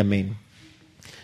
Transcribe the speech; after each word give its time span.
amén. 0.00 0.36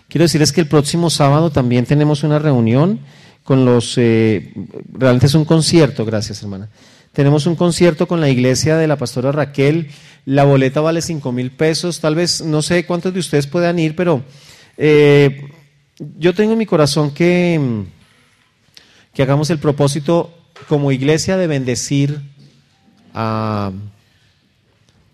Quiero 0.08 0.25
decirles 0.25 0.53
que 0.53 0.60
el 0.60 0.68
próximo 0.68 1.09
sábado 1.09 1.51
también 1.51 1.86
tenemos 1.86 2.22
una 2.22 2.38
reunión 2.38 3.00
con 3.42 3.64
los, 3.64 3.96
eh, 3.96 4.52
realmente 4.92 5.26
es 5.26 5.34
un 5.34 5.46
concierto, 5.46 6.04
gracias 6.04 6.42
hermana. 6.42 6.68
Tenemos 7.12 7.46
un 7.46 7.57
concierto 7.57 8.07
con 8.07 8.21
la 8.21 8.29
iglesia 8.29 8.77
de 8.77 8.87
la 8.87 8.96
pastora 8.96 9.33
Raquel. 9.33 9.89
La 10.27 10.45
boleta 10.45 10.83
vale 10.83 11.01
cinco 11.01 11.33
mil 11.33 11.51
pesos. 11.51 12.01
Tal 12.01 12.15
vez, 12.15 12.43
no 12.43 12.61
sé 12.61 12.85
cuántos 12.85 13.15
de 13.15 13.21
ustedes 13.21 13.46
puedan 13.46 13.79
ir, 13.79 13.96
pero 13.96 14.23
eh, 14.77 15.48
yo 16.19 16.35
tengo 16.35 16.53
en 16.53 16.59
mi 16.59 16.66
corazón 16.66 17.12
que, 17.12 17.85
que 19.14 19.23
hagamos 19.23 19.48
el 19.48 19.59
propósito 19.59 20.30
como 20.69 20.93
iglesia 20.93 21.39
de 21.39 21.46
bendecir 21.46 22.21
a, 23.14 23.73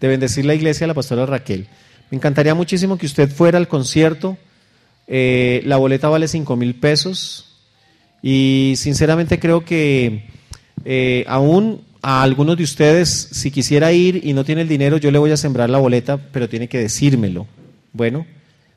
de 0.01 0.09
bendecir 0.09 0.45
la 0.45 0.55
iglesia 0.55 0.85
de 0.85 0.89
la 0.89 0.95
pastora 0.95 1.25
Raquel. 1.25 1.69
Me 2.11 2.17
encantaría 2.17 2.55
muchísimo 2.55 2.99
que 2.99 3.07
usted 3.07 3.31
fuera 3.31 3.59
al 3.59 3.69
concierto. 3.69 4.37
Eh, 5.07 5.63
la 5.65 5.77
boleta 5.77 6.09
vale 6.09 6.29
cinco 6.29 6.57
mil 6.57 6.75
pesos 6.75 7.59
y 8.23 8.73
sinceramente 8.77 9.39
creo 9.39 9.65
que 9.65 10.25
eh, 10.85 11.25
aún 11.29 11.83
a 12.01 12.23
algunos 12.23 12.57
de 12.57 12.65
ustedes, 12.65 13.09
si 13.09 13.51
quisiera 13.51 13.93
ir 13.93 14.21
y 14.25 14.33
no 14.33 14.45
tiene 14.45 14.63
el 14.63 14.69
dinero, 14.69 14.99
yo 14.99 15.11
le 15.11 15.19
voy 15.19 15.31
a 15.31 15.37
sembrar 15.37 15.71
la 15.71 15.79
boleta, 15.79 16.19
pero 16.33 16.49
tiene 16.49 16.69
que 16.69 16.79
decírmelo. 16.79 17.47
Bueno, 17.93 18.27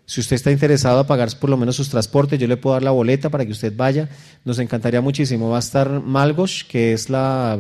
si 0.06 0.22
usted 0.22 0.38
está 0.38 0.52
interesado 0.52 1.00
a 1.00 1.08
pagar 1.08 1.30
por 1.38 1.50
lo 1.50 1.58
menos 1.58 1.76
sus 1.76 1.90
transportes, 1.90 2.40
yo 2.40 2.48
le 2.48 2.56
puedo 2.56 2.76
dar 2.76 2.84
la 2.84 2.92
boleta 2.92 3.30
para 3.30 3.46
que 3.46 3.52
usted 3.52 3.74
vaya. 3.76 4.10
Nos 4.46 4.60
encantaría 4.60 5.02
muchísimo. 5.02 5.50
Va 5.50 5.58
a 5.58 5.60
estar 5.60 5.90
Malgosh, 6.02 6.64
que 6.68 6.94
es 6.94 7.10
la, 7.10 7.60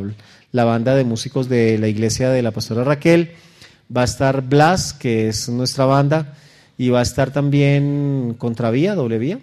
la 0.53 0.63
banda 0.63 0.95
de 0.95 1.03
músicos 1.03 1.49
de 1.49 1.77
la 1.77 1.89
iglesia 1.89 2.29
de 2.29 2.41
la 2.41 2.51
pastora 2.51 2.85
Raquel 2.85 3.31
va 3.95 4.01
a 4.01 4.05
estar 4.05 4.41
Blas, 4.41 4.93
que 4.93 5.27
es 5.27 5.49
nuestra 5.49 5.85
banda, 5.85 6.33
y 6.77 6.89
va 6.89 6.99
a 6.99 7.03
estar 7.03 7.31
también 7.31 8.35
Contravía, 8.37 8.95
doble 8.95 9.17
vía, 9.17 9.39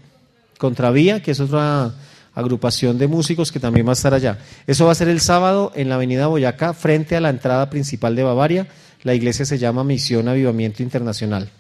Contravía, 0.59 1.23
que 1.23 1.33
es 1.33 1.41
otra 1.41 1.95
agrupación 2.35 2.99
de 2.99 3.07
músicos 3.07 3.53
que 3.53 3.61
también 3.61 3.87
va 3.87 3.91
a 3.91 3.95
estar 3.95 4.15
allá. 4.15 4.39
Eso 4.67 4.87
va 4.87 4.93
a 4.93 4.97
ser 4.97 5.09
el 5.09 5.21
sábado 5.21 5.73
en 5.75 5.89
la 5.89 5.97
avenida 5.97 6.27
Boyacá, 6.27 6.75
frente 6.75 7.17
a 7.17 7.21
la 7.21 7.31
entrada 7.31 7.71
principal 7.71 8.17
de 8.17 8.23
Bavaria. 8.23 8.67
La 9.03 9.15
iglesia 9.15 9.45
se 9.45 9.59
llama 9.59 9.85
Misión 9.85 10.29
Avivamiento 10.29 10.83
Internacional. 10.83 11.51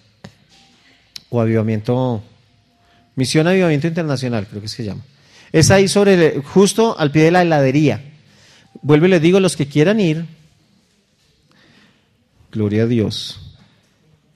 O 1.30 1.40
Avivamiento... 1.40 2.22
Misión 3.16 3.46
Avivamiento 3.46 3.86
Internacional, 3.86 4.46
creo 4.48 4.60
que 4.60 4.68
se 4.68 4.84
llama. 4.84 5.02
Es 5.52 5.70
ahí 5.70 5.86
sobre, 5.86 6.40
justo 6.42 6.98
al 6.98 7.12
pie 7.12 7.24
de 7.24 7.30
la 7.30 7.42
heladería. 7.42 8.02
Vuelvo 8.82 9.06
y 9.06 9.10
les 9.10 9.22
digo, 9.22 9.38
los 9.38 9.56
que 9.56 9.68
quieran 9.68 10.00
ir, 10.00 10.26
Gloria 12.54 12.84
a 12.84 12.86
Dios. 12.86 13.40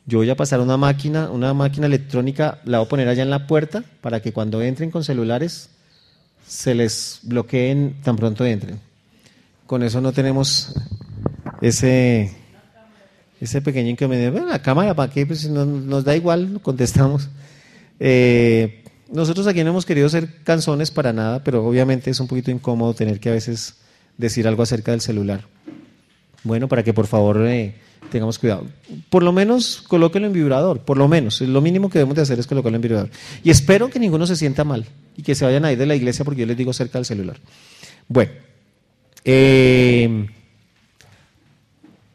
Yo 0.04 0.18
voy 0.18 0.28
a 0.28 0.34
pasar 0.34 0.60
una 0.60 0.76
máquina, 0.76 1.30
una 1.30 1.54
máquina 1.54 1.86
electrónica, 1.86 2.58
la 2.64 2.78
voy 2.78 2.86
a 2.86 2.88
poner 2.88 3.06
allá 3.06 3.22
en 3.22 3.30
la 3.30 3.46
puerta 3.46 3.84
para 4.00 4.20
que 4.20 4.32
cuando 4.32 4.60
entren 4.60 4.90
con 4.90 5.04
celulares 5.04 5.70
se 6.44 6.74
les 6.74 7.20
bloqueen 7.22 7.94
tan 8.02 8.16
pronto 8.16 8.44
entren. 8.44 8.80
Con 9.68 9.84
eso 9.84 10.00
no 10.00 10.10
tenemos 10.10 10.74
ese 11.60 12.34
ese 13.40 13.62
pequeño 13.62 13.90
inconveniente. 13.90 14.32
Bueno, 14.32 14.48
la 14.48 14.62
cámara, 14.62 14.94
¿para 14.94 15.12
qué? 15.12 15.24
Pues 15.24 15.48
no, 15.48 15.64
nos 15.64 16.02
da 16.02 16.16
igual, 16.16 16.58
contestamos. 16.60 17.28
Eh, 18.00 18.82
nosotros 19.12 19.46
aquí 19.46 19.62
no 19.62 19.70
hemos 19.70 19.86
querido 19.86 20.08
ser 20.08 20.42
canzones 20.42 20.90
para 20.90 21.12
nada, 21.12 21.44
pero 21.44 21.64
obviamente 21.64 22.10
es 22.10 22.18
un 22.18 22.26
poquito 22.26 22.50
incómodo 22.50 22.94
tener 22.94 23.20
que 23.20 23.28
a 23.28 23.32
veces 23.32 23.76
decir 24.16 24.48
algo 24.48 24.64
acerca 24.64 24.90
del 24.90 25.02
celular. 25.02 25.44
Bueno, 26.42 26.66
para 26.66 26.82
que 26.82 26.92
por 26.92 27.06
favor 27.06 27.46
eh, 27.46 27.76
tengamos 28.10 28.38
cuidado. 28.38 28.66
Por 29.10 29.22
lo 29.22 29.32
menos 29.32 29.82
colóquenlo 29.86 30.28
en 30.28 30.32
vibrador, 30.32 30.80
por 30.80 30.96
lo 30.96 31.08
menos. 31.08 31.40
Lo 31.40 31.60
mínimo 31.60 31.90
que 31.90 31.98
debemos 31.98 32.16
de 32.16 32.22
hacer 32.22 32.38
es 32.38 32.46
colocarlo 32.46 32.76
en 32.76 32.82
vibrador. 32.82 33.10
Y 33.42 33.50
espero 33.50 33.88
que 33.88 33.98
ninguno 33.98 34.26
se 34.26 34.36
sienta 34.36 34.64
mal 34.64 34.86
y 35.16 35.22
que 35.22 35.34
se 35.34 35.44
vayan 35.44 35.64
a 35.64 35.72
ir 35.72 35.78
de 35.78 35.86
la 35.86 35.94
iglesia 35.94 36.24
porque 36.24 36.40
yo 36.40 36.46
les 36.46 36.56
digo 36.56 36.72
cerca 36.72 36.98
del 36.98 37.04
celular. 37.04 37.36
Bueno, 38.08 38.32
eh, 39.24 40.26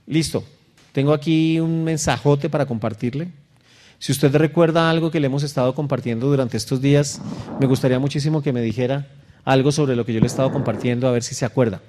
listo. 0.07 0.43
Tengo 0.91 1.13
aquí 1.13 1.59
un 1.59 1.83
mensajote 1.83 2.49
para 2.49 2.65
compartirle. 2.65 3.29
Si 3.99 4.11
usted 4.11 4.35
recuerda 4.35 4.89
algo 4.89 5.11
que 5.11 5.19
le 5.19 5.27
hemos 5.27 5.43
estado 5.43 5.73
compartiendo 5.73 6.27
durante 6.27 6.57
estos 6.57 6.81
días, 6.81 7.21
me 7.59 7.67
gustaría 7.67 7.99
muchísimo 7.99 8.41
que 8.41 8.53
me 8.53 8.61
dijera 8.61 9.07
algo 9.45 9.71
sobre 9.71 9.95
lo 9.95 10.05
que 10.05 10.13
yo 10.13 10.19
le 10.19 10.25
he 10.25 10.27
estado 10.27 10.51
compartiendo, 10.51 11.07
a 11.07 11.11
ver 11.11 11.23
si 11.23 11.35
se 11.35 11.45
acuerda. 11.45 11.81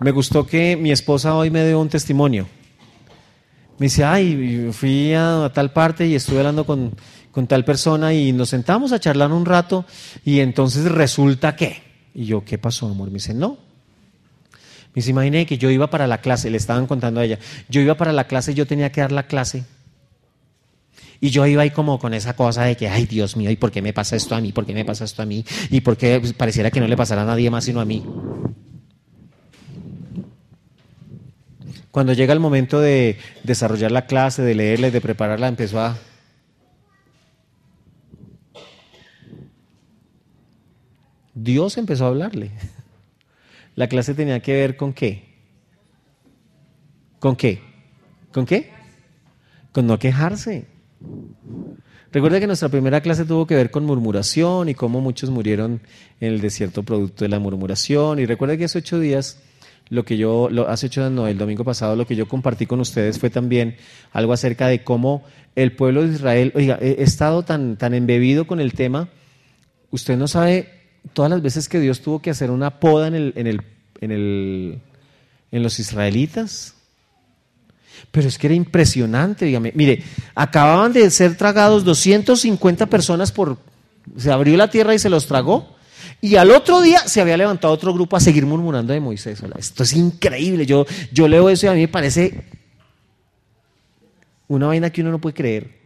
Me 0.00 0.10
gustó 0.10 0.46
que 0.46 0.76
mi 0.76 0.92
esposa 0.92 1.34
hoy 1.34 1.50
me 1.50 1.66
dio 1.66 1.80
un 1.80 1.88
testimonio. 1.88 2.46
Me 3.78 3.86
dice, 3.86 4.04
ay, 4.04 4.70
fui 4.72 5.14
a, 5.14 5.50
tal 5.54 5.72
parte 5.72 6.06
y 6.06 6.14
estuve 6.14 6.38
hablando 6.38 6.66
con, 6.66 6.94
tal 7.46 7.64
persona 7.64 8.12
y 8.14 8.32
nos 8.32 8.50
sentamos 8.50 8.92
a 8.92 9.00
charlar 9.00 9.32
un 9.32 9.44
rato 9.44 9.84
y 10.24 10.40
entonces 10.40 10.90
resulta 10.90 11.56
que. 11.56 11.82
Y 12.14 12.24
yo, 12.24 12.44
¿qué 12.44 12.58
pasó, 12.58 12.88
amor? 12.88 13.08
Me 13.08 13.14
dice, 13.14 13.34
no. 13.34 13.58
Me 14.52 15.00
dice, 15.00 15.10
imaginé 15.10 15.44
que 15.44 15.58
yo 15.58 15.70
iba 15.70 15.88
para 15.88 16.06
la 16.06 16.20
clase, 16.20 16.50
le 16.50 16.56
estaban 16.56 16.86
contando 16.86 17.20
a 17.20 17.24
ella, 17.24 17.38
yo 17.68 17.80
iba 17.80 17.96
para 17.96 18.12
la 18.12 18.26
clase, 18.26 18.54
yo 18.54 18.66
tenía 18.66 18.90
que 18.92 19.02
dar 19.02 19.12
la 19.12 19.26
clase. 19.26 19.64
Y 21.20 21.30
yo 21.30 21.46
iba 21.46 21.62
ahí 21.62 21.70
como 21.70 21.98
con 21.98 22.12
esa 22.12 22.36
cosa 22.36 22.64
de 22.64 22.76
que, 22.76 22.88
ay 22.88 23.06
Dios 23.06 23.36
mío, 23.36 23.50
¿y 23.50 23.56
por 23.56 23.70
qué 23.70 23.80
me 23.80 23.92
pasa 23.94 24.16
esto 24.16 24.34
a 24.34 24.40
mí? 24.40 24.52
¿Por 24.52 24.66
qué 24.66 24.74
me 24.74 24.84
pasa 24.84 25.04
esto 25.04 25.22
a 25.22 25.26
mí? 25.26 25.44
¿Y 25.70 25.80
por 25.80 25.96
qué 25.96 26.20
pareciera 26.36 26.70
que 26.70 26.80
no 26.80 26.86
le 26.86 26.96
pasará 26.96 27.22
a 27.22 27.26
nadie 27.26 27.50
más 27.50 27.64
sino 27.64 27.80
a 27.80 27.84
mí? 27.84 28.02
Cuando 31.96 32.12
llega 32.12 32.34
el 32.34 32.40
momento 32.40 32.78
de 32.78 33.16
desarrollar 33.42 33.90
la 33.90 34.04
clase, 34.04 34.42
de 34.42 34.54
leerla 34.54 34.88
y 34.88 34.90
de 34.90 35.00
prepararla, 35.00 35.48
empezó 35.48 35.80
a... 35.80 35.96
Dios 41.32 41.78
empezó 41.78 42.04
a 42.04 42.08
hablarle. 42.08 42.50
La 43.76 43.88
clase 43.88 44.12
tenía 44.12 44.40
que 44.40 44.52
ver 44.52 44.76
con 44.76 44.92
qué. 44.92 45.24
¿Con 47.18 47.34
qué? 47.34 47.62
¿Con 48.30 48.44
qué? 48.44 48.72
Con 49.72 49.86
no 49.86 49.98
quejarse. 49.98 50.66
Recuerda 52.12 52.40
que 52.40 52.46
nuestra 52.46 52.68
primera 52.68 53.00
clase 53.00 53.24
tuvo 53.24 53.46
que 53.46 53.54
ver 53.54 53.70
con 53.70 53.86
murmuración 53.86 54.68
y 54.68 54.74
cómo 54.74 55.00
muchos 55.00 55.30
murieron 55.30 55.80
en 56.20 56.34
el 56.34 56.42
desierto 56.42 56.82
producto 56.82 57.24
de 57.24 57.30
la 57.30 57.38
murmuración. 57.38 58.18
Y 58.18 58.26
recuerda 58.26 58.58
que 58.58 58.66
hace 58.66 58.80
ocho 58.80 59.00
días 59.00 59.40
lo 59.88 60.04
que 60.04 60.16
yo, 60.16 60.48
lo, 60.50 60.68
hace 60.68 60.86
ocho 60.86 61.08
no, 61.10 61.26
el 61.26 61.38
domingo 61.38 61.64
pasado, 61.64 61.94
lo 61.96 62.06
que 62.06 62.16
yo 62.16 62.26
compartí 62.26 62.66
con 62.66 62.80
ustedes 62.80 63.18
fue 63.18 63.30
también 63.30 63.76
algo 64.12 64.32
acerca 64.32 64.66
de 64.66 64.82
cómo 64.82 65.24
el 65.54 65.72
pueblo 65.72 66.06
de 66.06 66.14
Israel, 66.14 66.52
oiga, 66.54 66.78
he, 66.80 67.02
estado 67.02 67.44
tan, 67.44 67.76
tan 67.76 67.94
embebido 67.94 68.46
con 68.46 68.60
el 68.60 68.72
tema, 68.72 69.08
usted 69.90 70.16
no 70.16 70.28
sabe 70.28 70.76
todas 71.12 71.30
las 71.30 71.42
veces 71.42 71.68
que 71.68 71.80
Dios 71.80 72.00
tuvo 72.00 72.20
que 72.20 72.30
hacer 72.30 72.50
una 72.50 72.80
poda 72.80 73.06
en, 73.08 73.14
el, 73.14 73.32
en, 73.36 73.46
el, 73.46 73.62
en, 74.00 74.10
el, 74.10 74.80
en 75.52 75.62
los 75.62 75.78
israelitas. 75.78 76.74
Pero 78.10 78.28
es 78.28 78.38
que 78.38 78.48
era 78.48 78.54
impresionante, 78.54 79.46
dígame. 79.46 79.72
Mire, 79.74 80.02
acababan 80.34 80.92
de 80.92 81.10
ser 81.10 81.36
tragados 81.36 81.84
250 81.84 82.86
personas 82.86 83.32
por... 83.32 83.58
Se 84.16 84.30
abrió 84.30 84.56
la 84.56 84.70
tierra 84.70 84.94
y 84.94 84.98
se 84.98 85.08
los 85.08 85.26
tragó. 85.26 85.75
Y 86.20 86.36
al 86.36 86.50
otro 86.50 86.80
día 86.80 87.00
se 87.06 87.20
había 87.20 87.36
levantado 87.36 87.72
otro 87.72 87.92
grupo 87.92 88.16
a 88.16 88.20
seguir 88.20 88.46
murmurando 88.46 88.92
de 88.92 89.00
Moisés. 89.00 89.42
Esto 89.58 89.82
es 89.82 89.92
increíble. 89.92 90.66
Yo, 90.66 90.86
yo 91.12 91.28
leo 91.28 91.48
eso 91.48 91.66
y 91.66 91.68
a 91.68 91.72
mí 91.72 91.80
me 91.80 91.88
parece 91.88 92.44
una 94.48 94.66
vaina 94.68 94.90
que 94.90 95.02
uno 95.02 95.10
no 95.10 95.20
puede 95.20 95.34
creer. 95.34 95.76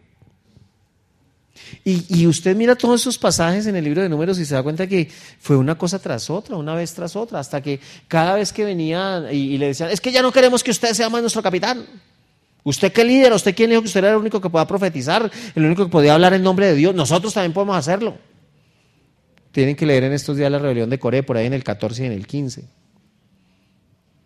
Y, 1.83 2.05
y, 2.09 2.27
usted 2.27 2.55
mira 2.55 2.75
todos 2.75 3.01
esos 3.01 3.17
pasajes 3.17 3.65
en 3.65 3.75
el 3.75 3.83
libro 3.83 4.01
de 4.01 4.09
números 4.09 4.37
y 4.39 4.45
se 4.45 4.55
da 4.55 4.61
cuenta 4.61 4.87
que 4.87 5.09
fue 5.39 5.55
una 5.55 5.77
cosa 5.77 5.99
tras 5.99 6.29
otra, 6.29 6.55
una 6.57 6.75
vez 6.75 6.93
tras 6.93 7.15
otra, 7.15 7.39
hasta 7.39 7.61
que 7.61 7.79
cada 8.07 8.35
vez 8.35 8.51
que 8.51 8.65
venía 8.65 9.25
y, 9.31 9.57
le 9.57 9.67
decían, 9.67 9.89
es 9.89 10.01
que 10.01 10.11
ya 10.11 10.21
no 10.21 10.31
queremos 10.31 10.63
que 10.63 10.71
usted 10.71 10.93
sea 10.93 11.09
más 11.09 11.21
nuestro 11.21 11.41
capitán. 11.41 11.85
¿Usted 12.63 12.91
qué 12.91 13.03
líder? 13.03 13.33
¿Usted 13.33 13.55
quién 13.55 13.69
dijo 13.69 13.81
que 13.81 13.87
usted 13.87 13.99
era 13.99 14.11
el 14.11 14.17
único 14.17 14.39
que 14.39 14.49
podía 14.49 14.67
profetizar? 14.67 15.31
El 15.55 15.65
único 15.65 15.85
que 15.85 15.91
podía 15.91 16.13
hablar 16.13 16.33
en 16.33 16.43
nombre 16.43 16.67
de 16.67 16.75
Dios. 16.75 16.93
Nosotros 16.93 17.33
también 17.33 17.53
podemos 17.53 17.75
hacerlo. 17.75 18.17
Tienen 19.51 19.75
que 19.75 19.85
leer 19.85 20.03
en 20.03 20.13
estos 20.13 20.37
días 20.37 20.51
la 20.51 20.59
rebelión 20.59 20.89
de 20.89 20.99
Coré, 20.99 21.23
por 21.23 21.37
ahí 21.37 21.45
en 21.45 21.53
el 21.53 21.63
14 21.63 22.03
y 22.03 22.05
en 22.07 22.13
el 22.13 22.25
15. 22.25 22.63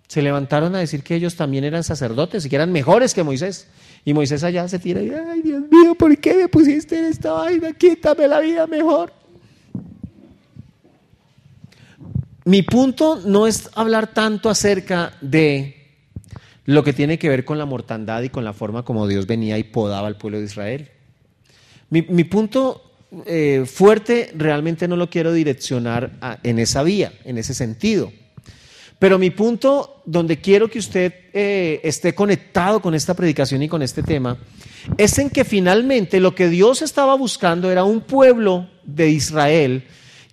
Se 0.08 0.22
levantaron 0.22 0.76
a 0.76 0.80
decir 0.80 1.02
que 1.02 1.16
ellos 1.16 1.36
también 1.36 1.64
eran 1.64 1.84
sacerdotes 1.84 2.46
y 2.46 2.50
que 2.50 2.56
eran 2.56 2.72
mejores 2.72 3.14
que 3.14 3.24
Moisés. 3.24 3.68
Y 4.06 4.14
Moisés 4.14 4.44
allá 4.44 4.68
se 4.68 4.78
tira 4.78 5.02
y, 5.02 5.10
ay 5.10 5.42
Dios 5.42 5.64
mío, 5.72 5.96
¿por 5.96 6.16
qué 6.20 6.36
me 6.36 6.48
pusiste 6.48 7.00
en 7.00 7.06
esta 7.06 7.32
vaina? 7.32 7.74
Quítame 7.74 8.28
la 8.28 8.40
vida 8.40 8.68
mejor. 8.68 9.12
Mi 12.46 12.62
punto 12.62 13.20
no 13.26 13.48
es 13.48 13.72
hablar 13.74 14.14
tanto 14.14 14.52
acerca 14.52 15.14
de 15.22 15.76
lo 16.66 16.84
que 16.84 16.94
tiene 16.94 17.18
que 17.18 17.30
ver 17.30 17.44
con 17.44 17.58
la 17.58 17.66
mortandad 17.66 18.22
y 18.22 18.30
con 18.30 18.44
la 18.44 18.54
forma 18.54 18.86
como 18.86 19.08
Dios 19.08 19.26
venía 19.26 19.58
y 19.58 19.64
podaba 19.64 20.08
al 20.08 20.18
pueblo 20.18 20.38
de 20.38 20.46
Israel. 20.46 20.92
Mi, 21.90 22.04
mi 22.04 22.24
punto 22.24 22.95
eh, 23.26 23.66
fuerte 23.66 24.32
realmente 24.36 24.88
no 24.88 24.96
lo 24.96 25.10
quiero 25.10 25.32
direccionar 25.32 26.40
en 26.44 26.60
esa 26.60 26.84
vía, 26.84 27.14
en 27.24 27.38
ese 27.38 27.54
sentido. 27.54 28.12
Pero 29.00 29.20
mi 29.20 29.30
punto 29.30 30.02
donde 30.06 30.40
quiero 30.40 30.70
que 30.70 30.80
usted 30.80 31.14
eh, 31.34 31.82
esté 31.84 32.16
conectado 32.16 32.82
con 32.82 32.96
esta 32.96 33.14
predicación 33.14 33.62
y 33.62 33.68
con 33.68 33.82
este 33.82 34.04
tema 34.04 34.38
es 34.98 35.18
en 35.20 35.30
que 35.30 35.44
finalmente 35.44 36.20
lo 36.20 36.34
que 36.34 36.50
Dios 36.50 36.82
estaba 36.82 37.16
buscando 37.16 37.72
era 37.72 37.84
un 37.84 38.02
pueblo 38.02 38.70
de 38.84 39.10
Israel 39.10 39.86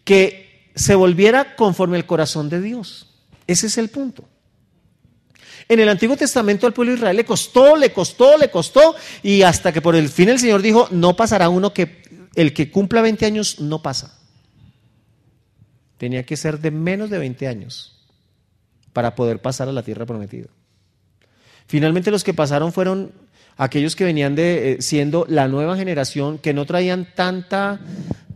que 0.05 0.71
se 0.75 0.95
volviera 0.95 1.57
conforme 1.57 1.97
al 1.97 2.07
corazón 2.07 2.49
de 2.49 2.61
Dios. 2.61 3.09
Ese 3.47 3.67
es 3.67 3.79
el 3.79 3.89
punto. 3.89 4.25
En 5.69 5.81
el 5.81 5.89
Antiguo 5.89 6.17
Testamento 6.17 6.67
al 6.67 6.73
pueblo 6.73 6.93
de 6.93 6.99
Israel 6.99 7.17
le 7.17 7.25
costó, 7.25 7.77
le 7.77 7.93
costó, 7.93 8.37
le 8.37 8.51
costó, 8.51 8.95
y 9.23 9.43
hasta 9.43 9.73
que 9.73 9.81
por 9.81 9.97
el 9.97 10.09
fin 10.09 10.29
el 10.29 10.39
Señor 10.39 10.61
dijo, 10.63 10.89
no 10.91 11.17
pasará 11.17 11.49
uno 11.49 11.73
que 11.73 12.03
el 12.35 12.53
que 12.53 12.71
cumpla 12.71 13.03
20 13.03 13.27
años 13.27 13.61
no 13.61 13.83
pasa. 13.83 14.19
Tenía 15.99 16.25
que 16.25 16.37
ser 16.37 16.59
de 16.59 16.71
menos 16.71 17.11
de 17.11 17.19
20 17.19 17.47
años 17.47 17.97
para 18.93 19.15
poder 19.15 19.41
pasar 19.41 19.69
a 19.69 19.73
la 19.73 19.83
tierra 19.83 20.07
prometida. 20.07 20.49
Finalmente 21.67 22.11
los 22.11 22.25
que 22.25 22.35
pasaron 22.35 22.73
fueron 22.73 23.13
aquellos 23.57 23.97
que 23.97 24.05
venían 24.05 24.35
de 24.35 24.73
eh, 24.73 24.83
siendo 24.83 25.25
la 25.29 25.49
nueva 25.49 25.77
generación 25.77 26.39
que 26.39 26.55
no 26.55 26.67
traían 26.67 27.09
tanta 27.15 27.81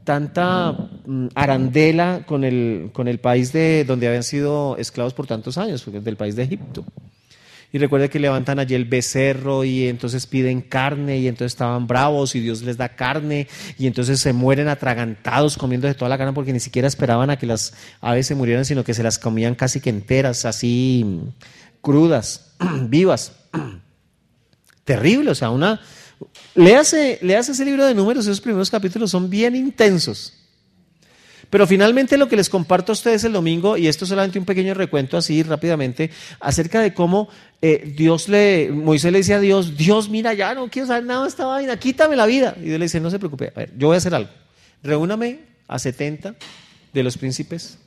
tanta 0.07 0.73
mm, 1.05 1.27
arandela 1.35 2.23
con 2.27 2.45
el, 2.45 2.91
con 2.93 3.09
el 3.09 3.19
país 3.19 3.53
de 3.53 3.85
donde 3.85 4.07
habían 4.07 4.23
sido 4.23 4.77
esclavos 4.79 5.13
por 5.13 5.27
tantos 5.27 5.59
años, 5.59 5.85
del 5.85 6.17
país 6.17 6.37
de 6.37 6.45
Egipto. 6.45 6.85
Y 7.73 7.79
recuerde 7.79 8.09
que 8.09 8.19
levantan 8.19 8.59
allí 8.59 8.75
el 8.75 8.85
becerro 8.85 9.65
y 9.65 9.89
entonces 9.89 10.27
piden 10.27 10.63
carne 10.63 11.19
y 11.19 11.29
entonces 11.29 11.53
estaban 11.53 11.87
bravos 11.87 12.35
y 12.35 12.41
Dios 12.41 12.63
les 12.63 12.77
da 12.77 12.91
carne 12.91 13.49
y 13.79 13.87
entonces 13.87 14.21
se 14.21 14.33
mueren 14.33 14.69
atragantados 14.69 15.57
comiendo 15.57 15.87
de 15.87 15.95
toda 15.95 16.09
la 16.09 16.19
carne 16.19 16.33
porque 16.33 16.53
ni 16.53 16.61
siquiera 16.61 16.89
esperaban 16.89 17.31
a 17.31 17.39
que 17.39 17.47
las 17.47 17.75
aves 18.01 18.27
se 18.27 18.35
murieran, 18.35 18.65
sino 18.65 18.85
que 18.85 18.95
se 18.95 19.03
las 19.03 19.19
comían 19.19 19.55
casi 19.55 19.81
que 19.81 19.91
enteras, 19.91 20.45
así 20.45 21.21
crudas, 21.81 22.55
vivas. 22.83 23.33
Terrible, 24.85 25.33
o 25.33 25.35
sea, 25.35 25.51
una, 25.51 25.81
Léase, 26.55 27.19
ese 27.23 27.65
libro 27.65 27.85
de 27.85 27.95
números, 27.95 28.27
esos 28.27 28.41
primeros 28.41 28.71
capítulos 28.71 29.11
son 29.11 29.29
bien 29.29 29.55
intensos. 29.55 30.33
Pero 31.51 31.67
finalmente 31.67 32.19
lo 32.19 32.29
que 32.29 32.37
les 32.37 32.49
comparto 32.49 32.93
a 32.93 32.95
ustedes 32.95 33.25
el 33.25 33.33
domingo, 33.33 33.77
y 33.77 33.87
esto 33.87 34.05
es 34.05 34.09
solamente 34.09 34.39
un 34.39 34.45
pequeño 34.45 34.75
recuento 34.75 35.17
así 35.17 35.43
rápidamente, 35.43 36.11
acerca 36.41 36.81
de 36.81 36.93
cómo 36.93 37.29
eh, 37.63 37.95
Dios 37.97 38.29
le, 38.29 38.71
Moisés 38.73 39.13
le 39.13 39.19
dice 39.19 39.35
a 39.35 39.41
Dios, 39.41 39.77
Dios, 39.77 40.09
mira, 40.09 40.35
ya 40.35 40.55
no 40.55 40.69
quiero 40.69 40.89
saber 40.89 41.05
nada 41.05 41.23
de 41.23 41.29
esta 41.29 41.47
vaina, 41.47 41.79
quítame 41.79 42.17
la 42.17 42.27
vida. 42.27 42.57
Y 42.59 42.65
Dios 42.65 42.79
le 42.79 42.85
dice, 42.87 43.01
no 43.01 43.11
se 43.11 43.19
preocupe, 43.19 43.53
a 43.55 43.59
ver, 43.59 43.73
yo 43.77 43.89
voy 43.89 43.95
a 43.95 43.99
hacer 43.99 44.15
algo. 44.15 44.31
Reúname 44.83 45.41
a 45.69 45.79
70 45.79 46.35
de 46.93 47.03
los 47.03 47.17
príncipes 47.17 47.79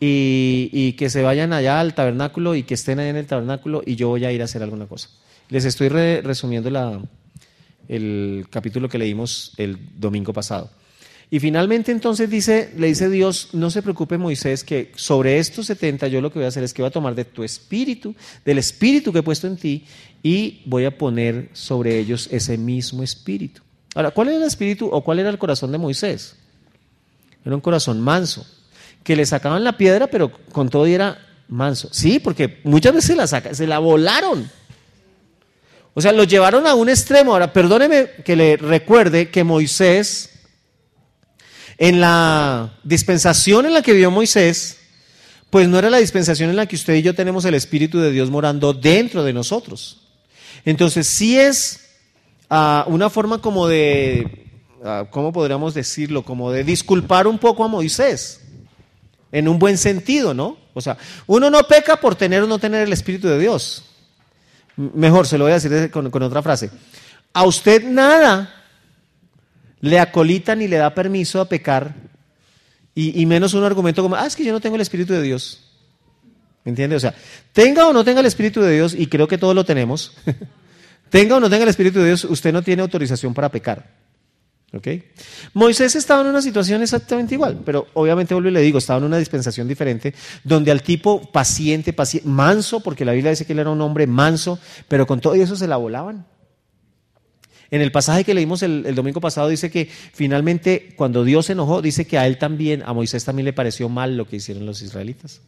y, 0.00 0.92
que 0.92 1.10
se 1.10 1.22
vayan 1.22 1.52
allá 1.52 1.80
al 1.80 1.94
tabernáculo 1.94 2.54
y 2.54 2.62
que 2.62 2.74
estén 2.74 2.98
ahí 2.98 3.08
en 3.08 3.16
el 3.16 3.26
tabernáculo 3.26 3.82
y 3.84 3.96
yo 3.96 4.08
voy 4.08 4.24
a 4.24 4.32
ir 4.32 4.40
a 4.42 4.44
hacer 4.44 4.62
alguna 4.62 4.86
cosa. 4.86 5.08
Les 5.48 5.64
estoy 5.64 5.88
resumiendo 5.88 6.70
la, 6.70 7.00
el 7.88 8.46
capítulo 8.50 8.88
que 8.88 8.98
leímos 8.98 9.52
el 9.56 9.78
domingo 9.98 10.32
pasado. 10.32 10.70
Y 11.30 11.40
finalmente 11.40 11.92
entonces 11.92 12.30
dice, 12.30 12.72
le 12.76 12.86
dice 12.86 13.10
Dios, 13.10 13.50
no 13.52 13.70
se 13.70 13.82
preocupe 13.82 14.16
Moisés, 14.16 14.64
que 14.64 14.92
sobre 14.96 15.38
estos 15.38 15.66
70 15.66 16.08
yo 16.08 16.22
lo 16.22 16.32
que 16.32 16.38
voy 16.38 16.46
a 16.46 16.48
hacer 16.48 16.64
es 16.64 16.72
que 16.72 16.80
voy 16.80 16.88
a 16.88 16.92
tomar 16.92 17.14
de 17.14 17.26
tu 17.26 17.44
espíritu, 17.44 18.14
del 18.44 18.58
espíritu 18.58 19.12
que 19.12 19.18
he 19.18 19.22
puesto 19.22 19.46
en 19.46 19.58
ti, 19.58 19.84
y 20.22 20.62
voy 20.64 20.86
a 20.86 20.96
poner 20.96 21.50
sobre 21.52 21.98
ellos 21.98 22.28
ese 22.32 22.56
mismo 22.56 23.02
espíritu. 23.02 23.60
Ahora, 23.94 24.10
¿cuál 24.10 24.28
era 24.28 24.38
el 24.38 24.44
espíritu 24.44 24.88
o 24.90 25.04
cuál 25.04 25.18
era 25.18 25.28
el 25.28 25.38
corazón 25.38 25.70
de 25.70 25.78
Moisés? 25.78 26.36
Era 27.44 27.54
un 27.54 27.60
corazón 27.60 28.00
manso, 28.00 28.46
que 29.04 29.16
le 29.16 29.26
sacaban 29.26 29.64
la 29.64 29.76
piedra, 29.76 30.06
pero 30.06 30.32
con 30.52 30.68
todo 30.68 30.86
era 30.86 31.18
manso. 31.48 31.88
Sí, 31.92 32.18
porque 32.18 32.60
muchas 32.64 32.94
veces 32.94 33.16
la 33.16 33.26
saca, 33.26 33.54
se 33.54 33.66
la 33.66 33.78
volaron. 33.78 34.50
O 35.94 36.00
sea, 36.00 36.12
lo 36.12 36.24
llevaron 36.24 36.66
a 36.66 36.74
un 36.74 36.88
extremo. 36.88 37.32
Ahora, 37.32 37.52
perdóneme 37.52 38.10
que 38.24 38.36
le 38.36 38.56
recuerde 38.56 39.30
que 39.30 39.44
Moisés, 39.44 40.37
en 41.78 42.00
la 42.00 42.74
dispensación 42.82 43.66
en 43.66 43.74
la 43.74 43.82
que 43.82 43.92
vio 43.92 44.10
Moisés, 44.10 44.78
pues 45.50 45.68
no 45.68 45.78
era 45.78 45.88
la 45.88 45.98
dispensación 45.98 46.50
en 46.50 46.56
la 46.56 46.66
que 46.66 46.76
usted 46.76 46.94
y 46.94 47.02
yo 47.02 47.14
tenemos 47.14 47.44
el 47.44 47.54
Espíritu 47.54 47.98
de 47.98 48.10
Dios 48.10 48.30
morando 48.30 48.74
dentro 48.74 49.24
de 49.24 49.32
nosotros. 49.32 50.02
Entonces, 50.64 51.06
sí 51.06 51.38
es 51.38 51.88
ah, 52.50 52.84
una 52.88 53.08
forma 53.08 53.40
como 53.40 53.66
de, 53.66 54.46
uh, 54.82 55.06
¿cómo 55.10 55.32
podríamos 55.32 55.72
decirlo? 55.72 56.24
Como 56.24 56.50
de 56.50 56.64
disculpar 56.64 57.26
un 57.26 57.38
poco 57.38 57.64
a 57.64 57.68
Moisés, 57.68 58.40
en 59.32 59.48
un 59.48 59.58
buen 59.58 59.78
sentido, 59.78 60.34
¿no? 60.34 60.58
O 60.74 60.80
sea, 60.80 60.96
uno 61.26 61.50
no 61.50 61.62
peca 61.64 61.96
por 61.96 62.14
tener 62.14 62.42
o 62.42 62.46
no 62.46 62.58
tener 62.58 62.82
el 62.82 62.92
Espíritu 62.92 63.28
de 63.28 63.38
Dios. 63.38 63.84
Mejor, 64.76 65.26
se 65.26 65.38
lo 65.38 65.44
voy 65.44 65.52
a 65.52 65.58
decir 65.58 65.90
con, 65.90 66.22
otra 66.22 66.42
frase. 66.42 66.70
A 67.32 67.44
usted 67.44 67.82
nada 67.84 68.57
le 69.80 69.98
acolita 69.98 70.54
ni 70.54 70.68
le 70.68 70.76
da 70.76 70.94
permiso 70.94 71.40
a 71.40 71.48
pecar, 71.48 71.94
y, 72.94 73.24
menos 73.26 73.54
un 73.54 73.62
argumento 73.62 74.02
como, 74.02 74.16
ah, 74.16 74.26
es 74.26 74.34
que 74.34 74.44
yo 74.44 74.52
no 74.52 74.58
tengo 74.58 74.74
el 74.74 74.82
Espíritu 74.82 75.12
de 75.12 75.22
Dios. 75.22 75.70
¿Me 76.64 76.70
entiende? 76.70 76.96
O 76.96 77.00
sea, 77.00 77.14
tenga 77.52 77.86
o 77.86 77.92
no 77.92 78.02
tenga 78.02 78.18
el 78.18 78.26
Espíritu 78.26 78.60
de 78.60 78.74
Dios, 78.74 78.92
y 78.92 79.06
creo 79.06 79.28
que 79.28 79.38
todos 79.38 79.54
lo 79.54 79.64
tenemos, 79.64 80.16
tenga 81.08 81.36
o 81.36 81.40
no 81.40 81.48
tenga 81.48 81.62
el 81.62 81.68
Espíritu 81.68 82.00
de 82.00 82.06
Dios, 82.06 82.24
usted 82.24 82.52
no 82.52 82.62
tiene 82.62 82.82
autorización 82.82 83.34
para 83.34 83.50
pecar. 83.50 83.86
Moisés 85.54 85.96
estaba 85.96 86.20
en 86.20 86.26
una 86.26 86.42
situación 86.42 86.82
exactamente 86.82 87.34
igual, 87.34 87.60
pero 87.64 87.86
obviamente 87.94 88.34
vuelvo 88.34 88.50
y 88.50 88.52
le 88.52 88.60
digo, 88.60 88.78
estaba 88.78 88.98
en 88.98 89.04
una 89.04 89.16
dispensación 89.18 89.66
diferente, 89.66 90.14
donde 90.44 90.70
al 90.70 90.82
tipo 90.82 91.22
paciente, 91.32 91.92
paciente, 91.92 92.28
manso, 92.28 92.80
porque 92.80 93.04
la 93.04 93.12
Biblia 93.12 93.30
dice 93.30 93.46
que 93.46 93.54
él 93.54 93.60
era 93.60 93.70
un 93.70 93.80
hombre 93.80 94.06
manso, 94.06 94.58
pero 94.86 95.06
con 95.06 95.20
todo 95.20 95.34
eso 95.34 95.56
se 95.56 95.66
la 95.66 95.76
volaban. 95.76 96.26
En 97.70 97.82
el 97.82 97.92
pasaje 97.92 98.24
que 98.24 98.34
leímos 98.34 98.62
el, 98.62 98.94
domingo 98.94 99.20
pasado 99.20 99.48
dice 99.48 99.70
que 99.70 99.88
finalmente 100.12 100.94
cuando 100.96 101.24
Dios 101.24 101.46
se 101.46 101.52
enojó, 101.52 101.82
dice 101.82 102.06
que 102.06 102.16
a 102.18 102.26
él 102.26 102.38
también, 102.38 102.82
a 102.82 102.94
Moisés 102.94 103.24
también 103.24 103.44
le 103.44 103.52
pareció 103.52 103.88
mal 103.88 104.16
lo 104.16 104.26
que 104.26 104.36
hicieron 104.36 104.64
los 104.64 104.80
israelitas. 104.80 105.42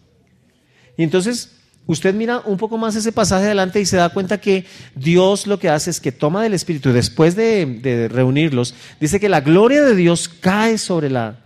Y 0.99 1.03
entonces 1.03 1.53
usted 1.87 2.15
mira 2.15 2.41
un 2.41 2.59
poco 2.59 2.77
más 2.77 2.95
ese 2.95 3.11
pasaje 3.11 3.47
adelante 3.47 3.81
y 3.81 3.87
se 3.87 3.97
da 3.97 4.11
cuenta 4.11 4.39
que 4.39 4.67
Dios 4.95 5.47
lo 5.47 5.59
que 5.59 5.71
hace 5.71 5.89
es 5.89 6.01
que 6.01 6.13
toma 6.13 6.43
del 6.43 6.53
Espíritu, 6.53 6.93
después 6.93 7.37
de, 7.37 8.09
reunirlos, 8.13 8.75
dice 9.01 9.19
que 9.19 9.31
la 9.31 9.41
gloria 9.41 9.83
de 9.83 9.95
Dios 9.95 10.29
cae 10.29 10.77
sobre, 10.77 11.09
la, 11.09 11.39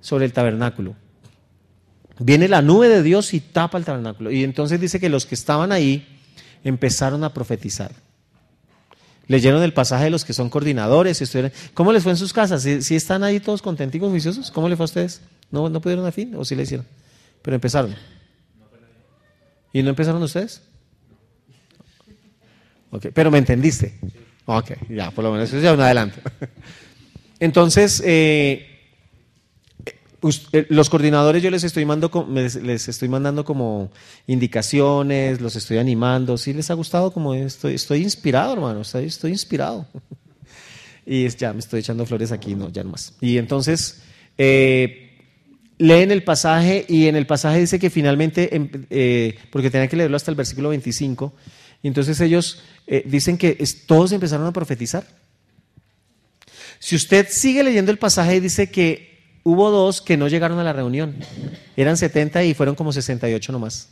sobre 0.00 0.26
el 0.26 0.32
tabernáculo. 0.32 0.94
Viene 2.20 2.46
la 2.46 2.62
nube 2.62 2.88
de 2.88 3.02
Dios 3.02 3.34
y 3.34 3.40
tapa 3.40 3.78
el 3.78 3.84
tabernáculo. 3.84 4.30
Y 4.30 4.44
entonces 4.44 4.80
dice 4.80 5.00
que 5.00 5.08
los 5.08 5.26
que 5.26 5.34
estaban 5.34 5.72
ahí 5.72 6.06
empezaron 6.62 7.24
a 7.24 7.32
profetizar. 7.32 7.90
Leyeron 9.30 9.62
el 9.62 9.72
pasaje 9.72 10.06
de 10.06 10.10
los 10.10 10.24
que 10.24 10.32
son 10.32 10.50
coordinadores. 10.50 11.22
¿Cómo 11.72 11.92
les 11.92 12.02
fue 12.02 12.10
en 12.10 12.18
sus 12.18 12.32
casas? 12.32 12.62
¿Si, 12.64 12.96
están 12.96 13.22
ahí 13.22 13.38
todos 13.38 13.62
contentos, 13.62 14.12
viciosos? 14.12 14.50
¿Cómo 14.50 14.68
les 14.68 14.76
fue 14.76 14.82
a 14.82 14.86
ustedes? 14.86 15.20
¿No, 15.52 15.68
¿No 15.68 15.80
pudieron 15.80 16.04
a 16.04 16.12
o 16.36 16.44
sí 16.44 16.56
le 16.56 16.64
hicieron? 16.64 16.84
Pero 17.40 17.54
empezaron. 17.54 17.94
¿Y 19.72 19.84
no 19.84 19.90
empezaron 19.90 20.20
ustedes? 20.20 20.62
Ok, 22.90 23.06
pero 23.14 23.30
me 23.30 23.38
entendiste. 23.38 24.00
Ok, 24.46 24.72
ya, 24.88 25.12
por 25.12 25.22
lo 25.22 25.30
menos 25.30 25.48
eso 25.48 25.58
es 25.58 25.62
ya 25.62 25.74
un 25.74 25.80
adelanto. 25.80 26.18
Entonces, 27.38 28.02
eh, 28.04 28.69
los 30.68 30.90
coordinadores 30.90 31.42
yo 31.42 31.50
les 31.50 31.64
estoy, 31.64 31.84
mandando, 31.84 32.26
les 32.30 32.88
estoy 32.88 33.08
mandando 33.08 33.44
como 33.44 33.90
indicaciones, 34.26 35.40
los 35.40 35.56
estoy 35.56 35.78
animando. 35.78 36.36
¿Sí 36.36 36.52
les 36.52 36.70
ha 36.70 36.74
gustado? 36.74 37.12
Como 37.12 37.34
estoy, 37.34 37.74
estoy 37.74 38.02
inspirado, 38.02 38.52
hermano, 38.52 38.82
estoy, 38.82 39.30
inspirado. 39.30 39.86
y 41.06 41.26
ya 41.28 41.52
me 41.52 41.60
estoy 41.60 41.80
echando 41.80 42.04
flores 42.04 42.32
aquí, 42.32 42.54
no, 42.54 42.70
ya 42.70 42.84
no 42.84 42.90
más. 42.90 43.14
Y 43.20 43.38
entonces, 43.38 44.02
eh, 44.36 45.10
leen 45.78 46.10
el 46.10 46.22
pasaje 46.22 46.84
y 46.86 47.06
en 47.06 47.16
el 47.16 47.26
pasaje 47.26 47.60
dice 47.60 47.78
que 47.78 47.88
finalmente, 47.88 48.54
em, 48.54 48.68
eh, 48.90 49.38
porque 49.50 49.70
tenían 49.70 49.88
que 49.88 49.96
leerlo 49.96 50.16
hasta 50.16 50.30
el 50.30 50.36
versículo 50.36 50.68
25, 50.68 51.34
y 51.82 51.88
entonces 51.88 52.20
ellos 52.20 52.62
eh, 52.86 53.02
dicen 53.06 53.38
que 53.38 53.56
todos 53.86 54.12
empezaron 54.12 54.46
a 54.46 54.52
profetizar. 54.52 55.06
Si 56.78 56.96
usted 56.96 57.26
sigue 57.30 57.62
leyendo 57.62 57.90
el 57.90 57.98
pasaje, 57.98 58.40
dice 58.40 58.70
que 58.70 59.09
hubo 59.42 59.70
dos 59.70 60.00
que 60.00 60.16
no 60.16 60.28
llegaron 60.28 60.58
a 60.58 60.64
la 60.64 60.72
reunión. 60.72 61.16
Eran 61.76 61.96
70 61.96 62.44
y 62.44 62.54
fueron 62.54 62.74
como 62.74 62.92
68 62.92 63.52
nomás. 63.52 63.88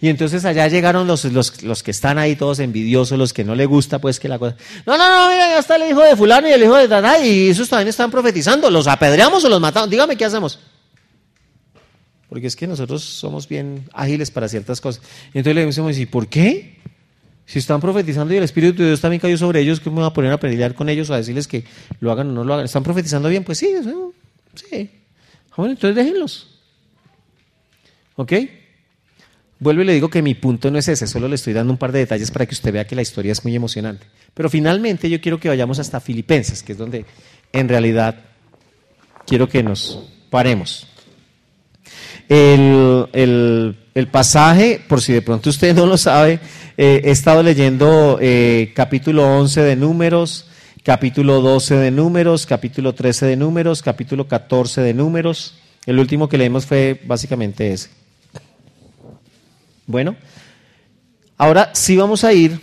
Y 0.00 0.08
entonces 0.08 0.44
allá 0.44 0.66
llegaron 0.68 1.06
los, 1.06 1.24
los, 1.24 1.82
que 1.82 1.90
están 1.90 2.18
ahí 2.18 2.36
todos 2.36 2.58
envidiosos, 2.58 3.18
los 3.18 3.32
que 3.32 3.44
no 3.44 3.54
le 3.54 3.64
gusta, 3.64 4.00
pues 4.00 4.20
que 4.20 4.28
la 4.28 4.38
cosa. 4.38 4.56
No, 4.84 4.98
no, 4.98 5.08
no, 5.08 5.30
mira, 5.30 5.48
ya 5.48 5.58
está 5.58 5.76
el 5.76 5.90
hijo 5.90 6.02
de 6.02 6.16
Fulano 6.16 6.48
y 6.48 6.52
el 6.52 6.62
hijo 6.62 6.76
de 6.76 6.88
Taná, 6.88 7.18
y 7.18 7.48
esos 7.48 7.68
también 7.68 7.88
están 7.88 8.10
profetizando. 8.10 8.70
¿Los 8.70 8.86
apedreamos 8.86 9.44
o 9.44 9.48
los 9.48 9.60
matamos? 9.60 9.88
Dígame 9.88 10.16
qué 10.16 10.24
hacemos 10.24 10.58
porque 12.34 12.48
es 12.48 12.56
que 12.56 12.66
nosotros 12.66 13.04
somos 13.04 13.46
bien 13.46 13.88
ágiles 13.92 14.32
para 14.32 14.48
ciertas 14.48 14.80
cosas. 14.80 15.00
Y 15.32 15.38
entonces 15.38 15.54
le 15.54 15.66
decimos, 15.66 15.96
¿y 15.96 16.04
por 16.04 16.26
qué? 16.26 16.80
Si 17.46 17.60
están 17.60 17.80
profetizando 17.80 18.34
y 18.34 18.38
el 18.38 18.42
Espíritu 18.42 18.82
de 18.82 18.88
Dios 18.88 19.00
también 19.00 19.20
cayó 19.20 19.38
sobre 19.38 19.60
ellos, 19.60 19.78
¿qué 19.78 19.88
me 19.88 19.96
voy 19.96 20.04
a 20.04 20.10
poner 20.10 20.32
a 20.32 20.40
pelear 20.40 20.74
con 20.74 20.88
ellos 20.88 21.08
o 21.10 21.14
a 21.14 21.18
decirles 21.18 21.46
que 21.46 21.62
lo 22.00 22.10
hagan 22.10 22.30
o 22.30 22.32
no 22.32 22.42
lo 22.42 22.54
hagan? 22.54 22.64
¿Están 22.64 22.82
profetizando 22.82 23.28
bien? 23.28 23.44
Pues 23.44 23.58
sí, 23.58 23.68
sí. 24.54 24.90
Bueno, 25.56 25.72
entonces 25.72 25.96
déjenlos. 25.96 26.48
¿Ok? 28.16 28.32
Vuelvo 29.58 29.82
y 29.82 29.84
le 29.84 29.94
digo 29.94 30.10
que 30.10 30.20
mi 30.20 30.34
punto 30.34 30.70
no 30.70 30.78
es 30.78 30.88
ese, 30.88 31.06
solo 31.06 31.28
le 31.28 31.36
estoy 31.36 31.52
dando 31.52 31.72
un 31.72 31.78
par 31.78 31.92
de 31.92 32.00
detalles 32.00 32.30
para 32.30 32.44
que 32.44 32.54
usted 32.54 32.72
vea 32.72 32.86
que 32.86 32.96
la 32.96 33.02
historia 33.02 33.32
es 33.32 33.44
muy 33.44 33.54
emocionante. 33.54 34.06
Pero 34.34 34.50
finalmente 34.50 35.08
yo 35.08 35.20
quiero 35.20 35.38
que 35.38 35.48
vayamos 35.48 35.78
hasta 35.78 36.00
Filipenses, 36.00 36.62
que 36.62 36.72
es 36.72 36.78
donde 36.78 37.06
en 37.52 37.68
realidad 37.68 38.16
quiero 39.26 39.48
que 39.48 39.62
nos 39.62 40.10
paremos. 40.28 40.86
El, 42.28 43.76
pasaje, 44.10 44.82
por 44.88 45.00
si 45.00 45.12
de 45.12 45.22
pronto 45.22 45.50
usted 45.50 45.74
no 45.74 45.86
lo 45.86 45.96
sabe, 45.96 46.40
eh, 46.76 47.02
he 47.04 47.10
estado 47.10 47.42
leyendo 47.42 48.18
eh, 48.20 48.72
capítulo 48.74 49.24
11 49.38 49.62
de 49.62 49.76
números, 49.76 50.48
capítulo 50.84 51.40
12 51.40 51.76
de 51.76 51.90
números, 51.90 52.44
capítulo 52.44 52.94
13 52.94 53.24
de 53.24 53.36
números, 53.36 53.82
capítulo 53.82 54.28
14 54.28 54.82
de 54.82 54.92
números. 54.92 55.58
El 55.86 55.98
último 55.98 56.28
que 56.28 56.36
leemos 56.36 56.66
fue 56.66 57.00
básicamente 57.06 57.72
ese. 57.72 57.88
Bueno, 59.86 60.14
ahora 61.38 61.70
sí 61.74 61.96
vamos 61.96 62.22
a 62.22 62.34
ir 62.34 62.60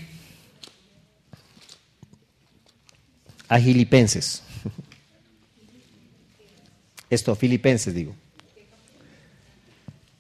a 3.49 3.59
Filipenses. 3.59 4.43
Esto, 7.09 7.35
Filipenses 7.35 7.93
digo. 7.95 8.15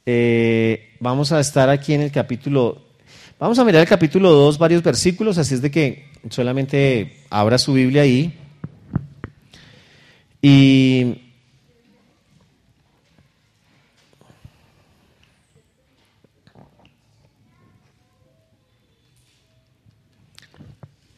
Eh, 0.07 0.95
vamos 0.99 1.31
a 1.31 1.39
estar 1.39 1.69
aquí 1.69 1.93
en 1.93 2.01
el 2.01 2.11
capítulo, 2.11 2.81
vamos 3.39 3.59
a 3.59 3.63
mirar 3.63 3.83
el 3.83 3.87
capítulo 3.87 4.31
2, 4.31 4.57
varios 4.57 4.81
versículos, 4.81 5.37
así 5.37 5.53
es 5.53 5.61
de 5.61 5.69
que 5.69 6.10
solamente 6.29 7.23
abra 7.29 7.57
su 7.57 7.73
Biblia 7.73 8.03
ahí. 8.03 8.37
Y 10.41 11.21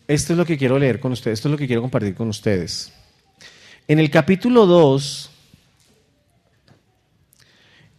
esto 0.07 0.33
es 0.33 0.38
lo 0.38 0.45
que 0.45 0.57
quiero 0.57 0.77
leer 0.77 1.00
con 1.00 1.12
ustedes, 1.12 1.39
esto 1.39 1.48
es 1.48 1.51
lo 1.51 1.57
que 1.57 1.67
quiero 1.67 1.81
compartir 1.81 2.15
con 2.15 2.29
ustedes. 2.29 2.93
En 3.88 4.00
el 4.00 4.10
capítulo 4.10 4.65
2, 4.65 5.29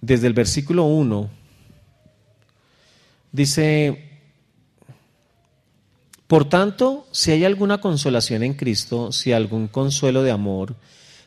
desde 0.01 0.27
el 0.27 0.33
versículo 0.33 0.85
1, 0.85 1.31
dice, 3.33 4.14
por 6.27 6.49
tanto, 6.49 7.07
si 7.13 7.33
hay 7.33 7.45
alguna 7.45 7.79
consolación 7.79 8.43
en 8.43 8.55
Cristo, 8.55 9.13
si 9.13 9.33
algún 9.33 9.69
consuelo 9.69 10.23
de 10.23 10.31
amor, 10.31 10.75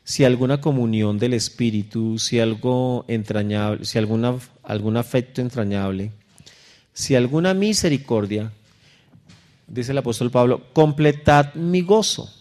si 0.03 0.23
alguna 0.23 0.59
comunión 0.59 1.19
del 1.19 1.33
Espíritu, 1.33 2.17
si 2.17 2.39
algo 2.39 3.05
entrañable, 3.07 3.85
si 3.85 3.97
alguna, 3.97 4.37
algún 4.63 4.97
afecto 4.97 5.41
entrañable, 5.41 6.11
si 6.93 7.13
alguna 7.13 7.53
misericordia, 7.53 8.51
dice 9.67 9.91
el 9.91 9.97
apóstol 9.99 10.31
Pablo, 10.31 10.63
completad 10.73 11.53
mi 11.53 11.81
gozo. 11.81 12.33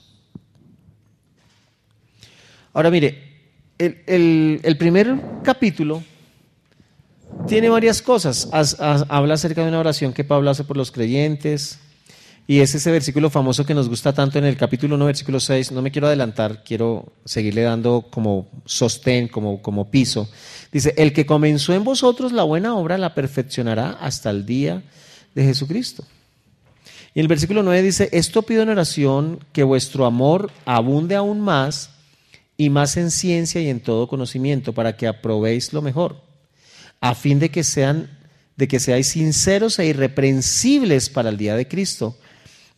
Ahora 2.73 2.91
mire, 2.91 3.23
el, 3.79 4.61
el 4.63 4.77
primer 4.79 5.15
capítulo 5.43 6.03
tiene 7.47 7.69
varias 7.69 8.01
cosas. 8.01 8.49
habla 8.53 9.35
acerca 9.35 9.63
de 9.63 9.69
una 9.69 9.81
oración 9.81 10.13
que 10.13 10.25
Pablo 10.25 10.51
hace 10.51 10.65
por 10.65 10.77
los 10.77 10.91
creyentes. 10.91 11.81
Y 12.49 12.61
es 12.61 12.75
ese 12.75 12.93
versículo 12.93 13.29
famoso 13.29 13.67
que 13.67 13.75
nos 13.75 13.89
gusta 13.89 14.13
tanto 14.13 14.39
en 14.39 14.45
el 14.45 14.57
capítulo 14.57 14.95
1, 14.95 15.07
versículo 15.07 15.41
6. 15.41 15.73
No 15.73 15.83
me 15.83 15.91
quiero 15.91 16.07
adelantar, 16.07 16.63
quiero 16.63 17.13
seguirle 17.25 17.63
dando 17.63 18.07
como 18.09 18.49
sostén, 18.65 19.27
como, 19.27 19.61
como 19.61 19.91
piso. 19.91 20.29
Dice, 20.71 20.95
el 20.97 21.13
que 21.13 21.27
comenzó 21.27 21.73
en 21.75 21.83
vosotros 21.83 22.31
la 22.31 22.45
buena 22.45 22.77
obra 22.77 22.99
la 22.99 23.15
perfeccionará 23.15 23.99
hasta 24.01 24.31
el 24.31 24.47
día 24.47 24.85
de 25.35 25.45
Jesucristo. 25.45 26.05
Y 27.15 27.21
el 27.21 27.29
versículo 27.29 27.65
9 27.65 27.83
dice, 27.83 28.09
esto 28.13 28.43
pido 28.43 28.63
en 28.63 28.69
oración, 28.69 29.41
que 29.53 29.65
vuestro 29.65 30.07
amor 30.07 30.53
abunde 30.67 31.17
aún 31.17 31.41
más 31.41 31.91
y 32.57 32.71
más 32.71 32.97
en 32.97 33.11
ciencia 33.11 33.61
y 33.61 33.69
en 33.69 33.81
todo 33.81 34.07
conocimiento, 34.07 34.73
para 34.73 34.97
que 34.97 35.09
aprobéis 35.09 35.73
lo 35.73 35.83
mejor 35.83 36.23
a 37.01 37.15
fin 37.15 37.39
de 37.39 37.51
que 37.51 37.65
sean 37.65 38.11
de 38.57 38.69
que 38.69 38.81
seáis 38.81 39.09
sinceros 39.09 39.79
e 39.79 39.87
irreprensibles 39.87 41.11
para 41.11 41.29
el 41.29 41.37
día 41.37 41.57
de 41.57 41.69
Cristo, 41.69 42.17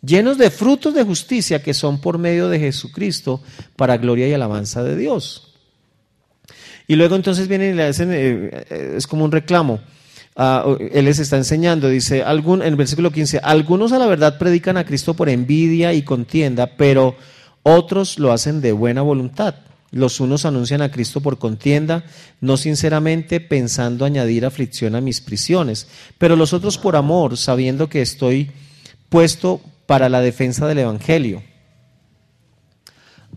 llenos 0.03 0.39
de 0.39 0.51
frutos 0.51 0.95
de 0.95 1.05
justicia 1.05 1.63
que 1.63 1.75
son 1.75 2.01
por 2.01 2.19
medio 2.19 2.49
de 2.49 2.59
Jesucristo 2.59 3.43
para 3.77 3.97
gloria 3.97 4.29
y 4.29 4.33
alabanza 4.33 4.83
de 4.83 4.97
Dios. 4.97 5.55
Y 6.87 6.97
luego 6.97 7.17
entonces 7.17 7.49
vienen 7.49 7.75
y 7.75 7.77
le 7.77 7.85
hacen, 7.85 8.11
eh, 8.13 8.95
es 8.97 9.07
como 9.07 9.25
un 9.25 9.33
reclamo. 9.33 9.81
Ah, 10.35 10.65
él 10.93 11.05
les 11.05 11.19
está 11.19 11.37
enseñando, 11.37 11.89
dice, 11.89 12.23
algún, 12.23 12.63
en 12.63 12.69
el 12.69 12.77
versículo 12.77 13.11
15, 13.11 13.41
algunos 13.43 13.93
a 13.93 13.99
la 13.99 14.07
verdad 14.07 14.39
predican 14.39 14.77
a 14.77 14.85
Cristo 14.85 15.15
por 15.15 15.29
envidia 15.29 15.93
y 15.93 16.03
contienda, 16.03 16.77
pero 16.77 17.17
otros 17.63 18.19
lo 18.19 18.33
hacen 18.33 18.61
de 18.61 18.73
buena 18.73 19.03
voluntad. 19.03 19.57
Los 19.91 20.21
unos 20.21 20.45
anuncian 20.45 20.81
a 20.81 20.91
Cristo 20.91 21.21
por 21.21 21.39
contienda, 21.39 22.05
no 22.41 22.57
sinceramente 22.57 23.41
pensando 23.41 24.05
añadir 24.05 24.47
aflicción 24.47 24.95
a 24.95 25.01
mis 25.01 25.21
prisiones, 25.21 25.89
pero 26.19 26.37
los 26.37 26.53
otros 26.53 26.79
por 26.79 26.95
amor, 26.95 27.37
sabiendo 27.37 27.89
que 27.89 28.01
estoy 28.01 28.51
puesto 29.09 29.61
para 29.89 30.11
la 30.11 30.21
defensa 30.21 30.67
del 30.67 30.81
Evangelio. 30.81 31.43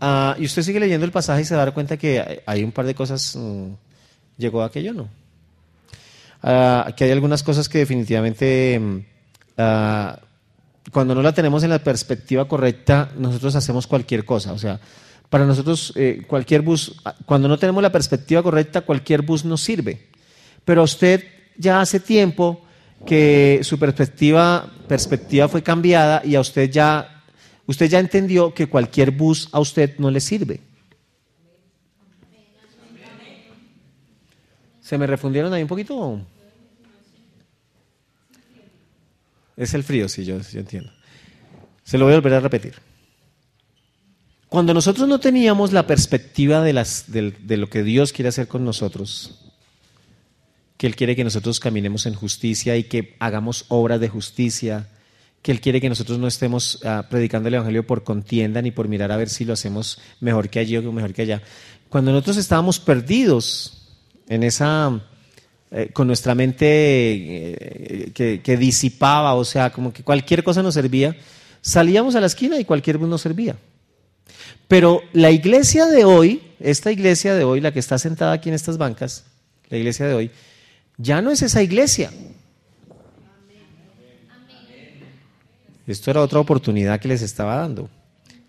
Ah, 0.02 0.36
y 0.38 0.44
usted 0.44 0.60
sigue 0.60 0.80
leyendo 0.80 1.06
el 1.06 1.10
pasaje 1.10 1.40
y 1.40 1.44
se 1.46 1.54
da 1.54 1.70
cuenta 1.70 1.96
que 1.96 2.42
hay 2.44 2.62
un 2.62 2.72
par 2.72 2.84
de 2.84 2.94
cosas, 2.94 3.34
mm, 3.34 3.68
llegó 4.36 4.60
a 4.60 4.66
aquello, 4.66 4.92
¿no? 4.92 5.08
Ah, 6.42 6.92
que 6.94 7.04
hay 7.04 7.10
algunas 7.10 7.42
cosas 7.42 7.70
que 7.70 7.78
definitivamente, 7.78 8.78
mm, 8.78 8.98
ah, 9.56 10.20
cuando 10.92 11.14
no 11.14 11.22
la 11.22 11.32
tenemos 11.32 11.64
en 11.64 11.70
la 11.70 11.78
perspectiva 11.78 12.46
correcta, 12.46 13.10
nosotros 13.16 13.56
hacemos 13.56 13.86
cualquier 13.86 14.26
cosa, 14.26 14.52
o 14.52 14.58
sea, 14.58 14.78
para 15.30 15.46
nosotros 15.46 15.94
eh, 15.96 16.22
cualquier 16.26 16.60
bus, 16.60 17.00
cuando 17.24 17.48
no 17.48 17.58
tenemos 17.58 17.82
la 17.82 17.90
perspectiva 17.90 18.42
correcta, 18.42 18.82
cualquier 18.82 19.22
bus 19.22 19.46
nos 19.46 19.62
sirve. 19.62 20.06
Pero 20.66 20.82
usted 20.82 21.24
ya 21.56 21.80
hace 21.80 21.98
tiempo 21.98 22.60
que 23.06 23.60
su 23.62 23.78
perspectiva, 23.78 24.70
perspectiva 24.88 25.48
fue 25.48 25.62
cambiada 25.62 26.22
y 26.24 26.34
a 26.34 26.40
usted 26.40 26.70
ya, 26.70 27.22
usted 27.66 27.88
ya 27.88 27.98
entendió 27.98 28.54
que 28.54 28.68
cualquier 28.68 29.10
bus 29.10 29.48
a 29.52 29.60
usted 29.60 29.96
no 29.98 30.10
le 30.10 30.20
sirve. 30.20 30.60
¿Se 34.80 34.98
me 34.98 35.06
refundieron 35.06 35.52
ahí 35.52 35.62
un 35.62 35.68
poquito? 35.68 36.20
Es 39.56 39.74
el 39.74 39.84
frío, 39.84 40.08
sí, 40.08 40.24
yo, 40.24 40.40
yo 40.40 40.60
entiendo. 40.60 40.90
Se 41.84 41.98
lo 41.98 42.04
voy 42.04 42.14
a 42.14 42.16
volver 42.16 42.34
a 42.34 42.40
repetir. 42.40 42.74
Cuando 44.52 44.74
nosotros 44.74 45.08
no 45.08 45.18
teníamos 45.18 45.72
la 45.72 45.86
perspectiva 45.86 46.60
de, 46.60 46.74
las, 46.74 47.10
de, 47.10 47.56
lo 47.56 47.70
que 47.70 47.82
Dios 47.82 48.12
quiere 48.12 48.28
hacer 48.28 48.48
con 48.48 48.66
nosotros, 48.66 49.41
que 50.76 50.86
Él 50.86 50.96
quiere 50.96 51.14
que 51.16 51.24
nosotros 51.24 51.60
caminemos 51.60 52.06
en 52.06 52.14
justicia 52.14 52.76
y 52.76 52.84
que 52.84 53.16
hagamos 53.18 53.66
obras 53.68 54.00
de 54.00 54.08
justicia, 54.08 54.88
que 55.42 55.52
Él 55.52 55.60
quiere 55.60 55.80
que 55.80 55.88
nosotros 55.88 56.18
no 56.18 56.26
estemos 56.26 56.80
ah, 56.84 57.06
predicando 57.10 57.48
el 57.48 57.54
Evangelio 57.54 57.86
por 57.86 58.04
contienda 58.04 58.62
ni 58.62 58.70
por 58.70 58.88
mirar 58.88 59.12
a 59.12 59.16
ver 59.16 59.28
si 59.28 59.44
lo 59.44 59.52
hacemos 59.52 60.00
mejor 60.20 60.48
que 60.48 60.60
allí 60.60 60.76
o 60.76 60.92
mejor 60.92 61.12
que 61.12 61.22
allá. 61.22 61.42
Cuando 61.88 62.12
nosotros 62.12 62.36
estábamos 62.38 62.78
perdidos 62.80 63.82
en 64.28 64.44
esa, 64.44 65.02
eh, 65.70 65.90
con 65.92 66.06
nuestra 66.06 66.34
mente 66.34 66.66
eh, 66.66 68.40
que, 68.42 68.56
disipaba, 68.56 69.34
o 69.34 69.44
sea, 69.44 69.70
como 69.70 69.92
que 69.92 70.02
cualquier 70.02 70.44
cosa 70.44 70.62
nos 70.62 70.74
servía, 70.74 71.16
salíamos 71.60 72.14
a 72.14 72.20
la 72.20 72.26
esquina 72.26 72.58
y 72.58 72.64
cualquier 72.64 72.98
bus 72.98 73.08
nos 73.08 73.20
servía. 73.20 73.56
Pero 74.68 75.02
la 75.12 75.30
iglesia 75.30 75.86
de 75.86 76.04
hoy, 76.04 76.42
esta 76.60 76.92
iglesia 76.92 77.34
de 77.34 77.44
hoy, 77.44 77.60
la 77.60 77.72
que 77.72 77.78
está 77.78 77.98
sentada 77.98 78.32
aquí 78.32 78.48
en 78.48 78.54
estas 78.54 78.78
bancas, 78.78 79.24
la 79.68 79.76
iglesia 79.76 80.06
de 80.06 80.14
hoy, 80.14 80.30
ya 81.02 81.20
no 81.20 81.30
es 81.30 81.42
esa 81.42 81.62
iglesia. 81.62 82.10
Esto 85.86 86.10
era 86.10 86.20
otra 86.20 86.38
oportunidad 86.38 87.00
que 87.00 87.08
les 87.08 87.22
estaba 87.22 87.56
dando. 87.56 87.90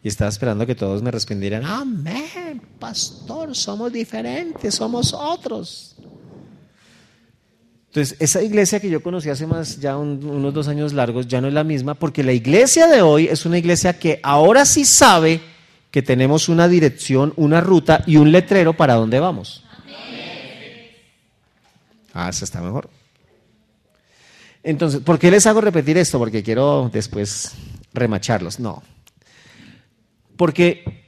Y 0.04 0.08
estaba 0.10 0.30
esperando 0.30 0.68
que 0.68 0.76
todos 0.76 1.02
me 1.02 1.12
respondieran, 1.12 1.66
amén, 1.66 2.62
pastor, 2.78 3.56
somos 3.56 3.92
diferentes, 3.92 4.76
somos 4.76 5.14
otros. 5.14 5.96
Entonces, 7.88 8.18
esa 8.20 8.42
iglesia 8.42 8.80
que 8.80 8.90
yo 8.90 9.02
conocí 9.02 9.30
hace 9.30 9.48
más, 9.48 9.80
ya 9.80 9.96
unos 9.98 10.54
dos 10.54 10.68
años 10.68 10.94
largos, 10.94 11.28
ya 11.28 11.40
no 11.40 11.48
es 11.48 11.54
la 11.54 11.64
misma, 11.64 11.94
porque 11.94 12.24
la 12.24 12.34
iglesia 12.34 12.88
de 12.88 13.02
hoy 13.02 13.28
es 13.28 13.46
una 13.46 13.58
iglesia 13.58 13.98
que 13.98 14.20
ahora 14.24 14.66
sí 14.66 14.84
sabe 14.84 15.40
que 15.90 16.02
tenemos 16.02 16.50
una 16.50 16.68
dirección, 16.68 17.34
una 17.38 17.62
ruta 17.62 18.04
y 18.06 18.18
un 18.18 18.32
letrero 18.32 18.74
para 18.74 18.96
dónde 18.96 19.20
vamos. 19.20 19.64
Ah, 22.14 22.30
eso 22.30 22.46
está 22.46 22.62
mejor. 22.62 22.90
Entonces, 24.62 25.02
¿por 25.02 25.20
qué 25.20 25.30
les 25.30 25.46
hago 25.46 25.60
repetir 25.60 25.98
esto? 25.98 26.20
Porque 26.20 26.44
quiero 26.44 26.90
después 26.94 27.54
remacharlos. 27.94 28.60
No. 28.60 28.82
Porque 30.38 31.04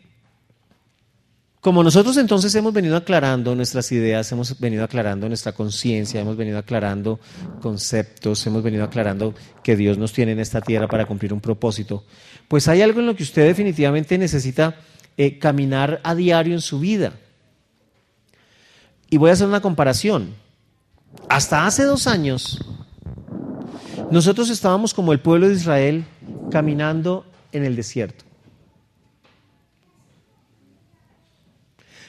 como 1.66 1.82
nosotros 1.82 2.16
entonces 2.18 2.54
hemos 2.54 2.74
venido 2.74 2.96
aclarando 2.96 3.56
nuestras 3.56 3.92
ideas, 3.92 4.32
hemos 4.32 4.60
venido 4.60 4.84
aclarando 4.84 5.28
nuestra 5.28 5.54
conciencia, 5.54 6.22
hemos 6.22 6.38
venido 6.38 6.60
aclarando 6.60 7.20
conceptos, 7.60 8.46
hemos 8.46 8.62
venido 8.62 8.84
aclarando 8.84 9.34
que 9.64 9.76
Dios 9.76 9.98
nos 9.98 10.14
tiene 10.14 10.34
en 10.34 10.40
esta 10.40 10.62
tierra 10.62 10.88
para 10.88 11.08
cumplir 11.08 11.34
un 11.34 11.42
propósito, 11.42 12.04
pues 12.48 12.68
hay 12.68 12.84
algo 12.84 13.00
en 13.00 13.08
lo 13.08 13.16
que 13.16 13.24
usted 13.24 13.48
definitivamente 13.48 14.16
necesita 14.20 14.76
eh, 15.18 15.40
caminar 15.40 16.02
a 16.04 16.14
diario 16.14 16.54
en 16.54 16.62
su 16.62 16.80
vida. 16.80 17.14
Y 19.10 19.18
voy 19.18 19.32
a 19.32 19.34
hacer 19.34 19.48
una 19.48 19.62
comparación. 19.62 20.36
Hasta 21.30 21.66
hace 21.66 21.84
dos 21.84 22.08
años, 22.08 22.60
nosotros 24.12 24.50
estábamos 24.50 24.94
como 24.94 25.14
el 25.14 25.20
pueblo 25.20 25.50
de 25.50 25.56
Israel 25.56 26.06
caminando 26.52 27.26
en 27.52 27.66
el 27.66 27.76
desierto. 27.76 28.26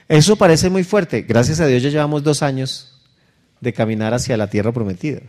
Eso 0.09 0.37
parece 0.37 0.71
muy 0.71 0.85
fuerte. 0.85 1.23
Gracias 1.23 1.61
a 1.61 1.67
Dios 1.67 1.83
ya 1.83 1.91
llevamos 1.91 2.23
dos 2.23 2.43
años 2.43 2.93
de 3.61 3.73
caminar 3.73 4.15
hacia 4.15 4.37
la 4.37 4.49
tierra 4.49 4.73
prometida. 4.73 5.21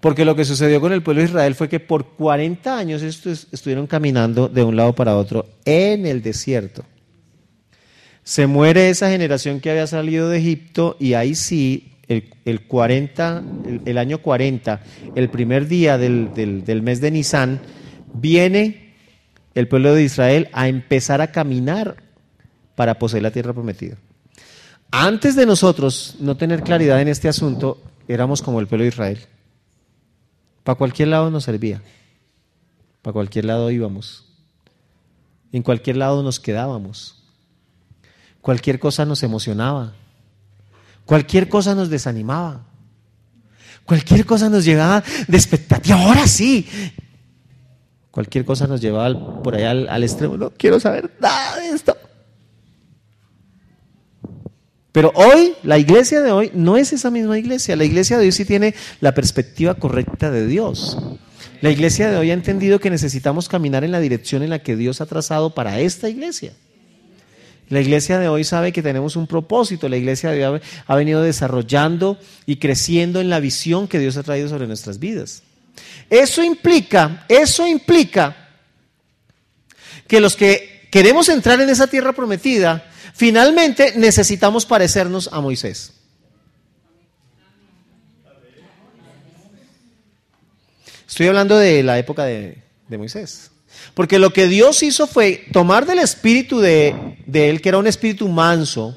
Porque 0.00 0.26
lo 0.26 0.36
que 0.36 0.44
sucedió 0.44 0.82
con 0.82 0.92
el 0.92 1.02
pueblo 1.02 1.22
de 1.22 1.28
Israel 1.28 1.54
fue 1.54 1.68
que 1.70 1.80
por 1.80 2.16
40 2.16 2.76
años 2.76 3.02
estuvieron 3.02 3.86
caminando 3.86 4.48
de 4.48 4.62
un 4.62 4.76
lado 4.76 4.94
para 4.94 5.16
otro 5.16 5.46
en 5.64 6.04
el 6.04 6.22
desierto. 6.22 6.84
Se 8.22 8.46
muere 8.46 8.90
esa 8.90 9.08
generación 9.08 9.60
que 9.60 9.70
había 9.70 9.86
salido 9.86 10.28
de 10.28 10.38
Egipto 10.38 10.96
y 11.00 11.14
ahí 11.14 11.34
sí, 11.34 11.93
el, 12.08 12.60
40, 12.66 13.42
el, 13.84 13.98
año 13.98 14.18
40, 14.18 14.80
el 15.14 15.30
primer 15.30 15.68
día 15.68 15.98
del, 15.98 16.34
del 16.34 16.82
mes 16.82 17.00
de 17.00 17.10
Nisan, 17.10 17.60
viene 18.12 18.94
el 19.54 19.68
pueblo 19.68 19.94
de 19.94 20.02
Israel 20.02 20.48
a 20.52 20.68
empezar 20.68 21.20
a 21.20 21.32
caminar 21.32 21.96
para 22.74 22.98
poseer 22.98 23.22
la 23.22 23.30
tierra 23.30 23.52
prometida. 23.52 23.96
Antes 24.90 25.36
de 25.36 25.46
nosotros 25.46 26.16
no 26.20 26.36
tener 26.36 26.62
claridad 26.62 27.00
en 27.00 27.08
este 27.08 27.28
asunto, 27.28 27.82
éramos 28.08 28.42
como 28.42 28.60
el 28.60 28.66
pueblo 28.66 28.84
de 28.84 28.88
Israel. 28.88 29.18
Para 30.62 30.76
cualquier 30.76 31.08
lado 31.08 31.30
nos 31.30 31.44
servía. 31.44 31.82
Para 33.02 33.12
cualquier 33.12 33.44
lado 33.44 33.70
íbamos. 33.70 34.26
En 35.52 35.62
cualquier 35.62 35.96
lado 35.96 36.22
nos 36.22 36.40
quedábamos. 36.40 37.22
Cualquier 38.40 38.78
cosa 38.78 39.04
nos 39.04 39.22
emocionaba. 39.22 39.94
Cualquier 41.04 41.48
cosa 41.48 41.74
nos 41.74 41.90
desanimaba. 41.90 42.66
Cualquier 43.84 44.24
cosa 44.24 44.48
nos 44.48 44.64
llevaba 44.64 45.04
de 45.28 45.36
expectativa. 45.36 46.00
Ahora 46.00 46.26
sí. 46.26 46.66
Cualquier 48.10 48.44
cosa 48.44 48.66
nos 48.66 48.80
llevaba 48.80 49.42
por 49.42 49.54
allá 49.54 49.72
al, 49.72 49.88
al 49.88 50.02
extremo. 50.02 50.36
No 50.36 50.50
quiero 50.50 50.80
saber 50.80 51.10
nada 51.20 51.56
de 51.56 51.68
esto. 51.70 51.96
Pero 54.92 55.12
hoy, 55.16 55.54
la 55.64 55.76
iglesia 55.76 56.22
de 56.22 56.30
hoy 56.30 56.52
no 56.54 56.76
es 56.76 56.92
esa 56.92 57.10
misma 57.10 57.36
iglesia. 57.36 57.74
La 57.74 57.84
iglesia 57.84 58.16
de 58.16 58.26
hoy 58.26 58.32
sí 58.32 58.44
tiene 58.44 58.76
la 59.00 59.12
perspectiva 59.12 59.74
correcta 59.74 60.30
de 60.30 60.46
Dios. 60.46 60.96
La 61.60 61.70
iglesia 61.70 62.10
de 62.10 62.16
hoy 62.16 62.30
ha 62.30 62.34
entendido 62.34 62.78
que 62.78 62.90
necesitamos 62.90 63.48
caminar 63.48 63.82
en 63.82 63.90
la 63.90 63.98
dirección 63.98 64.42
en 64.44 64.50
la 64.50 64.60
que 64.60 64.76
Dios 64.76 65.00
ha 65.00 65.06
trazado 65.06 65.54
para 65.54 65.80
esta 65.80 66.08
iglesia. 66.08 66.52
La 67.68 67.80
iglesia 67.80 68.18
de 68.18 68.28
hoy 68.28 68.44
sabe 68.44 68.72
que 68.72 68.82
tenemos 68.82 69.16
un 69.16 69.26
propósito. 69.26 69.88
La 69.88 69.96
iglesia 69.96 70.30
de 70.30 70.46
hoy 70.46 70.60
ha 70.86 70.96
venido 70.96 71.22
desarrollando 71.22 72.18
y 72.46 72.56
creciendo 72.56 73.20
en 73.20 73.30
la 73.30 73.40
visión 73.40 73.88
que 73.88 73.98
Dios 73.98 74.16
ha 74.16 74.22
traído 74.22 74.48
sobre 74.48 74.66
nuestras 74.66 74.98
vidas. 74.98 75.42
Eso 76.10 76.42
implica, 76.42 77.24
eso 77.28 77.66
implica 77.66 78.36
que 80.06 80.20
los 80.20 80.36
que 80.36 80.88
queremos 80.90 81.28
entrar 81.28 81.60
en 81.60 81.70
esa 81.70 81.86
tierra 81.86 82.12
prometida, 82.12 82.84
Finalmente 83.14 83.92
necesitamos 83.96 84.66
parecernos 84.66 85.30
a 85.32 85.40
Moisés. 85.40 85.92
Estoy 91.06 91.28
hablando 91.28 91.56
de 91.56 91.84
la 91.84 91.96
época 91.96 92.24
de, 92.24 92.60
Moisés. 92.88 93.52
Porque 93.94 94.18
lo 94.18 94.32
que 94.32 94.48
Dios 94.48 94.82
hizo 94.82 95.06
fue 95.06 95.46
tomar 95.52 95.86
del 95.86 96.00
espíritu 96.00 96.58
de, 96.58 97.13
de, 97.26 97.50
él, 97.50 97.60
que 97.60 97.68
era 97.68 97.78
un 97.78 97.86
espíritu 97.86 98.28
manso, 98.28 98.96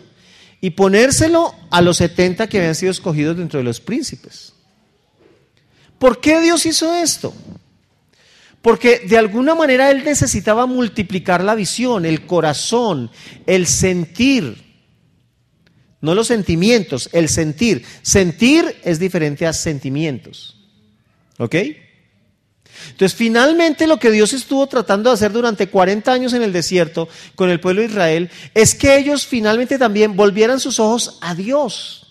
y 0.60 0.72
ponérselo 0.72 1.54
a 1.70 1.82
los 1.82 1.98
70 1.98 2.48
que 2.48 2.58
habían 2.58 2.76
sido 2.76 2.92
escogidos 2.92 3.38
dentro 3.38 3.60
de 3.60 3.64
los 3.64 3.80
príncipes. 3.80 4.54
¿Por 6.00 6.20
qué 6.20 6.42
Dios 6.42 6.66
hizo 6.66 6.94
esto? 6.94 7.34
Porque 8.62 9.00
de 9.08 9.18
alguna 9.18 9.56
manera 9.56 9.92
él 9.92 10.04
necesitaba 10.04 10.66
multiplicar 10.66 11.44
la 11.44 11.56
visión, 11.56 12.06
el 12.06 12.26
corazón, 12.26 13.12
el 13.46 13.68
sentir. 13.68 14.66
No 16.02 16.14
los 16.14 16.28
sentimientos, 16.28 17.10
el 17.14 17.30
sentir. 17.30 17.84
Sentir 18.02 18.76
es 18.84 19.00
diferente 19.00 19.48
a 19.48 19.54
sentimientos. 19.54 20.58
¿Ok? 21.38 21.56
Entonces, 22.90 23.16
finalmente 23.16 23.88
lo 23.88 23.98
que 23.98 24.12
Dios 24.12 24.34
estuvo 24.34 24.68
tratando 24.68 25.10
de 25.10 25.16
hacer 25.16 25.32
durante 25.32 25.68
40 25.68 26.12
años 26.12 26.34
en 26.34 26.44
el 26.44 26.54
desierto 26.54 27.10
con 27.36 27.50
el 27.50 27.60
pueblo 27.60 27.82
de 27.82 27.88
Israel 27.88 28.30
es 28.54 28.76
que 28.76 28.98
ellos 28.98 29.26
finalmente 29.26 29.78
también 29.78 30.16
volvieran 30.16 30.60
sus 30.60 30.80
ojos 30.80 31.18
a 31.22 31.36
Dios 31.36 32.08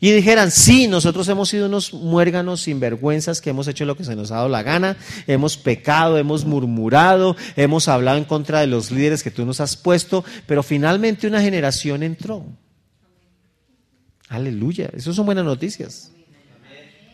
y 0.00 0.12
dijeran, 0.12 0.50
sí, 0.50 0.86
nosotros 0.86 1.28
hemos 1.28 1.48
sido 1.48 1.66
unos 1.66 1.92
muérganos 1.92 2.62
sinvergüenzas 2.62 3.40
que 3.40 3.50
hemos 3.50 3.66
hecho 3.66 3.84
lo 3.84 3.96
que 3.96 4.04
se 4.04 4.14
nos 4.14 4.30
ha 4.30 4.36
dado 4.36 4.48
la 4.48 4.62
gana, 4.62 4.96
hemos 5.26 5.56
pecado, 5.56 6.18
hemos 6.18 6.44
murmurado, 6.44 7.36
hemos 7.56 7.88
hablado 7.88 8.16
en 8.16 8.24
contra 8.24 8.60
de 8.60 8.68
los 8.68 8.92
líderes 8.92 9.24
que 9.24 9.32
tú 9.32 9.44
nos 9.44 9.60
has 9.60 9.76
puesto, 9.76 10.24
pero 10.46 10.62
finalmente 10.62 11.26
una 11.26 11.42
generación 11.42 12.04
entró. 12.04 12.46
Aleluya, 14.28 14.90
eso 14.94 15.12
son 15.12 15.26
buenas 15.26 15.44
noticias. 15.44 16.12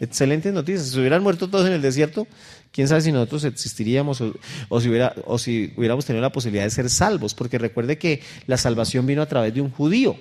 Excelentes 0.04 0.52
noticias. 0.52 0.88
Si 0.88 0.98
hubieran 0.98 1.22
muerto 1.22 1.48
todos 1.48 1.66
en 1.66 1.72
el 1.72 1.82
desierto, 1.82 2.26
quién 2.72 2.88
sabe 2.88 3.00
si 3.00 3.12
nosotros 3.12 3.44
existiríamos 3.44 4.20
o, 4.20 4.80
si 4.80 4.88
hubiera, 4.88 5.14
o 5.24 5.38
si 5.38 5.72
hubiéramos 5.76 6.04
tenido 6.04 6.22
la 6.22 6.32
posibilidad 6.32 6.64
de 6.64 6.70
ser 6.70 6.90
salvos, 6.90 7.34
porque 7.34 7.58
recuerde 7.58 7.98
que 7.98 8.20
la 8.46 8.56
salvación 8.56 9.06
vino 9.06 9.22
a 9.22 9.26
través 9.26 9.54
de 9.54 9.60
un 9.60 9.70
judío. 9.70 10.16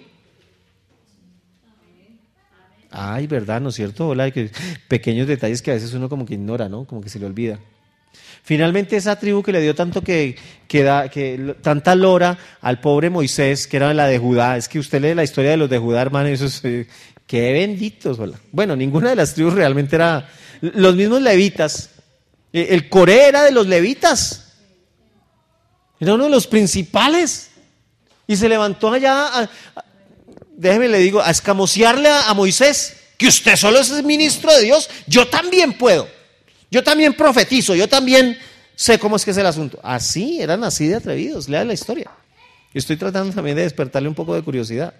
Ay, 2.89 3.25
¿verdad? 3.25 3.59
¿No 3.59 3.69
es 3.69 3.75
cierto? 3.75 4.09
Hola, 4.09 4.29
que 4.31 4.51
pequeños 4.87 5.27
detalles 5.27 5.61
que 5.61 5.71
a 5.71 5.73
veces 5.73 5.93
uno 5.93 6.09
como 6.09 6.25
que 6.25 6.35
ignora, 6.35 6.69
¿no? 6.69 6.85
Como 6.85 7.01
que 7.01 7.09
se 7.09 7.19
le 7.19 7.25
olvida. 7.25 7.59
Finalmente 8.43 8.97
esa 8.97 9.17
tribu 9.17 9.41
que 9.41 9.51
le 9.51 9.61
dio 9.61 9.73
tanto 9.73 10.01
que, 10.01 10.35
que, 10.67 11.09
que 11.11 11.55
tanta 11.61 11.95
lora 11.95 12.37
al 12.61 12.79
pobre 12.79 13.09
Moisés, 13.09 13.67
que 13.67 13.77
era 13.77 13.93
la 13.93 14.05
de 14.05 14.19
Judá, 14.19 14.57
es 14.57 14.67
que 14.67 14.79
usted 14.79 15.01
lee 15.01 15.15
la 15.15 15.23
historia 15.23 15.51
de 15.51 15.57
los 15.57 15.69
de 15.69 15.77
Judá, 15.77 16.01
hermano, 16.01 16.27
eso 16.27 16.45
es, 16.45 16.61
qué 17.27 17.53
benditos, 17.53 18.19
hola. 18.19 18.39
Bueno, 18.51 18.75
ninguna 18.75 19.09
de 19.09 19.15
las 19.15 19.33
tribus 19.33 19.53
realmente 19.53 19.95
era, 19.95 20.29
los 20.61 20.95
mismos 20.95 21.21
levitas, 21.21 21.89
e, 22.51 22.67
el 22.73 22.89
Coré 22.89 23.27
era 23.27 23.43
de 23.43 23.51
los 23.51 23.67
levitas, 23.67 24.53
era 25.99 26.15
uno 26.15 26.25
de 26.25 26.29
los 26.29 26.47
principales, 26.47 27.49
y 28.27 28.35
se 28.35 28.47
levantó 28.47 28.91
allá 28.91 29.49
déjeme 30.55 30.87
le 30.87 30.99
digo, 30.99 31.21
a 31.21 31.29
escamosearle 31.29 32.09
a, 32.09 32.33
Moisés, 32.33 32.95
que 33.17 33.27
usted 33.27 33.55
solo 33.55 33.79
es 33.79 34.03
ministro 34.03 34.53
de 34.53 34.63
Dios, 34.63 34.89
yo 35.07 35.27
también 35.27 35.77
puedo. 35.77 36.07
Yo 36.71 36.83
también 36.83 37.13
profetizo, 37.13 37.75
yo 37.75 37.87
también 37.87 38.37
sé 38.75 38.97
cómo 38.97 39.15
es 39.15 39.25
que 39.25 39.31
es 39.31 39.37
el 39.37 39.45
asunto. 39.45 39.79
Así, 39.83 40.41
eran 40.41 40.63
así 40.63 40.87
de 40.87 40.95
atrevidos, 40.95 41.47
lea 41.47 41.63
la 41.63 41.73
historia. 41.73 42.09
Estoy 42.73 42.97
tratando 42.97 43.33
también 43.33 43.55
de 43.55 43.63
despertarle 43.63 44.09
un 44.09 44.15
poco 44.15 44.33
de 44.33 44.41
curiosidad. 44.41 44.95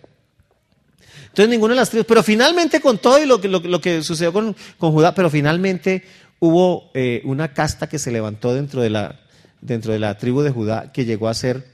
Entonces, 1.34 1.50
ninguna 1.50 1.74
de 1.74 1.80
las 1.80 1.90
tribus, 1.90 2.06
pero 2.06 2.22
finalmente 2.22 2.80
con 2.80 3.00
todo 3.00 3.18
y 3.18 3.26
lo 3.26 3.42
que, 3.82 4.04
sucedió 4.04 4.32
con, 4.32 4.54
Judá, 4.78 5.16
pero 5.16 5.32
finalmente 5.32 6.04
hubo 6.38 6.92
eh, 6.94 7.24
una 7.26 7.56
casta 7.56 7.90
que 7.90 7.98
se 7.98 8.12
levantó 8.12 8.54
dentro 8.54 8.84
de 8.84 8.92
la, 8.92 9.20
dentro 9.60 9.94
de 9.94 9.98
la 9.98 10.16
tribu 10.16 10.44
de 10.44 10.52
Judá 10.52 10.92
que 10.92 11.06
llegó 11.06 11.28
a 11.28 11.34
ser 11.34 11.68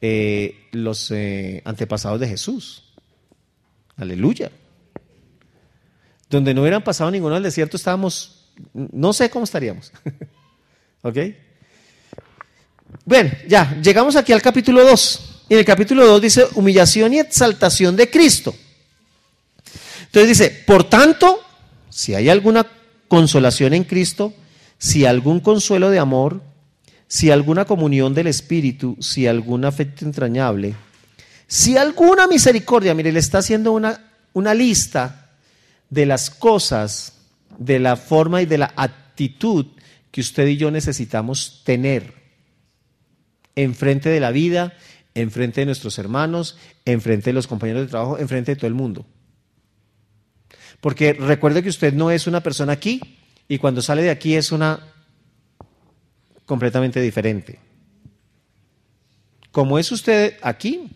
eh, 0.00 0.66
los 0.72 1.12
eh, 1.12 1.62
antepasados 1.64 2.18
de 2.18 2.26
Jesús. 2.26 2.92
Aleluya. 3.96 4.50
Donde 6.28 6.52
no 6.52 6.62
hubieran 6.62 6.82
pasado 6.82 7.08
ninguno 7.12 7.36
al 7.36 7.42
desierto, 7.44 7.76
estábamos, 7.76 8.48
no 8.72 9.12
sé 9.12 9.30
cómo 9.30 9.44
estaríamos. 9.44 9.92
¿Ok? 11.02 11.18
Bueno, 13.04 13.30
ya, 13.46 13.80
llegamos 13.80 14.16
aquí 14.16 14.32
al 14.32 14.42
capítulo 14.42 14.82
2. 14.82 15.44
Y 15.50 15.54
en 15.54 15.60
el 15.60 15.64
capítulo 15.64 16.04
2 16.04 16.20
dice 16.20 16.46
humillación 16.56 17.14
y 17.14 17.20
exaltación 17.20 17.94
de 17.94 18.10
Cristo. 18.10 18.52
Entonces 20.14 20.38
dice, 20.38 20.62
por 20.64 20.84
tanto, 20.84 21.40
si 21.90 22.14
hay 22.14 22.28
alguna 22.28 22.64
consolación 23.08 23.74
en 23.74 23.82
Cristo, 23.82 24.32
si 24.78 25.04
algún 25.04 25.40
consuelo 25.40 25.90
de 25.90 25.98
amor, 25.98 26.40
si 27.08 27.32
alguna 27.32 27.64
comunión 27.64 28.14
del 28.14 28.28
Espíritu, 28.28 28.96
si 29.00 29.26
algún 29.26 29.64
afecto 29.64 30.04
entrañable, 30.04 30.76
si 31.48 31.76
alguna 31.76 32.28
misericordia, 32.28 32.94
mire, 32.94 33.10
le 33.10 33.18
está 33.18 33.38
haciendo 33.38 33.72
una, 33.72 34.12
una 34.34 34.54
lista 34.54 35.32
de 35.90 36.06
las 36.06 36.30
cosas, 36.30 37.14
de 37.58 37.80
la 37.80 37.96
forma 37.96 38.40
y 38.40 38.46
de 38.46 38.58
la 38.58 38.72
actitud 38.76 39.66
que 40.12 40.20
usted 40.20 40.46
y 40.46 40.56
yo 40.56 40.70
necesitamos 40.70 41.62
tener 41.64 42.14
enfrente 43.56 44.10
de 44.10 44.20
la 44.20 44.30
vida, 44.30 44.74
enfrente 45.16 45.62
de 45.62 45.66
nuestros 45.66 45.98
hermanos, 45.98 46.56
enfrente 46.84 47.30
de 47.30 47.34
los 47.34 47.48
compañeros 47.48 47.82
de 47.82 47.88
trabajo, 47.88 48.16
enfrente 48.16 48.52
de 48.52 48.56
todo 48.56 48.68
el 48.68 48.74
mundo. 48.74 49.06
Porque 50.84 51.14
recuerde 51.14 51.62
que 51.62 51.70
usted 51.70 51.94
no 51.94 52.10
es 52.10 52.26
una 52.26 52.42
persona 52.42 52.74
aquí 52.74 53.00
y 53.48 53.56
cuando 53.56 53.80
sale 53.80 54.02
de 54.02 54.10
aquí 54.10 54.34
es 54.34 54.52
una 54.52 54.80
completamente 56.44 57.00
diferente. 57.00 57.58
Como 59.50 59.78
es 59.78 59.90
usted 59.90 60.36
aquí, 60.42 60.90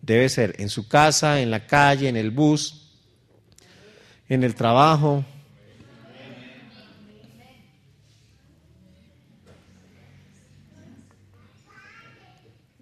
debe 0.00 0.30
ser 0.30 0.54
en 0.58 0.70
su 0.70 0.88
casa, 0.88 1.42
en 1.42 1.50
la 1.50 1.66
calle, 1.66 2.08
en 2.08 2.16
el 2.16 2.30
bus, 2.30 2.90
en 4.30 4.42
el 4.44 4.54
trabajo. 4.54 5.22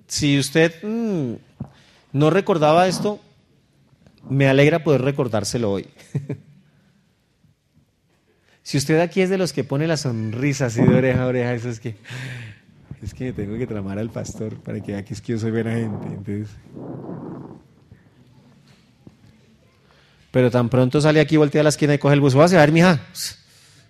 Si 0.07 0.39
usted 0.39 0.81
mm, 0.85 1.35
no 2.13 2.31
recordaba 2.31 2.87
esto, 2.87 3.19
me 4.29 4.49
alegra 4.49 4.85
poder 4.85 5.03
recordárselo 5.03 5.71
hoy. 5.71 5.89
si 8.63 8.79
usted 8.79 9.01
aquí 9.01 9.21
es 9.21 9.31
de 9.31 9.39
los 9.39 9.53
que 9.53 9.65
pone 9.65 9.87
la 9.87 9.97
sonrisa 9.97 10.67
así 10.67 10.83
de 10.83 10.95
oreja 10.95 11.23
a 11.23 11.27
oreja, 11.27 11.55
eso 11.55 11.69
es 11.69 11.81
que 11.81 11.97
es 13.03 13.15
que 13.15 13.33
tengo 13.33 13.59
que 13.59 13.67
tramar 13.67 13.99
al 13.99 14.11
pastor 14.11 14.55
para 14.57 14.81
que 14.81 14.93
vea 14.93 15.05
que 15.05 15.15
es 15.15 15.21
que 15.21 15.33
yo 15.33 15.39
soy 15.39 15.51
buena 15.51 15.73
gente. 15.73 16.47
Pero 20.31 20.51
tan 20.51 20.69
pronto 20.69 21.01
sale 21.01 21.21
aquí, 21.21 21.37
voltea 21.37 21.61
a 21.61 21.65
la 21.65 21.71
esquina 21.71 21.95
y 21.95 21.99
coge 21.99 22.15
el 22.15 22.21
bus. 22.21 22.35
Voy 22.35 22.45
a 22.45 22.59
ver, 22.59 22.71
mija. 22.73 23.01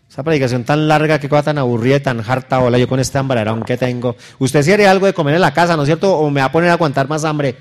Esa 0.09 0.23
predicación 0.23 0.65
tan 0.65 0.89
larga, 0.89 1.19
que 1.19 1.29
cosa 1.29 1.43
tan 1.43 1.59
aburrida 1.59 1.97
y 1.97 2.01
tan 2.01 2.21
harta, 2.21 2.61
hola, 2.61 2.79
yo 2.79 2.89
con 2.89 3.01
este 3.01 3.17
hambrerón 3.19 3.63
que 3.63 3.77
tengo. 3.77 4.17
Usted 4.39 4.63
si 4.63 4.73
haría 4.73 4.91
algo 4.91 5.07
de 5.07 5.15
comer 5.15 5.35
en 5.35 5.41
la 5.41 5.55
casa, 5.55 5.77
¿no 5.77 5.83
es 5.83 5.87
cierto? 5.87 6.19
O 6.19 6.31
me 6.31 6.41
va 6.41 6.47
a 6.47 6.53
poner 6.53 6.71
a 6.71 6.75
aguantar 6.75 7.09
más 7.09 7.25
hambre. 7.25 7.57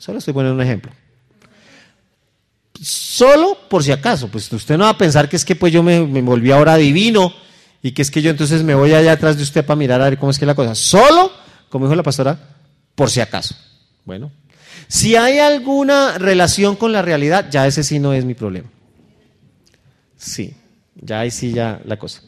Solo 0.00 0.18
estoy 0.18 0.32
poniendo 0.32 0.54
un 0.54 0.66
ejemplo. 0.66 0.90
Solo 2.80 3.58
por 3.68 3.84
si 3.84 3.92
acaso, 3.92 4.28
pues 4.28 4.50
usted 4.50 4.78
no 4.78 4.84
va 4.84 4.90
a 4.90 4.98
pensar 4.98 5.28
que 5.28 5.36
es 5.36 5.44
que 5.44 5.54
pues 5.54 5.70
yo 5.74 5.82
me, 5.82 6.00
me 6.06 6.22
volví 6.22 6.50
ahora 6.50 6.76
divino 6.76 7.34
y 7.82 7.92
que 7.92 8.00
es 8.00 8.10
que 8.10 8.22
yo 8.22 8.30
entonces 8.30 8.62
me 8.62 8.74
voy 8.74 8.94
allá 8.94 9.12
atrás 9.12 9.36
de 9.36 9.42
usted 9.42 9.62
para 9.62 9.76
mirar 9.76 10.00
a 10.00 10.04
ver 10.04 10.18
cómo 10.18 10.30
es 10.30 10.38
que 10.38 10.46
es 10.46 10.46
la 10.46 10.54
cosa. 10.54 10.74
Solo, 10.74 11.30
como 11.68 11.84
dijo 11.84 11.94
la 11.94 12.02
pastora, 12.02 12.38
por 12.94 13.10
si 13.10 13.20
acaso. 13.20 13.54
Bueno, 14.06 14.32
si 14.88 15.16
hay 15.16 15.38
alguna 15.38 16.16
relación 16.16 16.76
con 16.76 16.92
la 16.92 17.02
realidad, 17.02 17.50
ya 17.50 17.66
ese 17.66 17.84
sí 17.84 17.98
no 17.98 18.14
es 18.14 18.24
mi 18.24 18.32
problema. 18.32 18.70
Sí, 20.16 20.54
ya 20.94 21.20
ahí 21.20 21.30
sí 21.30 21.52
ya 21.52 21.82
la 21.84 21.98
cosa. 21.98 22.22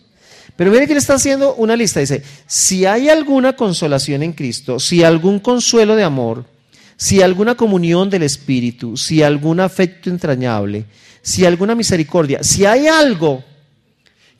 Pero 0.56 0.70
mire 0.70 0.86
que 0.86 0.92
le 0.92 0.98
está 0.98 1.14
haciendo 1.14 1.54
una 1.54 1.74
lista. 1.74 2.00
Dice, 2.00 2.22
si 2.46 2.84
hay 2.84 3.08
alguna 3.08 3.56
consolación 3.56 4.22
en 4.22 4.34
Cristo, 4.34 4.78
si 4.78 5.02
algún 5.02 5.40
consuelo 5.40 5.96
de 5.96 6.04
amor, 6.04 6.51
si 6.96 7.22
alguna 7.22 7.54
comunión 7.54 8.10
del 8.10 8.22
Espíritu, 8.22 8.96
si 8.96 9.22
algún 9.22 9.60
afecto 9.60 10.10
entrañable, 10.10 10.86
si 11.22 11.44
alguna 11.44 11.74
misericordia, 11.74 12.42
si 12.42 12.64
hay 12.64 12.86
algo 12.86 13.44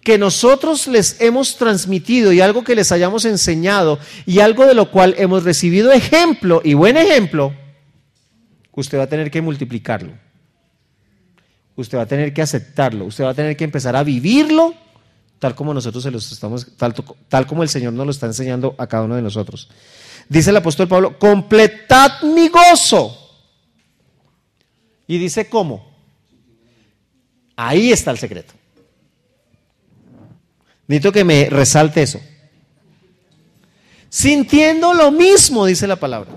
que 0.03 0.19
nosotros 0.19 0.87
les 0.89 1.21
hemos 1.21 1.57
transmitido 1.57 2.33
y 2.33 2.41
algo 2.41 2.65
que 2.65 2.75
les 2.75 2.91
hayamos 2.91 3.25
enseñado 3.25 3.99
y 4.27 4.41
algo 4.41 4.67
de 4.67 4.75
lo 4.75 4.91
cual 4.91 5.15
hemos 5.17 5.45
recibido 5.45 5.93
ejemplo 5.93 6.61
y 6.65 6.75
buen 6.75 6.97
ejemplo, 6.97 7.55
usted 8.73 8.99
va 8.99 9.05
a 9.05 9.09
tener 9.09 9.31
que 9.31 9.41
multiplicarlo. 9.41 10.13
Usted 11.75 11.99
va 11.99 12.03
a 12.03 12.07
tener 12.07 12.35
que 12.35 12.43
aceptarlo, 12.43 13.07
usted 13.07 13.25
va 13.25 13.31
a 13.31 13.35
tener 13.35 13.57
que 13.57 13.65
empezar 13.65 13.97
a 13.97 14.03
vivirlo 14.03 14.75
tal 15.43 15.57
como 15.57 15.75
nosotros 15.75 16.05
se 16.05 16.13
los 16.13 16.31
estamos 16.31 16.69
tal, 16.77 16.95
tal 17.29 17.49
como 17.49 17.65
el 17.65 17.69
Señor 17.69 17.93
nos 17.95 18.07
lo 18.07 18.13
está 18.13 18.27
enseñando 18.27 18.77
a 18.79 18.87
cada 18.87 19.03
uno 19.03 19.17
de 19.17 19.23
nosotros. 19.23 19.69
Dice 20.33 20.49
el 20.49 20.57
apóstol 20.57 20.89
Pablo, 20.89 21.19
completad 21.19 22.23
mi 22.23 22.49
gozo. 22.49 23.19
Y 25.07 25.19
dice 25.19 25.47
cómo. 25.47 25.87
Ahí 27.55 27.93
está 27.93 28.13
el 28.13 28.17
secreto. 28.17 28.55
Necesito 30.87 31.13
que 31.13 31.23
me 31.23 31.51
resalte 31.51 32.01
eso. 32.03 32.19
Sintiendo 34.09 34.95
lo 34.95 35.11
mismo, 35.11 35.67
dice 35.67 35.87
la 35.87 35.97
palabra. 35.97 36.31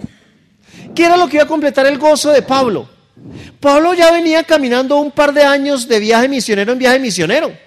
¿Qué 0.94 1.06
era 1.06 1.16
lo 1.16 1.30
que 1.30 1.38
iba 1.38 1.46
a 1.46 1.48
completar 1.48 1.86
el 1.86 1.98
gozo 1.98 2.32
de 2.32 2.42
Pablo? 2.42 2.90
Pablo 3.62 3.94
ya 3.94 4.12
venía 4.12 4.44
caminando 4.44 4.98
un 4.98 5.12
par 5.12 5.34
de 5.34 5.44
años 5.44 5.88
de 5.88 6.02
viaje 6.02 6.28
misionero 6.28 6.74
en 6.74 6.80
viaje 6.80 7.00
misionero. 7.00 7.58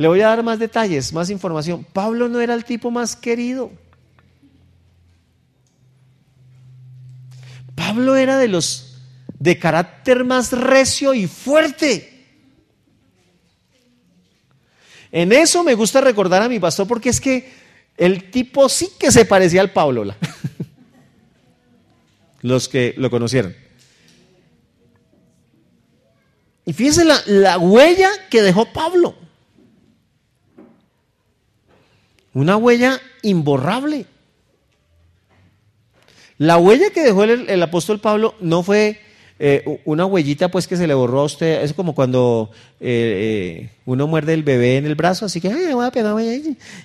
Le 0.00 0.08
voy 0.08 0.22
a 0.22 0.28
dar 0.28 0.42
más 0.42 0.58
detalles, 0.58 1.12
más 1.12 1.28
información. 1.28 1.84
Pablo 1.84 2.26
no 2.26 2.40
era 2.40 2.54
el 2.54 2.64
tipo 2.64 2.90
más 2.90 3.14
querido. 3.14 3.70
Pablo 7.74 8.16
era 8.16 8.38
de 8.38 8.48
los 8.48 8.96
de 9.38 9.58
carácter 9.58 10.24
más 10.24 10.52
recio 10.52 11.12
y 11.12 11.26
fuerte. 11.26 12.24
En 15.12 15.32
eso 15.32 15.62
me 15.64 15.74
gusta 15.74 16.00
recordar 16.00 16.40
a 16.40 16.48
mi 16.48 16.58
pastor 16.58 16.88
porque 16.88 17.10
es 17.10 17.20
que 17.20 17.52
el 17.98 18.30
tipo 18.30 18.70
sí 18.70 18.88
que 18.98 19.12
se 19.12 19.26
parecía 19.26 19.60
al 19.60 19.70
Pablo. 19.70 20.14
Los 22.40 22.70
que 22.70 22.94
lo 22.96 23.10
conocieron. 23.10 23.54
Y 26.64 26.72
fíjense 26.72 27.04
la, 27.04 27.20
la 27.26 27.58
huella 27.58 28.08
que 28.30 28.40
dejó 28.40 28.64
Pablo. 28.72 29.28
Una 32.34 32.56
huella 32.56 33.00
imborrable. 33.22 34.06
La 36.38 36.56
huella 36.58 36.90
que 36.90 37.02
dejó 37.02 37.24
el 37.24 37.62
apóstol 37.62 38.00
Pablo 38.00 38.34
no 38.40 38.62
fue 38.62 39.00
eh, 39.42 39.80
una 39.86 40.04
huellita 40.04 40.50
pues 40.50 40.68
que 40.68 40.76
se 40.76 40.86
le 40.86 40.92
borró 40.92 41.20
a 41.20 41.24
usted, 41.24 41.62
es 41.62 41.72
como 41.72 41.94
cuando 41.94 42.50
eh, 42.78 43.62
eh, 43.62 43.70
uno 43.86 44.06
muerde 44.06 44.34
el 44.34 44.42
bebé 44.42 44.76
en 44.76 44.84
el 44.84 44.96
brazo, 44.96 45.24
así 45.24 45.40
que 45.40 45.48
Ay, 45.48 45.72
voy 45.72 45.86
a 45.86 45.90
pegar 45.90 46.14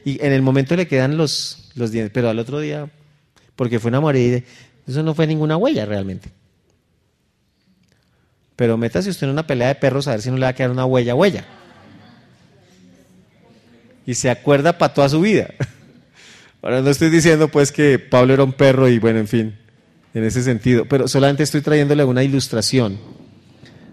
y 0.05 0.25
en 0.25 0.31
el 0.31 0.41
momento 0.41 0.73
le 0.77 0.87
quedan 0.87 1.17
los, 1.17 1.69
los 1.75 1.91
dientes, 1.91 2.13
pero 2.13 2.29
al 2.29 2.39
otro 2.39 2.61
día, 2.61 2.89
porque 3.57 3.77
fue 3.77 3.89
una 3.89 3.99
mordida, 3.99 4.39
eso 4.87 5.03
no 5.03 5.13
fue 5.13 5.27
ninguna 5.27 5.57
huella 5.57 5.85
realmente. 5.85 6.29
Pero 8.55 8.77
métase 8.77 9.09
usted 9.09 9.27
en 9.27 9.33
una 9.33 9.45
pelea 9.45 9.67
de 9.67 9.75
perros 9.75 10.07
a 10.07 10.11
ver 10.11 10.21
si 10.21 10.29
no 10.31 10.37
le 10.37 10.43
va 10.43 10.49
a 10.51 10.55
quedar 10.55 10.71
una 10.71 10.85
huella, 10.85 11.13
huella. 11.13 11.45
Y 14.05 14.13
se 14.15 14.29
acuerda 14.29 14.77
para 14.77 14.93
toda 14.93 15.09
su 15.09 15.21
vida. 15.21 15.53
Ahora 16.61 16.81
no 16.81 16.89
estoy 16.89 17.09
diciendo 17.09 17.47
pues 17.47 17.71
que 17.71 17.99
Pablo 17.99 18.33
era 18.33 18.43
un 18.43 18.53
perro 18.53 18.87
y 18.87 18.99
bueno, 18.99 19.19
en 19.19 19.27
fin 19.27 19.55
en 20.15 20.23
ese 20.23 20.41
sentido, 20.41 20.85
pero 20.85 21.09
solamente 21.09 21.43
estoy 21.43 21.61
trayéndole 21.61 22.05
una 22.05 22.23
ilustración 22.23 22.97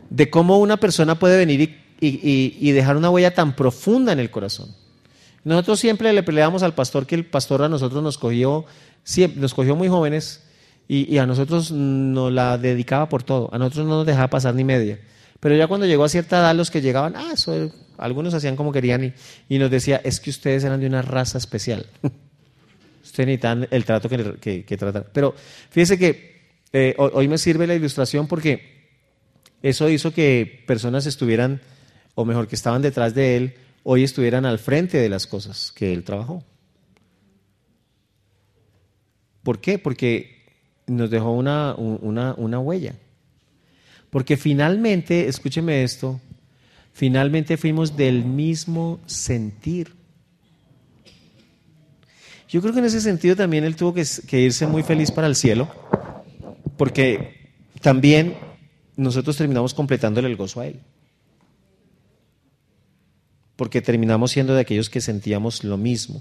de 0.08 0.30
cómo 0.30 0.58
una 0.58 0.76
persona 0.76 1.18
puede 1.18 1.36
venir 1.36 1.80
y, 2.00 2.70
dejar 2.70 2.96
una 2.96 3.10
huella 3.10 3.34
tan 3.34 3.56
profunda 3.56 4.12
en 4.12 4.20
el 4.20 4.30
corazón. 4.30 4.72
Nosotros 5.44 5.80
siempre 5.80 6.12
le 6.12 6.22
peleamos 6.22 6.62
al 6.62 6.74
pastor 6.74 7.06
que 7.06 7.16
el 7.16 7.26
pastor 7.26 7.62
a 7.62 7.68
nosotros 7.68 8.02
nos 8.04 8.18
cogió, 8.18 8.64
nos 9.34 9.52
cogió 9.52 9.74
muy 9.74 9.88
jóvenes 9.88 10.44
y, 10.86 11.18
a 11.18 11.26
nosotros 11.26 11.72
nos 11.72 12.32
la 12.32 12.56
dedicaba 12.56 13.08
por 13.08 13.24
todo. 13.24 13.50
A 13.52 13.58
nosotros 13.58 13.86
no 13.86 13.96
nos 13.96 14.06
dejaba 14.06 14.28
pasar 14.28 14.54
ni 14.54 14.62
media. 14.62 15.00
Pero 15.40 15.56
ya 15.56 15.66
cuando 15.66 15.86
llegó 15.86 16.04
a 16.04 16.08
cierta 16.08 16.38
edad, 16.38 16.54
los 16.54 16.70
que 16.70 16.82
llegaban, 16.82 17.16
ah, 17.16 17.34
algunos 18.02 18.34
hacían 18.34 18.56
como 18.56 18.72
querían 18.72 19.14
y, 19.48 19.58
nos 19.58 19.70
decía, 19.70 20.00
es 20.04 20.20
que 20.20 20.30
ustedes 20.30 20.64
eran 20.64 20.80
de 20.80 20.86
una 20.86 21.02
raza 21.02 21.38
especial. 21.38 21.86
Usted 23.04 23.26
necesita 23.26 23.52
el 23.70 23.84
trato 23.84 24.08
que, 24.08 24.64
que, 24.64 24.76
tratar. 24.76 25.10
Pero 25.12 25.34
fíjese 25.70 25.98
que 25.98 26.52
eh, 26.72 26.94
hoy 26.98 27.28
me 27.28 27.38
sirve 27.38 27.66
la 27.66 27.74
ilustración 27.74 28.26
porque 28.26 28.88
eso 29.62 29.88
hizo 29.88 30.12
que 30.12 30.64
personas 30.66 31.06
estuvieran, 31.06 31.60
o 32.14 32.24
mejor, 32.24 32.48
que 32.48 32.56
estaban 32.56 32.82
detrás 32.82 33.14
de 33.14 33.36
él, 33.36 33.54
hoy 33.84 34.04
estuvieran 34.04 34.46
al 34.46 34.58
frente 34.58 34.98
de 34.98 35.08
las 35.08 35.26
cosas 35.26 35.72
que 35.72 35.92
él 35.92 36.04
trabajó. 36.04 36.44
¿Por 39.42 39.60
qué? 39.60 39.78
Porque 39.78 40.46
nos 40.86 41.10
dejó 41.10 41.32
una, 41.32 41.74
una, 41.74 42.34
una 42.36 42.58
huella. 42.58 42.94
Porque 44.10 44.36
finalmente, 44.36 45.28
escúcheme 45.28 45.82
esto, 45.82 46.20
finalmente 46.92 47.56
fuimos 47.56 47.96
del 47.96 48.24
mismo 48.24 49.00
sentir. 49.06 49.94
Yo 52.48 52.60
creo 52.60 52.74
que 52.74 52.80
en 52.80 52.84
ese 52.84 53.00
sentido 53.00 53.34
también 53.34 53.64
él 53.64 53.76
tuvo 53.76 53.94
que, 53.94 54.40
irse 54.40 54.66
muy 54.66 54.82
feliz 54.82 55.10
para 55.10 55.26
el 55.26 55.36
cielo, 55.36 55.70
porque 56.76 57.50
también 57.80 58.36
nosotros 58.94 59.36
terminamos 59.38 59.72
completándole 59.72 60.28
el 60.28 60.36
gozo 60.36 60.60
a 60.60 60.66
él. 60.66 60.80
Porque 63.56 63.80
terminamos 63.80 64.32
siendo 64.32 64.54
de 64.54 64.60
aquellos 64.60 64.90
que 64.90 65.00
sentíamos 65.00 65.64
lo 65.64 65.78
mismo. 65.78 66.20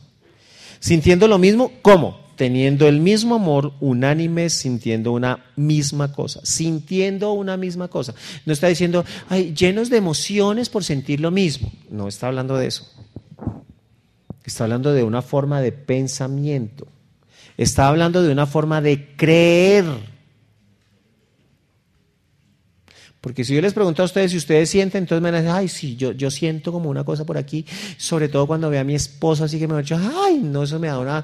Sintiendo 0.82 1.28
lo 1.28 1.38
mismo, 1.38 1.72
¿cómo? 1.84 2.20
Teniendo 2.36 2.88
el 2.88 3.00
mismo 3.00 3.36
amor, 3.36 3.74
unánime, 3.80 4.50
sintiendo 4.50 5.12
una 5.12 5.46
misma 5.56 6.12
cosa, 6.12 6.42
sintiendo 6.44 7.34
una 7.34 7.56
misma 7.56 7.88
cosa. 7.88 8.16
No 8.48 8.52
está 8.52 8.68
diciendo, 8.68 9.06
ay, 9.30 9.54
llenos 9.54 9.92
de 9.92 9.98
emociones 9.98 10.70
por 10.70 10.84
sentir 10.84 11.20
lo 11.20 11.30
mismo. 11.30 11.72
No 11.92 12.08
está 12.08 12.28
hablando 12.28 12.58
de 12.58 12.66
eso. 12.66 12.92
Está 14.44 14.64
hablando 14.64 14.92
de 14.92 15.04
una 15.04 15.22
forma 15.22 15.62
de 15.62 15.72
pensamiento. 15.72 16.88
Está 17.58 17.88
hablando 17.88 18.24
de 18.24 18.32
una 18.32 18.48
forma 18.48 18.82
de 18.82 19.16
creer. 19.16 19.86
Porque 23.22 23.46
si 23.46 23.54
yo 23.54 23.62
les 23.62 23.74
pregunto 23.74 24.02
a 24.02 24.06
ustedes 24.06 24.32
si 24.32 24.38
ustedes 24.38 24.70
sienten, 24.70 25.04
entonces 25.04 25.22
me 25.22 25.30
van 25.30 25.36
a 25.36 25.42
decir, 25.44 25.56
ay, 25.56 25.68
sí, 25.68 25.96
yo, 25.96 26.12
yo 26.12 26.32
siento 26.32 26.72
como 26.72 26.90
una 26.90 27.04
cosa 27.04 27.24
por 27.24 27.38
aquí, 27.38 27.66
sobre 27.98 28.28
todo 28.30 28.48
cuando 28.48 28.70
veo 28.72 28.82
a 28.82 28.84
mi 28.84 28.96
esposa, 28.96 29.46
así 29.46 29.60
que 29.60 29.68
me 29.68 29.76
ha 29.76 29.78
dicho, 29.78 29.96
ay, 29.96 30.40
no, 30.40 30.64
eso 30.64 30.80
me 30.80 30.88
da 30.88 30.98
una... 30.98 31.24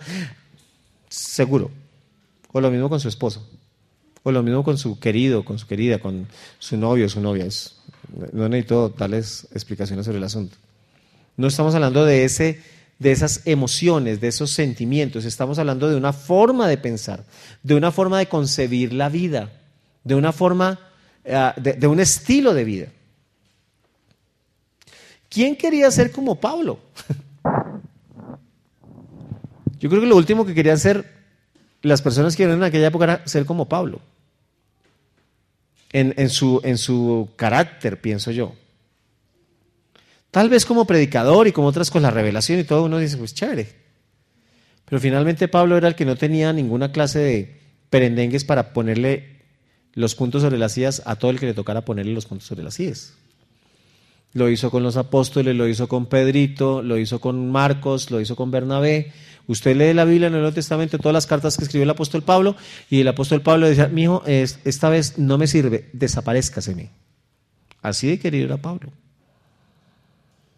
Seguro. 1.10 1.72
O 2.52 2.62
lo 2.62 2.70
mismo 2.70 2.88
con 2.88 3.00
su 3.00 3.08
esposo. 3.08 3.50
O 4.22 4.32
lo 4.32 4.44
mismo 4.44 4.64
con 4.64 4.78
su 4.78 5.00
querido, 5.00 5.44
con 5.44 5.58
su 5.58 5.66
querida, 5.66 5.98
con 5.98 6.28
su 6.60 6.78
novio, 6.78 7.10
su 7.10 7.20
novia. 7.20 7.46
Es, 7.46 7.78
no 8.32 8.48
necesito 8.48 8.90
darles 8.90 9.48
explicaciones 9.54 10.06
sobre 10.06 10.20
el 10.20 10.24
asunto. 10.24 10.56
No 11.36 11.48
estamos 11.48 11.74
hablando 11.74 12.06
de, 12.06 12.26
ese, 12.26 12.62
de 13.00 13.12
esas 13.12 13.42
emociones, 13.46 14.22
de 14.22 14.28
esos 14.28 14.52
sentimientos. 14.52 15.26
Estamos 15.26 15.58
hablando 15.58 15.90
de 15.90 15.96
una 15.96 16.14
forma 16.14 16.68
de 16.68 16.78
pensar, 16.78 17.26
de 17.64 17.74
una 17.74 17.92
forma 17.92 18.20
de 18.20 18.28
concebir 18.28 18.94
la 18.94 19.10
vida, 19.10 19.52
de 20.04 20.14
una 20.14 20.32
forma 20.32 20.87
eh, 21.30 21.52
de, 21.58 21.88
un 21.88 22.00
estilo 22.00 22.54
de 22.54 22.64
vida. 22.64 22.88
¿Quién 25.30 25.58
quería 25.58 25.92
ser 25.92 26.12
como 26.12 26.40
Pablo? 26.40 26.80
Yo 29.80 29.90
creo 29.90 30.02
que 30.02 30.08
lo 30.08 30.16
último 30.16 30.46
que 30.46 30.54
querían 30.54 30.80
ser 30.80 31.18
las 31.82 32.02
personas 32.02 32.36
que 32.36 32.44
eran 32.44 32.58
en 32.58 32.64
aquella 32.64 32.88
época 32.88 33.04
era 33.04 33.28
ser 33.28 33.46
como 33.46 33.68
Pablo. 33.68 34.00
En, 35.92 36.30
su, 36.30 36.62
en 36.64 36.78
su 36.78 37.30
carácter, 37.36 38.00
pienso 38.00 38.30
yo. 38.30 38.54
Tal 40.32 40.50
vez 40.50 40.66
como 40.66 40.86
predicador 40.86 41.48
y 41.48 41.52
como 41.52 41.68
otras 41.68 41.90
con 41.90 42.04
la 42.04 42.12
revelación 42.12 42.60
y 42.60 42.66
todo, 42.66 42.84
uno 42.84 43.00
dice, 43.00 43.18
pues 43.18 43.34
chévere. 43.34 43.68
Pero 44.86 45.00
finalmente 45.00 45.48
Pablo 45.48 45.76
era 45.76 45.88
el 45.88 45.96
que 45.96 46.06
no 46.06 46.16
tenía 46.16 46.54
ninguna 46.54 46.92
clase 46.92 47.20
de 47.20 47.60
perendengues 47.90 48.44
para 48.44 48.74
ponerle 48.74 49.37
los 49.98 50.14
puntos 50.14 50.44
sobre 50.44 50.60
las 50.60 50.74
sillas 50.74 51.02
a 51.06 51.16
todo 51.16 51.32
el 51.32 51.40
que 51.40 51.48
le 51.48 51.56
tocara 51.56 51.82
ponerle 51.82 52.14
los 52.14 52.28
puntos 52.28 52.48
sobre 52.48 52.64
las 52.64 52.76
sillas. 52.76 53.16
Lo 54.34 54.48
hizo 54.48 54.70
con 54.70 54.84
los 54.84 54.96
apóstoles, 54.96 55.56
lo 55.56 55.68
hizo 55.68 55.88
con 55.88 56.06
Pedrito, 56.06 56.84
lo 56.84 57.00
hizo 57.00 57.20
con 57.20 57.52
Marcos, 57.52 58.12
lo 58.12 58.22
hizo 58.22 58.36
con 58.36 58.52
Bernabé. 58.52 59.12
Usted 59.48 59.76
lee 59.76 59.96
la 59.96 60.06
Biblia 60.06 60.28
en 60.28 60.36
el 60.36 60.42
Nuevo 60.42 60.54
Testamento, 60.54 61.00
todas 61.00 61.14
las 61.14 61.26
cartas 61.26 61.58
que 61.58 61.64
escribió 61.64 61.84
el 61.84 61.90
apóstol 61.90 62.22
Pablo, 62.22 62.56
y 62.92 63.02
el 63.02 63.08
apóstol 63.08 63.42
Pablo 63.42 63.68
decía, 63.68 63.88
mi 63.88 64.04
hijo, 64.04 64.22
esta 64.28 64.90
vez 64.90 65.18
no 65.18 65.40
me 65.40 65.48
sirve, 65.48 65.90
desaparezcaseme. 65.94 66.92
Así 67.82 68.08
de 68.08 68.20
querido 68.20 68.46
era 68.46 68.58
Pablo. 68.58 68.92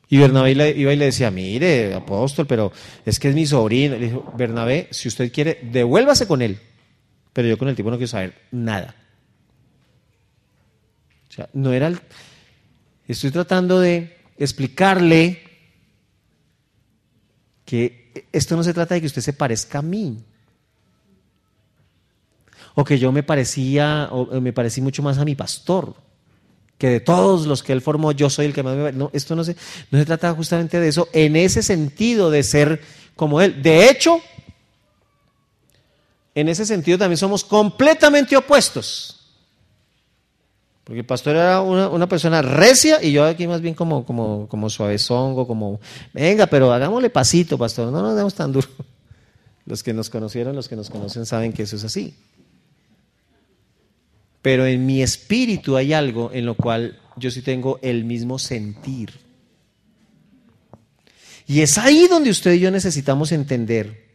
Y 0.09 0.17
Bernabé 0.17 0.51
iba 0.51 0.91
y 0.91 0.97
le 0.97 1.05
decía, 1.05 1.31
mire, 1.31 1.93
apóstol, 1.93 2.45
pero 2.45 2.73
es 3.05 3.17
que 3.19 3.29
es 3.29 3.35
mi 3.35 3.45
sobrino. 3.45 3.95
Le 3.95 4.07
dijo, 4.07 4.33
Bernabé, 4.37 4.89
si 4.91 5.07
usted 5.07 5.31
quiere, 5.31 5.59
devuélvase 5.71 6.27
con 6.27 6.41
él. 6.41 6.59
Pero 7.31 7.47
yo 7.47 7.57
con 7.57 7.69
el 7.69 7.75
tipo 7.77 7.89
no 7.89 7.95
quiero 7.95 8.09
saber 8.09 8.33
nada. 8.51 8.95
No 11.53 11.71
era. 11.73 11.93
Estoy 13.07 13.31
tratando 13.31 13.79
de 13.79 14.17
explicarle 14.37 15.41
que 17.65 18.27
esto 18.31 18.55
no 18.55 18.63
se 18.63 18.73
trata 18.73 18.95
de 18.95 19.01
que 19.01 19.07
usted 19.07 19.21
se 19.21 19.33
parezca 19.33 19.79
a 19.79 19.83
mí. 19.83 20.23
O 22.75 22.83
que 22.83 22.97
yo 22.97 23.11
me 23.11 23.23
parecía, 23.23 24.09
o 24.11 24.39
me 24.41 24.53
parecí 24.53 24.81
mucho 24.81 25.03
más 25.03 25.17
a 25.17 25.25
mi 25.25 25.35
pastor. 25.35 25.95
Que 26.77 26.87
de 26.87 26.99
todos 26.99 27.45
los 27.45 27.61
que 27.61 27.73
él 27.73 27.81
formó, 27.81 28.11
yo 28.11 28.29
soy 28.29 28.45
el 28.45 28.53
que 28.53 28.63
más 28.63 28.75
me. 28.75 28.91
No, 28.93 29.09
esto 29.13 29.35
no 29.35 29.43
se, 29.43 29.55
no 29.91 29.99
se 29.99 30.05
trata 30.05 30.33
justamente 30.33 30.79
de 30.79 30.87
eso, 30.87 31.09
en 31.11 31.35
ese 31.35 31.61
sentido 31.61 32.31
de 32.31 32.41
ser 32.41 32.81
como 33.15 33.41
él. 33.41 33.61
De 33.61 33.89
hecho, 33.89 34.21
en 36.33 36.47
ese 36.47 36.65
sentido 36.65 36.97
también 36.97 37.17
somos 37.17 37.43
completamente 37.43 38.37
opuestos. 38.37 39.18
Porque 40.89 41.01
el 41.01 41.05
pastor 41.05 41.35
era 41.35 41.61
una, 41.61 42.09
persona 42.09 42.41
recia 42.41 42.97
y 42.99 43.11
yo 43.11 43.23
aquí 43.23 43.45
más 43.45 43.61
bien 43.61 43.75
como, 43.75 44.03
como, 44.03 44.47
como 44.47 44.71
suavezongo, 44.71 45.45
como, 45.45 45.79
venga, 46.15 46.47
pero 46.47 46.73
hagámosle 46.73 47.11
pasito, 47.11 47.59
pastor, 47.59 47.91
no 47.91 48.01
nos 48.01 48.15
demos 48.15 48.33
tan 48.33 48.51
duro. 48.51 48.67
Los 49.67 49.83
que 49.83 49.93
nos 49.93 50.09
conocieron, 50.09 50.55
los 50.55 50.67
que 50.67 50.75
nos 50.75 50.89
conocen 50.89 51.27
saben 51.27 51.53
que 51.53 51.61
eso 51.61 51.75
es 51.75 51.83
así. 51.83 52.15
Pero 54.41 54.65
en 54.65 54.83
mi 54.83 55.03
espíritu 55.03 55.77
hay 55.77 55.93
algo 55.93 56.31
en 56.33 56.47
lo 56.47 56.55
cual 56.55 56.97
yo 57.17 57.29
sí 57.29 57.43
tengo 57.43 57.77
el 57.83 58.03
mismo 58.03 58.39
sentir. 58.39 59.11
Y 61.45 61.61
es 61.61 61.77
ahí 61.77 62.07
donde 62.07 62.31
usted 62.31 62.53
y 62.53 62.61
yo 62.61 62.71
necesitamos 62.71 63.31
entender. 63.31 64.07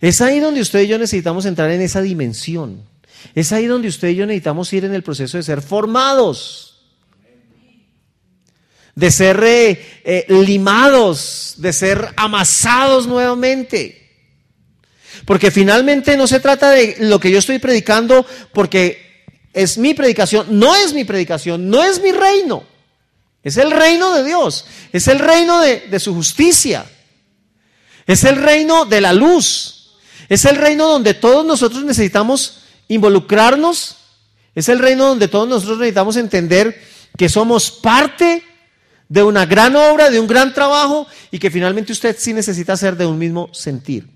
Es 0.00 0.20
ahí 0.20 0.40
donde 0.40 0.62
usted 0.62 0.82
y 0.82 0.88
yo 0.88 0.98
necesitamos 0.98 1.46
entrar 1.46 1.70
en 1.70 1.80
esa 1.80 2.02
dimensión. 2.02 2.87
Es 3.34 3.52
ahí 3.52 3.66
donde 3.66 3.88
usted 3.88 4.08
y 4.08 4.16
yo 4.16 4.26
necesitamos 4.26 4.72
ir 4.72 4.84
en 4.84 4.94
el 4.94 5.02
proceso 5.02 5.36
de 5.36 5.42
ser 5.42 5.62
formados, 5.62 6.80
de 8.94 9.10
ser 9.10 9.42
eh, 9.44 10.00
eh, 10.04 10.26
limados, 10.28 11.54
de 11.58 11.72
ser 11.72 12.12
amasados 12.16 13.06
nuevamente. 13.06 13.94
Porque 15.24 15.50
finalmente 15.50 16.16
no 16.16 16.26
se 16.26 16.40
trata 16.40 16.70
de 16.70 16.96
lo 17.00 17.20
que 17.20 17.30
yo 17.30 17.38
estoy 17.38 17.58
predicando 17.58 18.26
porque 18.52 19.24
es 19.52 19.78
mi 19.78 19.94
predicación, 19.94 20.46
no 20.58 20.74
es 20.74 20.92
mi 20.92 21.04
predicación, 21.04 21.68
no 21.68 21.82
es 21.84 22.02
mi 22.02 22.12
reino. 22.12 22.64
Es 23.42 23.56
el 23.56 23.70
reino 23.70 24.14
de 24.14 24.24
Dios, 24.24 24.66
es 24.92 25.06
el 25.06 25.20
reino 25.20 25.60
de, 25.60 25.80
de 25.80 26.00
su 26.00 26.12
justicia, 26.12 26.84
es 28.06 28.24
el 28.24 28.36
reino 28.36 28.84
de 28.84 29.00
la 29.00 29.12
luz, 29.12 29.96
es 30.28 30.44
el 30.44 30.56
reino 30.56 30.88
donde 30.88 31.14
todos 31.14 31.46
nosotros 31.46 31.84
necesitamos 31.84 32.64
involucrarnos. 32.88 33.96
Es 34.54 34.68
el 34.68 34.78
reino 34.78 35.06
donde 35.06 35.28
todos 35.28 35.48
nosotros 35.48 35.78
necesitamos 35.78 36.16
entender 36.16 36.80
que 37.16 37.28
somos 37.28 37.70
parte 37.70 38.42
de 39.08 39.22
una 39.22 39.46
gran 39.46 39.74
obra, 39.76 40.10
de 40.10 40.20
un 40.20 40.26
gran 40.26 40.52
trabajo 40.52 41.06
y 41.30 41.38
que 41.38 41.50
finalmente 41.50 41.92
usted 41.92 42.16
sí 42.18 42.32
necesita 42.32 42.76
ser 42.76 42.96
de 42.96 43.06
un 43.06 43.18
mismo 43.18 43.48
sentir. 43.52 44.08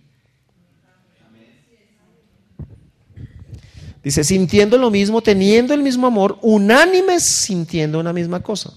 Dice, 4.03 4.25
sintiendo 4.25 4.79
lo 4.79 4.91
mismo, 4.91 5.23
teniendo 5.23 5.75
el 5.75 5.83
mismo 5.83 6.09
amor, 6.09 6.39
unánimes 6.43 7.23
sintiendo 7.23 8.01
una 8.01 8.13
misma 8.13 8.41
cosa. 8.41 8.73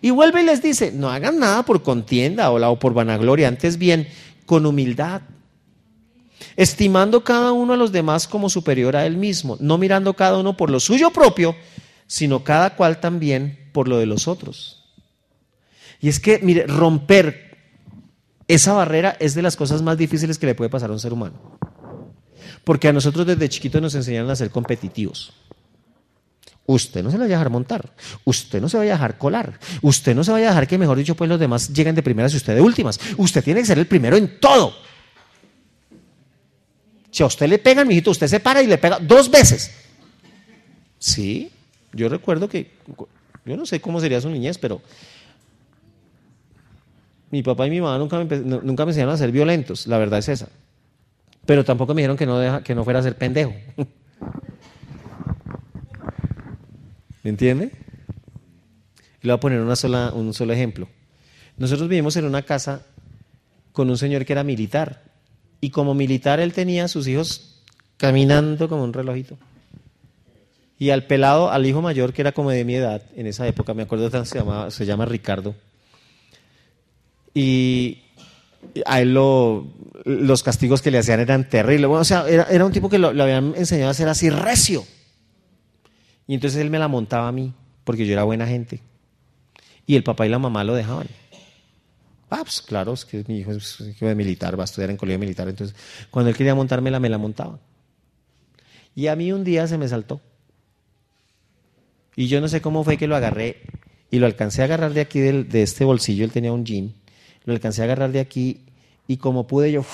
Y 0.00 0.10
vuelve 0.10 0.42
y 0.42 0.46
les 0.46 0.62
dice, 0.62 0.90
no 0.90 1.10
hagan 1.10 1.38
nada 1.38 1.64
por 1.64 1.82
contienda 1.82 2.50
o 2.50 2.78
por 2.78 2.94
vanagloria, 2.94 3.48
antes 3.48 3.76
bien 3.76 4.08
con 4.46 4.64
humildad 4.64 5.20
estimando 6.56 7.22
cada 7.22 7.52
uno 7.52 7.74
a 7.74 7.76
los 7.76 7.92
demás 7.92 8.26
como 8.26 8.48
superior 8.48 8.96
a 8.96 9.06
él 9.06 9.16
mismo, 9.16 9.56
no 9.60 9.78
mirando 9.78 10.14
cada 10.14 10.38
uno 10.38 10.56
por 10.56 10.70
lo 10.70 10.80
suyo 10.80 11.10
propio, 11.10 11.54
sino 12.06 12.44
cada 12.44 12.76
cual 12.76 13.00
también 13.00 13.68
por 13.72 13.88
lo 13.88 13.98
de 13.98 14.06
los 14.06 14.26
otros. 14.26 14.84
Y 16.00 16.08
es 16.08 16.20
que, 16.20 16.40
mire, 16.42 16.66
romper 16.66 17.46
esa 18.48 18.72
barrera 18.72 19.16
es 19.18 19.34
de 19.34 19.42
las 19.42 19.56
cosas 19.56 19.82
más 19.82 19.98
difíciles 19.98 20.38
que 20.38 20.46
le 20.46 20.54
puede 20.54 20.70
pasar 20.70 20.90
a 20.90 20.92
un 20.92 21.00
ser 21.00 21.12
humano. 21.12 21.58
Porque 22.64 22.88
a 22.88 22.92
nosotros 22.92 23.26
desde 23.26 23.48
chiquitos 23.48 23.82
nos 23.82 23.94
enseñaron 23.94 24.30
a 24.30 24.36
ser 24.36 24.50
competitivos. 24.50 25.32
Usted 26.66 27.02
no 27.02 27.10
se 27.10 27.16
la 27.16 27.24
vaya 27.24 27.36
a 27.36 27.38
dejar 27.38 27.50
montar. 27.50 27.94
Usted 28.24 28.60
no 28.60 28.68
se 28.68 28.76
vaya 28.76 28.92
a 28.92 28.96
dejar 28.96 29.18
colar. 29.18 29.58
Usted 29.82 30.14
no 30.14 30.24
se 30.24 30.32
vaya 30.32 30.46
a 30.46 30.50
dejar 30.50 30.66
que, 30.66 30.78
mejor 30.78 30.98
dicho, 30.98 31.14
pues 31.14 31.30
los 31.30 31.38
demás 31.38 31.72
lleguen 31.72 31.94
de 31.94 32.02
primeras 32.02 32.34
y 32.34 32.38
usted 32.38 32.54
de 32.54 32.60
últimas. 32.60 32.98
Usted 33.16 33.42
tiene 33.42 33.60
que 33.60 33.66
ser 33.66 33.78
el 33.78 33.86
primero 33.86 34.16
en 34.16 34.40
todo. 34.40 34.74
Si 37.16 37.22
a 37.22 37.26
usted 37.26 37.48
le 37.48 37.58
pegan, 37.58 37.88
mijito, 37.88 38.10
usted 38.10 38.26
se 38.26 38.40
para 38.40 38.62
y 38.62 38.66
le 38.66 38.76
pega 38.76 38.98
dos 38.98 39.30
veces. 39.30 39.70
Sí, 40.98 41.50
yo 41.94 42.10
recuerdo 42.10 42.46
que, 42.46 42.72
yo 43.46 43.56
no 43.56 43.64
sé 43.64 43.80
cómo 43.80 44.02
sería 44.02 44.20
su 44.20 44.28
niñez, 44.28 44.58
pero 44.58 44.82
mi 47.30 47.42
papá 47.42 47.66
y 47.66 47.70
mi 47.70 47.80
mamá 47.80 47.96
nunca 47.96 48.22
me, 48.22 48.26
nunca 48.36 48.84
me 48.84 48.90
enseñaron 48.90 49.14
a 49.14 49.16
ser 49.16 49.32
violentos, 49.32 49.86
la 49.86 49.96
verdad 49.96 50.18
es 50.18 50.28
esa. 50.28 50.50
Pero 51.46 51.64
tampoco 51.64 51.94
me 51.94 52.02
dijeron 52.02 52.18
que 52.18 52.26
no, 52.26 52.62
que 52.62 52.74
no 52.74 52.84
fuera 52.84 52.98
a 52.98 53.02
ser 53.02 53.16
pendejo. 53.16 53.54
¿Me 57.22 57.30
entiende? 57.30 57.70
Le 59.22 59.32
voy 59.32 59.38
a 59.38 59.40
poner 59.40 59.62
una 59.62 59.74
sola, 59.74 60.12
un 60.12 60.34
solo 60.34 60.52
ejemplo. 60.52 60.86
Nosotros 61.56 61.88
vivimos 61.88 62.14
en 62.16 62.26
una 62.26 62.42
casa 62.42 62.82
con 63.72 63.88
un 63.88 63.96
señor 63.96 64.26
que 64.26 64.34
era 64.34 64.44
militar 64.44 65.05
y 65.66 65.70
como 65.70 65.94
militar 65.94 66.38
él 66.38 66.52
tenía 66.52 66.84
a 66.84 66.88
sus 66.88 67.08
hijos 67.08 67.60
caminando 67.96 68.68
como 68.68 68.84
un 68.84 68.92
relojito. 68.92 69.36
Y 70.78 70.90
al 70.90 71.08
pelado, 71.08 71.50
al 71.50 71.66
hijo 71.66 71.82
mayor, 71.82 72.12
que 72.12 72.22
era 72.22 72.30
como 72.30 72.52
de 72.52 72.64
mi 72.64 72.76
edad, 72.76 73.02
en 73.16 73.26
esa 73.26 73.48
época, 73.48 73.74
me 73.74 73.82
acuerdo, 73.82 74.08
llama, 74.08 74.70
se 74.70 74.86
llama 74.86 75.06
Ricardo. 75.06 75.56
Y 77.34 77.98
a 78.84 79.00
él 79.00 79.12
lo, 79.12 79.66
los 80.04 80.44
castigos 80.44 80.82
que 80.82 80.92
le 80.92 80.98
hacían 80.98 81.18
eran 81.18 81.48
terribles. 81.48 81.90
o 81.90 82.04
sea, 82.04 82.28
era, 82.28 82.64
un 82.64 82.70
tipo 82.70 82.88
que 82.88 83.00
lo, 83.00 83.08
habían 83.08 83.52
enseñado 83.56 83.90
a 83.90 83.94
ser 83.94 84.06
así 84.06 84.30
recio. 84.30 84.84
Y 86.28 86.34
entonces 86.34 86.60
él 86.60 86.70
me 86.70 86.78
la 86.78 86.86
montaba 86.86 87.26
a 87.26 87.32
mí, 87.32 87.52
porque 87.82 88.06
yo 88.06 88.12
era 88.12 88.22
buena 88.22 88.46
gente. 88.46 88.82
Y 89.84 89.96
el 89.96 90.04
papá 90.04 90.26
y 90.26 90.28
la 90.28 90.38
mamá 90.38 90.62
lo 90.62 90.76
dejaban. 90.76 91.08
Ah, 92.28 92.40
pues 92.42 92.60
claro, 92.60 92.92
es 92.92 93.04
que 93.04 93.24
mi 93.28 93.38
hijo 93.38 93.52
es 93.52 93.80
hijo 93.80 94.06
de 94.06 94.14
militar, 94.14 94.58
va 94.58 94.64
a 94.64 94.66
estudiar 94.66 94.90
en 94.90 94.96
colegio 94.96 95.18
militar. 95.18 95.48
Entonces, 95.48 95.76
cuando 96.10 96.30
él 96.30 96.36
quería 96.36 96.54
montármela, 96.54 96.98
me 96.98 97.08
la 97.08 97.18
montaba. 97.18 97.60
Y 98.94 99.06
a 99.06 99.16
mí 99.16 99.32
un 99.32 99.44
día 99.44 99.66
se 99.68 99.78
me 99.78 99.88
saltó. 99.88 100.20
Y 102.16 102.28
yo 102.28 102.40
no 102.40 102.48
sé 102.48 102.60
cómo 102.60 102.82
fue 102.82 102.96
que 102.96 103.06
lo 103.06 103.14
agarré 103.14 103.62
y 104.10 104.18
lo 104.18 104.26
alcancé 104.26 104.62
a 104.62 104.64
agarrar 104.64 104.92
de 104.94 105.02
aquí 105.02 105.20
de 105.20 105.62
este 105.62 105.84
bolsillo, 105.84 106.24
él 106.24 106.32
tenía 106.32 106.52
un 106.52 106.64
jean, 106.64 106.94
lo 107.44 107.52
alcancé 107.52 107.82
a 107.82 107.84
agarrar 107.84 108.10
de 108.10 108.20
aquí 108.20 108.64
y 109.06 109.18
como 109.18 109.46
pude 109.46 109.70
yo, 109.70 109.84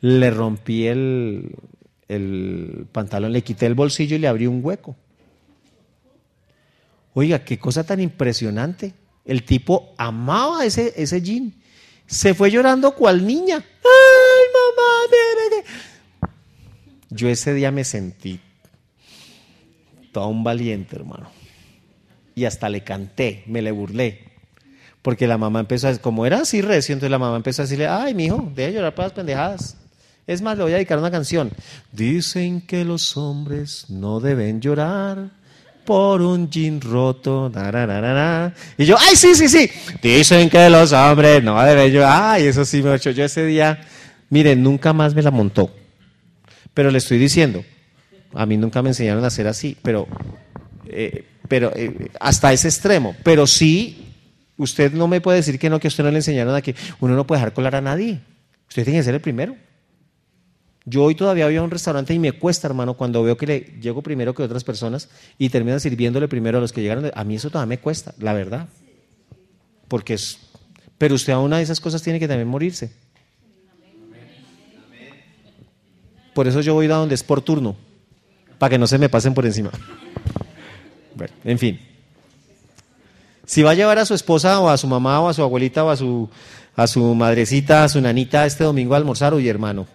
le 0.00 0.30
rompí 0.30 0.86
el, 0.86 1.54
el 2.08 2.86
pantalón, 2.92 3.32
le 3.32 3.42
quité 3.42 3.66
el 3.66 3.74
bolsillo 3.74 4.16
y 4.16 4.18
le 4.18 4.28
abrí 4.28 4.46
un 4.46 4.64
hueco. 4.64 4.96
Oiga, 7.14 7.44
qué 7.44 7.58
cosa 7.58 7.84
tan 7.84 8.00
impresionante. 8.00 8.94
El 9.28 9.44
tipo 9.44 9.94
amaba 9.98 10.64
ese, 10.64 10.94
ese 10.96 11.22
jean. 11.22 11.54
Se 12.06 12.32
fue 12.32 12.50
llorando 12.50 12.94
cual 12.94 13.24
niña. 13.26 13.56
¡Ay, 13.56 14.44
mamá! 14.52 14.98
Yo 17.10 17.28
ese 17.28 17.54
día 17.54 17.70
me 17.70 17.84
sentí 17.84 18.40
todo 20.12 20.28
un 20.28 20.44
valiente, 20.44 20.96
hermano. 20.96 21.28
Y 22.34 22.44
hasta 22.46 22.68
le 22.68 22.82
canté, 22.84 23.44
me 23.46 23.62
le 23.62 23.70
burlé. 23.70 24.24
Porque 25.02 25.26
la 25.26 25.38
mamá 25.38 25.60
empezó 25.60 25.88
a, 25.88 25.96
como 25.98 26.26
era 26.26 26.40
así 26.40 26.60
recio, 26.60 26.92
entonces 26.92 27.10
la 27.10 27.18
mamá 27.18 27.36
empezó 27.36 27.62
a 27.62 27.64
decirle, 27.64 27.86
ay, 27.86 28.14
mi 28.14 28.26
hijo, 28.26 28.50
deja 28.54 28.68
de 28.68 28.74
llorar 28.74 28.94
para 28.94 29.08
las 29.08 29.14
pendejadas. 29.14 29.76
Es 30.26 30.42
más, 30.42 30.56
le 30.56 30.64
voy 30.64 30.72
a 30.72 30.76
dedicar 30.76 30.98
una 30.98 31.10
canción. 31.10 31.50
Dicen 31.92 32.60
que 32.60 32.84
los 32.84 33.16
hombres 33.16 33.90
no 33.90 34.20
deben 34.20 34.60
llorar 34.60 35.30
por 35.88 36.20
un 36.20 36.50
jean 36.50 36.82
roto. 36.82 37.50
Y 38.76 38.84
yo, 38.84 38.96
ay, 38.98 39.16
sí, 39.16 39.34
sí, 39.34 39.48
sí. 39.48 39.70
Dicen 40.02 40.50
que 40.50 40.68
los 40.68 40.92
hombres 40.92 41.42
no 41.42 41.58
deben 41.64 41.90
llorar. 41.90 42.34
Ay, 42.34 42.44
eso 42.44 42.66
sí 42.66 42.82
me 42.82 42.94
hecho. 42.94 43.10
Yo 43.10 43.24
ese 43.24 43.46
día, 43.46 43.80
miren, 44.28 44.62
nunca 44.62 44.92
más 44.92 45.14
me 45.14 45.22
la 45.22 45.30
montó. 45.30 45.74
Pero 46.74 46.90
le 46.90 46.98
estoy 46.98 47.16
diciendo, 47.16 47.64
a 48.34 48.44
mí 48.44 48.58
nunca 48.58 48.82
me 48.82 48.90
enseñaron 48.90 49.24
a 49.24 49.28
hacer 49.28 49.48
así, 49.48 49.78
pero, 49.80 50.06
eh, 50.88 51.24
pero 51.48 51.72
eh, 51.74 52.10
hasta 52.20 52.52
ese 52.52 52.68
extremo. 52.68 53.16
Pero 53.24 53.46
sí, 53.46 54.12
usted 54.58 54.92
no 54.92 55.08
me 55.08 55.22
puede 55.22 55.38
decir 55.38 55.58
que 55.58 55.70
no, 55.70 55.80
que 55.80 55.88
usted 55.88 56.04
no 56.04 56.10
le 56.10 56.18
enseñaron 56.18 56.54
a 56.54 56.60
que 56.60 56.74
uno 57.00 57.14
no 57.14 57.26
puede 57.26 57.40
dejar 57.40 57.54
colar 57.54 57.76
a 57.76 57.80
nadie. 57.80 58.20
Usted 58.68 58.84
tiene 58.84 58.98
que 58.98 59.04
ser 59.04 59.14
el 59.14 59.22
primero. 59.22 59.56
Yo 60.88 61.04
hoy 61.04 61.14
todavía 61.14 61.44
voy 61.44 61.56
a 61.56 61.62
un 61.62 61.70
restaurante 61.70 62.14
y 62.14 62.18
me 62.18 62.32
cuesta, 62.32 62.66
hermano, 62.66 62.94
cuando 62.94 63.22
veo 63.22 63.36
que 63.36 63.46
le 63.46 63.60
llego 63.80 64.00
primero 64.00 64.34
que 64.34 64.42
otras 64.42 64.64
personas 64.64 65.10
y 65.36 65.50
terminan 65.50 65.80
sirviéndole 65.80 66.28
primero 66.28 66.56
a 66.56 66.60
los 66.62 66.72
que 66.72 66.80
llegaron. 66.80 67.10
A 67.14 67.24
mí 67.24 67.36
eso 67.36 67.50
todavía 67.50 67.68
me 67.68 67.78
cuesta, 67.78 68.14
la 68.18 68.32
verdad. 68.32 68.68
Porque 69.86 70.14
es. 70.14 70.38
Pero 70.96 71.14
usted 71.14 71.34
a 71.34 71.40
una 71.40 71.58
de 71.58 71.62
esas 71.62 71.80
cosas 71.80 72.00
tiene 72.00 72.18
que 72.18 72.26
también 72.26 72.48
morirse. 72.48 72.90
Por 76.32 76.48
eso 76.48 76.62
yo 76.62 76.72
voy 76.72 76.86
a 76.86 76.94
donde 76.94 77.16
es 77.16 77.22
por 77.22 77.42
turno, 77.42 77.76
para 78.58 78.70
que 78.70 78.78
no 78.78 78.86
se 78.86 78.96
me 78.96 79.10
pasen 79.10 79.34
por 79.34 79.44
encima. 79.44 79.70
Bueno, 81.14 81.34
en 81.44 81.58
fin. 81.58 81.80
Si 83.44 83.62
va 83.62 83.72
a 83.72 83.74
llevar 83.74 83.98
a 83.98 84.06
su 84.06 84.14
esposa 84.14 84.58
o 84.60 84.70
a 84.70 84.78
su 84.78 84.86
mamá 84.86 85.20
o 85.20 85.28
a 85.28 85.34
su 85.34 85.42
abuelita 85.42 85.84
o 85.84 85.90
a 85.90 85.96
su, 85.96 86.30
a 86.76 86.86
su 86.86 87.14
madrecita, 87.14 87.84
a 87.84 87.88
su 87.88 88.00
nanita 88.00 88.46
este 88.46 88.64
domingo 88.64 88.94
a 88.94 88.98
almorzar, 88.98 89.34
oye 89.34 89.50
hermano, 89.50 89.86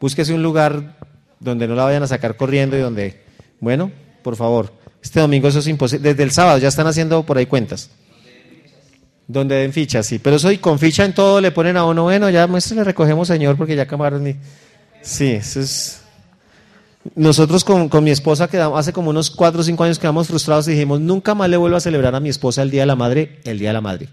búsquese 0.00 0.34
un 0.34 0.42
lugar 0.42 0.96
donde 1.40 1.68
no 1.68 1.74
la 1.74 1.84
vayan 1.84 2.02
a 2.02 2.06
sacar 2.06 2.36
corriendo 2.36 2.76
y 2.76 2.80
donde, 2.80 3.22
bueno, 3.60 3.90
por 4.22 4.36
favor, 4.36 4.72
este 5.02 5.20
domingo 5.20 5.48
eso 5.48 5.60
es 5.60 5.66
imposible. 5.66 6.10
Desde 6.10 6.22
el 6.22 6.30
sábado 6.30 6.58
ya 6.58 6.68
están 6.68 6.86
haciendo 6.86 7.22
por 7.24 7.38
ahí 7.38 7.46
cuentas. 7.46 7.90
Donde 9.26 9.56
den 9.56 9.72
fichas, 9.72 10.06
sí. 10.06 10.18
Pero 10.18 10.36
eso 10.36 10.50
y 10.50 10.58
con 10.58 10.78
ficha 10.78 11.04
en 11.04 11.12
todo 11.12 11.40
le 11.40 11.50
ponen 11.50 11.76
a 11.76 11.84
uno, 11.84 12.04
bueno, 12.04 12.30
ya 12.30 12.46
le 12.46 12.84
recogemos, 12.84 13.28
señor, 13.28 13.56
porque 13.56 13.76
ya 13.76 13.82
acabaron. 13.82 14.26
Y... 14.26 14.36
Sí, 15.02 15.32
eso 15.32 15.60
es. 15.60 16.00
Nosotros 17.14 17.64
con, 17.64 17.88
con 17.88 18.04
mi 18.04 18.10
esposa 18.10 18.48
quedamos, 18.48 18.78
hace 18.78 18.92
como 18.92 19.10
unos 19.10 19.30
cuatro 19.30 19.60
o 19.60 19.64
cinco 19.64 19.84
años 19.84 19.98
quedamos 19.98 20.26
frustrados 20.26 20.66
y 20.68 20.72
dijimos, 20.72 21.00
nunca 21.00 21.34
más 21.34 21.48
le 21.48 21.56
vuelvo 21.56 21.76
a 21.76 21.80
celebrar 21.80 22.14
a 22.14 22.20
mi 22.20 22.28
esposa 22.28 22.62
el 22.62 22.70
Día 22.70 22.82
de 22.82 22.86
la 22.86 22.96
Madre, 22.96 23.38
el 23.44 23.58
Día 23.58 23.68
de 23.68 23.74
la 23.74 23.80
Madre. 23.80 24.08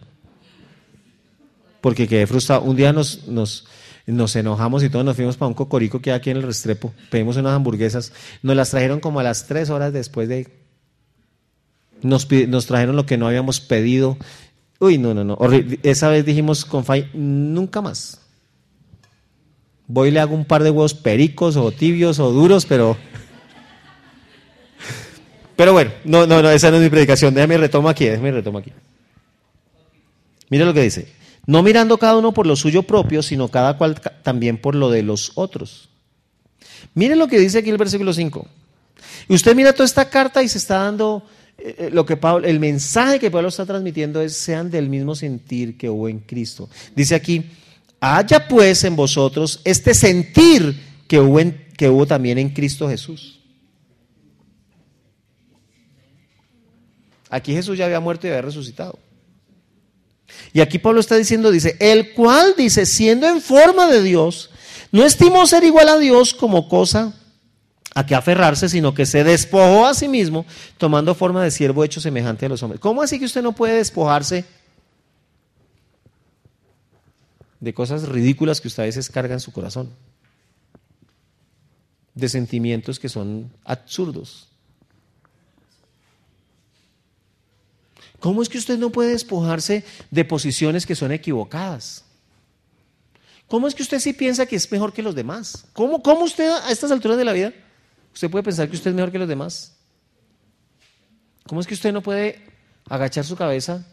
Porque 1.81 2.07
quedé 2.07 2.27
frustrado. 2.27 2.61
Un 2.61 2.75
día 2.75 2.93
nos, 2.93 3.27
nos, 3.27 3.65
nos 4.07 4.35
enojamos 4.35 4.83
y 4.83 4.89
todos 4.89 5.03
nos 5.03 5.15
fuimos 5.15 5.37
para 5.37 5.47
un 5.47 5.55
cocorico 5.55 5.99
que 5.99 6.11
hay 6.11 6.17
aquí 6.17 6.29
en 6.29 6.37
el 6.37 6.43
Restrepo. 6.43 6.93
Pedimos 7.09 7.37
unas 7.37 7.53
hamburguesas. 7.53 8.13
Nos 8.43 8.55
las 8.55 8.69
trajeron 8.69 8.99
como 8.99 9.19
a 9.19 9.23
las 9.23 9.47
tres 9.47 9.69
horas 9.69 9.93
después 9.93 10.29
de... 10.29 10.47
Nos, 12.01 12.29
nos 12.31 12.67
trajeron 12.67 12.95
lo 12.95 13.05
que 13.07 13.17
no 13.17 13.27
habíamos 13.27 13.59
pedido. 13.61 14.17
Uy, 14.79 14.99
no, 14.99 15.13
no, 15.15 15.23
no. 15.23 15.37
Esa 15.81 16.09
vez 16.09 16.23
dijimos 16.23 16.65
con 16.65 16.85
Fay, 16.85 17.09
nunca 17.13 17.81
más. 17.81 18.21
Voy 19.87 20.09
y 20.09 20.11
le 20.11 20.19
hago 20.19 20.35
un 20.35 20.45
par 20.45 20.61
de 20.61 20.69
huevos 20.69 20.93
pericos 20.93 21.55
o 21.57 21.71
tibios 21.71 22.19
o 22.19 22.31
duros, 22.31 22.65
pero... 22.65 22.97
Pero 25.55 25.71
bueno, 25.71 25.91
no, 26.03 26.27
no, 26.27 26.41
no, 26.41 26.49
esa 26.51 26.69
no 26.69 26.77
es 26.77 26.83
mi 26.83 26.89
predicación. 26.89 27.33
Déjame 27.33 27.57
retomo 27.57 27.87
aquí, 27.87 28.05
déjame 28.05 28.29
retomo 28.29 28.57
aquí. 28.57 28.71
Mire 30.49 30.65
lo 30.65 30.73
que 30.73 30.81
dice 30.81 31.24
no 31.45 31.63
mirando 31.63 31.97
cada 31.97 32.17
uno 32.17 32.33
por 32.33 32.47
lo 32.47 32.55
suyo 32.55 32.83
propio, 32.83 33.21
sino 33.21 33.49
cada 33.49 33.77
cual 33.77 33.99
también 34.23 34.57
por 34.57 34.75
lo 34.75 34.89
de 34.89 35.03
los 35.03 35.31
otros. 35.35 35.89
Miren 36.93 37.19
lo 37.19 37.27
que 37.27 37.39
dice 37.39 37.59
aquí 37.59 37.69
el 37.69 37.77
versículo 37.77 38.13
5. 38.13 38.47
Y 39.27 39.35
usted 39.35 39.55
mira 39.55 39.73
toda 39.73 39.85
esta 39.85 40.09
carta 40.09 40.43
y 40.43 40.47
se 40.47 40.57
está 40.57 40.79
dando 40.79 41.23
eh, 41.57 41.75
eh, 41.77 41.89
lo 41.91 42.05
que 42.05 42.17
Pablo, 42.17 42.47
el 42.47 42.59
mensaje 42.59 43.19
que 43.19 43.31
Pablo 43.31 43.49
está 43.49 43.65
transmitiendo 43.65 44.21
es 44.21 44.35
sean 44.35 44.69
del 44.69 44.89
mismo 44.89 45.15
sentir 45.15 45.77
que 45.77 45.89
hubo 45.89 46.09
en 46.09 46.19
Cristo. 46.19 46.69
Dice 46.95 47.15
aquí, 47.15 47.45
haya 47.99 48.47
pues 48.47 48.83
en 48.83 48.95
vosotros 48.95 49.61
este 49.63 49.93
sentir 49.93 50.79
que 51.07 51.19
hubo, 51.19 51.39
que 51.77 51.89
hubo 51.89 52.05
también 52.05 52.37
en 52.37 52.49
Cristo 52.49 52.89
Jesús. 52.89 53.39
Aquí 57.29 57.53
Jesús 57.53 57.77
ya 57.77 57.85
había 57.85 57.99
muerto 57.99 58.27
y 58.27 58.29
había 58.29 58.43
resucitado. 58.43 58.99
Y 60.53 60.61
aquí 60.61 60.79
Pablo 60.79 60.99
está 60.99 61.15
diciendo, 61.15 61.51
dice, 61.51 61.75
el 61.79 62.13
cual 62.13 62.55
dice, 62.57 62.85
siendo 62.85 63.27
en 63.27 63.41
forma 63.41 63.87
de 63.87 64.01
Dios, 64.01 64.49
no 64.91 65.03
estimó 65.03 65.45
ser 65.45 65.63
igual 65.63 65.89
a 65.89 65.97
Dios 65.97 66.33
como 66.33 66.69
cosa 66.69 67.13
a 67.93 68.05
que 68.05 68.13
aferrarse, 68.13 68.67
sino 68.67 68.93
que 68.93 69.05
se 69.05 69.23
despojó 69.23 69.87
a 69.87 69.93
sí 69.93 70.09
mismo, 70.09 70.45
tomando 70.77 71.15
forma 71.15 71.43
de 71.43 71.49
siervo 71.49 71.83
hecho 71.83 72.01
semejante 72.01 72.45
a 72.45 72.49
los 72.49 72.61
hombres. 72.61 72.81
¿Cómo 72.81 73.01
así 73.01 73.17
que 73.17 73.25
usted 73.25 73.41
no 73.41 73.53
puede 73.53 73.75
despojarse 73.75 74.45
de 77.61 77.73
cosas 77.73 78.07
ridículas 78.09 78.59
que 78.59 78.67
usted 78.67 78.83
a 78.83 78.85
veces 78.85 79.09
en 79.15 79.39
su 79.39 79.53
corazón? 79.53 79.89
De 82.13 82.27
sentimientos 82.27 82.99
que 82.99 83.07
son 83.07 83.49
absurdos. 83.63 84.49
¿Cómo 88.25 88.41
es 88.41 88.49
que 88.49 88.57
usted 88.57 88.79
no 88.79 88.89
puede 88.89 89.11
despojarse 89.11 89.83
de 90.09 90.25
posiciones 90.25 90.87
que 90.87 90.95
son 90.95 91.11
equivocadas? 91.11 92.03
¿Cómo 93.47 93.67
es 93.67 93.75
que 93.75 93.83
usted 93.83 93.99
sí 93.99 94.13
piensa 94.13 94.47
que 94.47 94.55
es 94.55 94.71
mejor 94.71 94.93
que 94.93 95.03
los 95.03 95.13
demás? 95.13 95.67
¿Cómo, 95.73 96.01
cómo 96.01 96.23
usted 96.23 96.49
a 96.49 96.71
estas 96.71 96.89
alturas 96.89 97.19
de 97.19 97.23
la 97.23 97.33
vida, 97.33 97.53
usted 98.15 98.31
puede 98.31 98.41
pensar 98.41 98.67
que 98.67 98.75
usted 98.77 98.89
es 98.89 98.95
mejor 98.95 99.11
que 99.11 99.19
los 99.19 99.27
demás? 99.27 99.75
¿Cómo 101.45 101.61
es 101.61 101.67
que 101.67 101.75
usted 101.75 101.93
no 101.93 102.01
puede 102.01 102.41
agachar 102.89 103.25
su 103.25 103.35
cabeza 103.35 103.85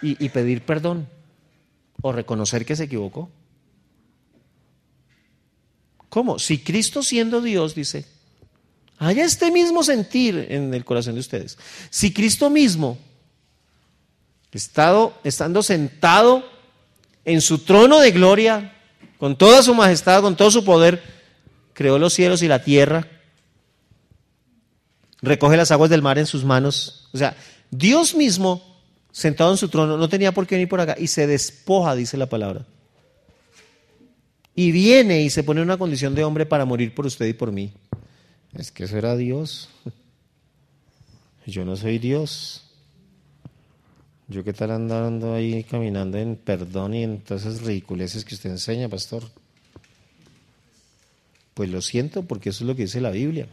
y, 0.00 0.24
y 0.24 0.30
pedir 0.30 0.62
perdón 0.62 1.06
o 2.00 2.10
reconocer 2.10 2.64
que 2.64 2.74
se 2.74 2.84
equivocó? 2.84 3.28
¿Cómo? 6.08 6.38
Si 6.38 6.56
Cristo 6.56 7.02
siendo 7.02 7.42
Dios 7.42 7.74
dice, 7.74 8.06
haya 8.96 9.26
este 9.26 9.50
mismo 9.50 9.82
sentir 9.82 10.46
en 10.48 10.72
el 10.72 10.86
corazón 10.86 11.16
de 11.16 11.20
ustedes. 11.20 11.58
Si 11.90 12.14
Cristo 12.14 12.48
mismo 12.48 12.96
estando 14.52 15.62
sentado 15.62 16.44
en 17.24 17.40
su 17.40 17.58
trono 17.58 18.00
de 18.00 18.10
gloria, 18.10 18.74
con 19.18 19.36
toda 19.36 19.62
su 19.62 19.74
majestad, 19.74 20.22
con 20.22 20.36
todo 20.36 20.50
su 20.50 20.64
poder, 20.64 21.02
creó 21.74 21.98
los 21.98 22.14
cielos 22.14 22.42
y 22.42 22.48
la 22.48 22.62
tierra, 22.62 23.06
recoge 25.20 25.56
las 25.56 25.70
aguas 25.70 25.90
del 25.90 26.02
mar 26.02 26.18
en 26.18 26.26
sus 26.26 26.44
manos. 26.44 27.08
O 27.12 27.18
sea, 27.18 27.36
Dios 27.70 28.14
mismo, 28.14 28.80
sentado 29.12 29.50
en 29.50 29.58
su 29.58 29.68
trono, 29.68 29.96
no 29.96 30.08
tenía 30.08 30.32
por 30.32 30.46
qué 30.46 30.54
venir 30.54 30.68
por 30.68 30.80
acá 30.80 30.96
y 30.98 31.08
se 31.08 31.26
despoja, 31.26 31.94
dice 31.94 32.16
la 32.16 32.28
palabra. 32.28 32.64
Y 34.54 34.72
viene 34.72 35.22
y 35.22 35.30
se 35.30 35.44
pone 35.44 35.60
en 35.60 35.66
una 35.66 35.78
condición 35.78 36.14
de 36.14 36.24
hombre 36.24 36.46
para 36.46 36.64
morir 36.64 36.94
por 36.94 37.06
usted 37.06 37.26
y 37.26 37.32
por 37.32 37.52
mí. 37.52 37.72
Es 38.54 38.72
que 38.72 38.84
eso 38.84 38.96
era 38.96 39.16
Dios. 39.16 39.68
Yo 41.46 41.64
no 41.64 41.76
soy 41.76 41.98
Dios. 41.98 42.67
Yo 44.28 44.44
qué 44.44 44.52
tal 44.52 44.70
andando 44.70 45.32
ahí 45.32 45.64
caminando 45.64 46.18
en 46.18 46.36
perdón 46.36 46.92
y 46.92 47.02
en 47.02 47.20
todas 47.20 47.46
esas 47.46 47.62
ridiculeces 47.62 48.26
que 48.26 48.34
usted 48.34 48.50
enseña, 48.50 48.88
pastor. 48.88 49.22
Pues 51.54 51.70
lo 51.70 51.80
siento 51.80 52.22
porque 52.22 52.50
eso 52.50 52.62
es 52.62 52.68
lo 52.68 52.76
que 52.76 52.82
dice 52.82 53.00
la 53.00 53.10
Biblia. 53.10 53.48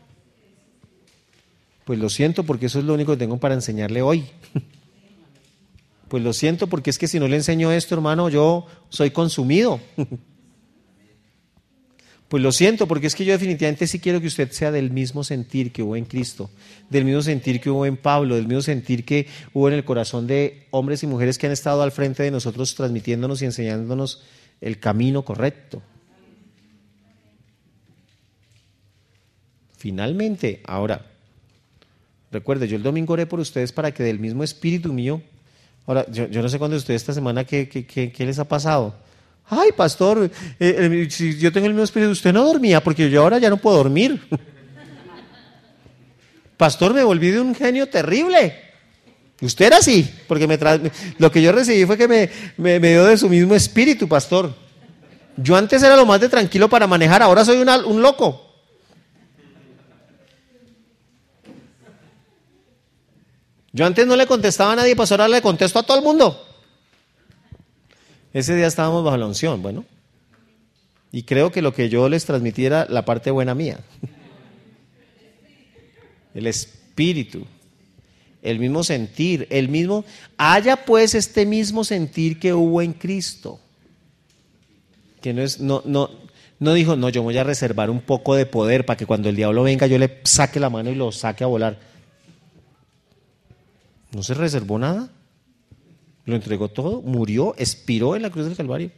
Pues 1.85 1.97
lo 1.97 2.09
siento 2.09 2.43
porque 2.43 2.65
eso 2.65 2.79
es 2.79 2.85
lo 2.85 2.93
único 2.93 3.13
que 3.13 3.19
tengo 3.19 3.37
para 3.37 3.55
enseñarle 3.55 4.01
hoy. 4.01 4.25
Pues 6.07 6.23
lo 6.23 6.33
siento 6.33 6.67
porque 6.67 6.91
es 6.91 6.99
que 6.99 7.07
si 7.07 7.19
no 7.19 7.27
le 7.27 7.35
enseño 7.35 7.71
esto, 7.71 7.95
hermano, 7.95 8.29
yo 8.29 8.67
soy 8.89 9.09
consumido. 9.09 9.81
Pues 12.27 12.41
lo 12.41 12.51
siento, 12.51 12.87
porque 12.87 13.05
es 13.05 13.13
que 13.13 13.23
yo 13.23 13.33
definitivamente 13.33 13.85
sí 13.85 13.99
quiero 13.99 14.19
que 14.19 14.27
usted 14.27 14.51
sea 14.51 14.71
del 14.71 14.89
mismo 14.89 15.23
sentir 15.23 15.71
que 15.71 15.83
hubo 15.83 15.95
en 15.95 16.05
Cristo, 16.05 16.49
del 16.89 17.05
mismo 17.05 17.21
sentir 17.21 17.61
que 17.61 17.69
hubo 17.69 17.85
en 17.85 17.97
Pablo, 17.97 18.35
del 18.35 18.47
mismo 18.47 18.63
sentir 18.63 19.05
que 19.05 19.27
hubo 19.53 19.67
en 19.67 19.75
el 19.75 19.85
corazón 19.85 20.25
de 20.25 20.65
hombres 20.71 21.03
y 21.03 21.07
mujeres 21.07 21.37
que 21.37 21.45
han 21.45 21.53
estado 21.53 21.83
al 21.83 21.91
frente 21.91 22.23
de 22.23 22.31
nosotros 22.31 22.73
transmitiéndonos 22.73 23.41
y 23.41 23.45
enseñándonos 23.45 24.23
el 24.59 24.79
camino 24.79 25.23
correcto. 25.23 25.83
Finalmente, 29.77 30.61
ahora, 30.65 31.05
recuerde, 32.31 32.67
yo 32.67 32.75
el 32.75 32.81
domingo 32.81 33.13
oré 33.13 33.27
por 33.27 33.39
ustedes 33.39 33.71
para 33.71 33.93
que 33.93 34.01
del 34.01 34.17
mismo 34.17 34.43
espíritu 34.43 34.91
mío, 34.91 35.21
ahora, 35.85 36.09
yo, 36.11 36.41
no 36.41 36.49
sé 36.49 36.57
cuándo 36.57 36.75
ustedes 36.75 37.03
esta 37.03 37.13
semana, 37.13 37.43
¿qué, 37.43 37.69
qué 37.69 38.25
les 38.25 38.39
ha 38.39 38.47
pasado? 38.47 38.95
Ay, 39.47 39.71
pastor, 39.73 40.29
eh, 40.59 41.07
si 41.11 41.37
yo 41.37 41.51
tengo 41.51 41.67
el 41.67 41.73
mismo 41.73 41.83
espíritu, 41.83 42.11
usted 42.11 42.33
no 42.33 42.43
dormía 42.43 42.83
porque 42.83 43.09
yo 43.09 43.21
ahora 43.21 43.37
ya 43.37 43.49
no 43.49 43.57
puedo 43.57 43.77
dormir. 43.77 44.27
pastor, 46.57 46.93
me 46.93 47.03
volví 47.03 47.29
de 47.29 47.39
un 47.39 47.53
genio 47.53 47.87
terrible. 47.87 48.65
Usted 49.41 49.65
era 49.65 49.77
así, 49.77 50.09
porque 50.27 50.47
me 50.47 50.57
lo 51.17 51.31
que 51.31 51.41
yo 51.41 51.51
recibí 51.51 51.85
fue 51.85 51.97
que 51.97 52.07
me, 52.07 52.29
me, 52.57 52.79
dio 52.79 53.05
de 53.05 53.17
su 53.17 53.29
mismo 53.29 53.53
espíritu, 53.53 54.07
pastor. 54.07 54.55
Yo 55.37 55.55
antes 55.55 55.83
era 55.83 55.95
lo 55.95 56.05
más 56.05 56.21
de 56.21 56.29
tranquilo 56.29 56.69
para 56.69 56.87
manejar, 56.87 57.21
ahora 57.21 57.43
soy 57.43 57.57
un 57.57 58.01
loco. 58.01 58.41
Yo 63.73 63.85
antes 63.85 64.07
no 64.07 64.15
le 64.15 64.25
contestaba 64.25 64.71
a 64.71 64.75
nadie, 64.77 64.95
pastor, 64.95 65.19
ahora 65.19 65.35
le 65.35 65.41
contesto 65.41 65.79
a 65.79 65.83
todo 65.83 65.97
el 65.97 66.03
mundo. 66.03 66.44
Ese 68.35 68.53
día 68.53 68.67
estábamos 68.67 69.05
bajo 69.05 69.15
la 69.15 69.27
unción, 69.27 69.61
bueno. 69.61 69.85
Y 71.13 71.23
creo 71.23 71.53
que 71.53 71.61
lo 71.61 71.73
que 71.73 71.87
yo 71.87 72.09
les 72.09 72.25
transmití 72.25 72.65
era 72.65 72.85
la 72.89 73.05
parte 73.05 73.31
buena 73.31 73.55
mía. 73.55 73.79
El 76.33 76.45
espíritu, 76.45 77.45
el 78.41 78.59
mismo 78.59 78.83
sentir, 78.83 79.47
el 79.49 79.69
mismo... 79.69 80.03
Haya 80.35 80.83
pues 80.83 81.15
este 81.15 81.45
mismo 81.45 81.85
sentir 81.85 82.37
que 82.37 82.53
hubo 82.53 82.81
en 82.81 82.91
Cristo. 82.91 83.57
Que 85.21 85.33
no 85.33 85.41
es, 85.41 85.61
no, 85.61 85.81
no, 85.85 86.09
no 86.59 86.73
dijo, 86.73 86.97
no, 86.97 87.07
yo 87.07 87.23
voy 87.23 87.37
a 87.37 87.45
reservar 87.45 87.89
un 87.89 88.01
poco 88.01 88.35
de 88.35 88.45
poder 88.45 88.85
para 88.85 88.97
que 88.97 89.05
cuando 89.05 89.29
el 89.29 89.37
diablo 89.37 89.63
venga 89.63 89.87
yo 89.87 89.97
le 89.97 90.19
saque 90.25 90.59
la 90.59 90.69
mano 90.69 90.89
y 90.89 90.95
lo 90.95 91.13
saque 91.13 91.45
a 91.45 91.47
volar. 91.47 91.79
No 94.11 94.23
se 94.23 94.33
reservó 94.33 94.77
nada. 94.77 95.09
Lo 96.25 96.35
entregó 96.35 96.69
todo, 96.69 97.01
murió, 97.01 97.53
expiró 97.57 98.15
en 98.15 98.23
la 98.23 98.31
cruz 98.31 98.45
del 98.45 98.57
Calvario. 98.57 98.91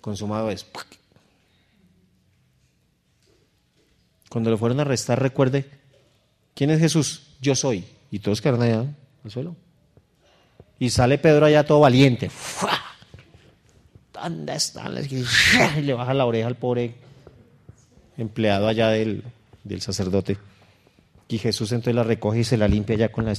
Consumado 0.00 0.50
es. 0.50 0.66
Cuando 4.28 4.50
lo 4.50 4.56
fueron 4.56 4.78
a 4.80 4.82
arrestar, 4.82 5.20
recuerde, 5.20 5.68
¿quién 6.54 6.70
es 6.70 6.80
Jesús? 6.80 7.36
Yo 7.40 7.54
soy. 7.54 7.84
Y 8.10 8.18
todos 8.18 8.40
quedaron 8.40 8.62
allá 8.62 8.86
al 9.24 9.30
suelo. 9.30 9.54
Y 10.78 10.90
sale 10.90 11.18
Pedro 11.18 11.46
allá 11.46 11.64
todo 11.64 11.80
valiente. 11.80 12.30
¿Dónde 14.12 14.54
están? 14.54 14.94
Y 15.76 15.82
le 15.82 15.92
baja 15.92 16.14
la 16.14 16.24
oreja 16.24 16.48
al 16.48 16.56
pobre 16.56 16.94
empleado 18.16 18.68
allá 18.68 18.88
del, 18.88 19.22
del 19.64 19.80
sacerdote. 19.82 20.38
Y 21.28 21.38
Jesús 21.38 21.72
entonces 21.72 21.94
la 21.94 22.02
recoge 22.02 22.40
y 22.40 22.44
se 22.44 22.56
la 22.56 22.68
limpia 22.68 22.96
allá 22.96 23.12
con 23.12 23.26
la... 23.26 23.34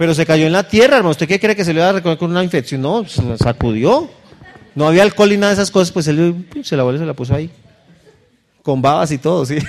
Pero 0.00 0.14
se 0.14 0.24
cayó 0.24 0.46
en 0.46 0.52
la 0.52 0.66
tierra, 0.66 0.96
hermano. 0.96 1.10
¿Usted 1.10 1.28
qué 1.28 1.38
cree 1.38 1.54
que 1.54 1.62
se 1.62 1.74
le 1.74 1.80
iba 1.80 1.90
a 1.90 1.92
recoger 1.92 2.16
con 2.16 2.30
una 2.30 2.42
infección? 2.42 2.80
No, 2.80 3.06
se 3.06 3.22
la 3.22 3.36
sacudió. 3.36 4.08
No 4.74 4.88
había 4.88 5.02
alcohol 5.02 5.28
ni 5.28 5.36
nada 5.36 5.48
de 5.48 5.56
esas 5.56 5.70
cosas, 5.70 5.92
pues 5.92 6.08
él 6.08 6.46
se 6.62 6.74
la 6.74 6.84
vuelve 6.84 7.00
se 7.00 7.04
la 7.04 7.12
puso 7.12 7.34
ahí. 7.34 7.50
Con 8.62 8.80
babas 8.80 9.12
y 9.12 9.18
todo, 9.18 9.44
sí. 9.44 9.58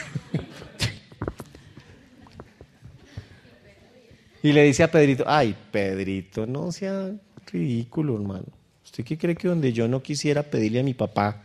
Y 4.42 4.54
le 4.54 4.64
dice 4.64 4.84
a 4.84 4.90
Pedrito, 4.90 5.26
ay, 5.28 5.54
Pedrito, 5.70 6.48
no 6.48 6.72
sea 6.72 7.12
ridículo, 7.52 8.16
hermano. 8.16 8.46
¿Usted 8.86 9.04
qué 9.04 9.18
cree 9.18 9.36
que 9.36 9.50
donde 9.50 9.74
yo 9.74 9.90
no 9.90 10.02
quisiera 10.02 10.44
pedirle 10.44 10.80
a 10.80 10.84
mi 10.84 10.94
papá, 10.94 11.42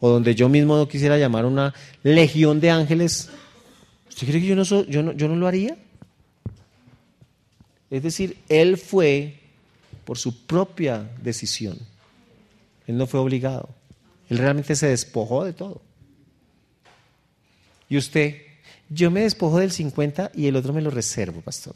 o 0.00 0.08
donde 0.08 0.34
yo 0.34 0.48
mismo 0.48 0.74
no 0.74 0.88
quisiera 0.88 1.18
llamar 1.18 1.44
una 1.44 1.74
legión 2.02 2.60
de 2.60 2.70
ángeles, 2.70 3.28
¿usted 4.08 4.26
cree 4.26 4.40
que 4.40 4.46
yo 4.46 4.56
no, 4.56 4.62
yo 4.64 5.02
no, 5.02 5.12
yo 5.12 5.28
no 5.28 5.36
lo 5.36 5.46
haría? 5.46 5.76
Es 7.90 8.02
decir, 8.02 8.38
él 8.48 8.78
fue 8.78 9.40
por 10.04 10.18
su 10.18 10.46
propia 10.46 11.10
decisión. 11.22 11.78
Él 12.86 12.96
no 12.96 13.06
fue 13.06 13.20
obligado. 13.20 13.68
Él 14.28 14.38
realmente 14.38 14.76
se 14.76 14.88
despojó 14.88 15.44
de 15.44 15.52
todo. 15.52 15.82
Y 17.88 17.96
usted, 17.96 18.36
yo 18.88 19.10
me 19.10 19.22
despojo 19.22 19.58
del 19.58 19.72
50 19.72 20.30
y 20.34 20.46
el 20.46 20.56
otro 20.56 20.72
me 20.72 20.80
lo 20.80 20.90
reservo, 20.90 21.40
pastor. 21.40 21.74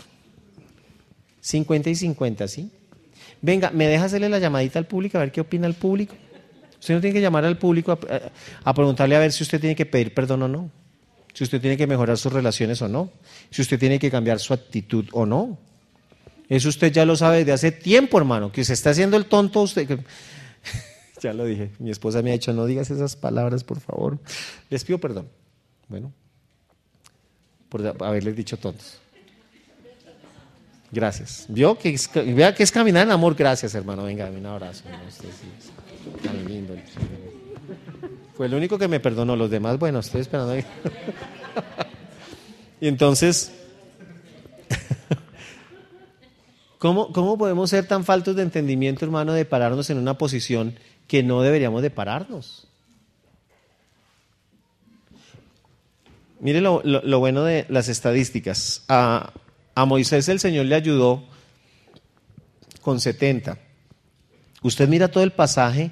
50 1.40 1.90
y 1.90 1.94
50, 1.94 2.48
¿sí? 2.48 2.70
Venga, 3.42 3.70
¿me 3.70 3.86
deja 3.86 4.04
hacerle 4.04 4.28
la 4.28 4.38
llamadita 4.38 4.78
al 4.78 4.86
público 4.86 5.18
a 5.18 5.20
ver 5.20 5.32
qué 5.32 5.40
opina 5.40 5.66
el 5.66 5.74
público? 5.74 6.14
Usted 6.80 6.94
no 6.94 7.00
tiene 7.00 7.14
que 7.14 7.20
llamar 7.20 7.44
al 7.44 7.58
público 7.58 7.98
a, 8.64 8.74
preguntarle 8.74 9.16
a 9.16 9.18
ver 9.18 9.32
si 9.32 9.42
usted 9.42 9.60
tiene 9.60 9.74
que 9.74 9.86
pedir 9.86 10.14
perdón 10.14 10.42
o 10.42 10.48
no, 10.48 10.70
si 11.32 11.44
usted 11.44 11.60
tiene 11.60 11.76
que 11.76 11.86
mejorar 11.86 12.16
sus 12.18 12.32
relaciones 12.32 12.80
o 12.82 12.88
no, 12.88 13.10
si 13.50 13.62
usted 13.62 13.78
tiene 13.78 13.98
que 13.98 14.10
cambiar 14.10 14.38
su 14.38 14.54
actitud 14.54 15.06
o 15.12 15.26
no. 15.26 15.58
Eso 16.48 16.68
usted 16.68 16.92
ya 16.92 17.04
lo 17.04 17.16
sabe 17.16 17.38
desde 17.38 17.52
hace 17.52 17.72
tiempo, 17.72 18.18
hermano, 18.18 18.52
que 18.52 18.64
se 18.64 18.74
está 18.74 18.90
haciendo 18.90 19.16
el 19.16 19.26
tonto 19.26 19.62
usted. 19.62 19.88
ya 21.20 21.32
lo 21.32 21.44
dije, 21.44 21.70
mi 21.78 21.90
esposa 21.90 22.22
me 22.22 22.30
ha 22.30 22.34
dicho, 22.34 22.52
no 22.52 22.66
digas 22.66 22.90
esas 22.90 23.16
palabras, 23.16 23.64
por 23.64 23.80
favor. 23.80 24.18
Les 24.70 24.84
pido 24.84 24.98
perdón. 24.98 25.28
Bueno, 25.88 26.12
por 27.68 27.86
haberles 28.02 28.36
dicho 28.36 28.56
tontos. 28.56 28.98
Gracias. 30.94 31.46
¿Vio 31.48 31.76
que 31.76 31.98
vea 32.34 32.54
que 32.54 32.62
es 32.62 32.70
caminar 32.70 33.04
en 33.04 33.12
amor? 33.12 33.34
Gracias, 33.34 33.74
hermano. 33.74 34.04
Venga, 34.04 34.30
un 34.30 34.46
abrazo. 34.46 34.84
Lindo. 36.46 36.76
Fue 38.36 38.46
el 38.46 38.54
único 38.54 38.78
que 38.78 38.86
me 38.86 39.00
perdonó. 39.00 39.34
Los 39.34 39.50
demás, 39.50 39.78
bueno, 39.78 39.98
estoy 39.98 40.20
esperando. 40.20 40.56
y 42.80 42.86
entonces, 42.86 43.52
¿Cómo, 46.84 47.38
podemos 47.38 47.70
ser 47.70 47.88
tan 47.88 48.04
faltos 48.04 48.36
de 48.36 48.42
entendimiento, 48.42 49.06
hermano, 49.06 49.32
de 49.32 49.46
pararnos 49.46 49.88
en 49.88 49.96
una 49.96 50.18
posición 50.18 50.78
que 51.08 51.22
no 51.22 51.40
deberíamos 51.40 51.80
de 51.80 51.88
pararnos? 51.88 52.66
Mire 56.40 56.60
lo, 56.60 56.82
bueno 57.20 57.42
de 57.44 57.64
las 57.70 57.88
estadísticas. 57.88 58.84
A, 58.86 59.32
a, 59.74 59.86
Moisés 59.86 60.28
el 60.28 60.40
Señor 60.40 60.66
le 60.66 60.74
ayudó 60.74 61.24
con 62.82 63.00
70. 63.00 63.56
Usted 64.62 64.86
mira 64.86 65.08
todo 65.08 65.24
el 65.24 65.32
pasaje 65.32 65.90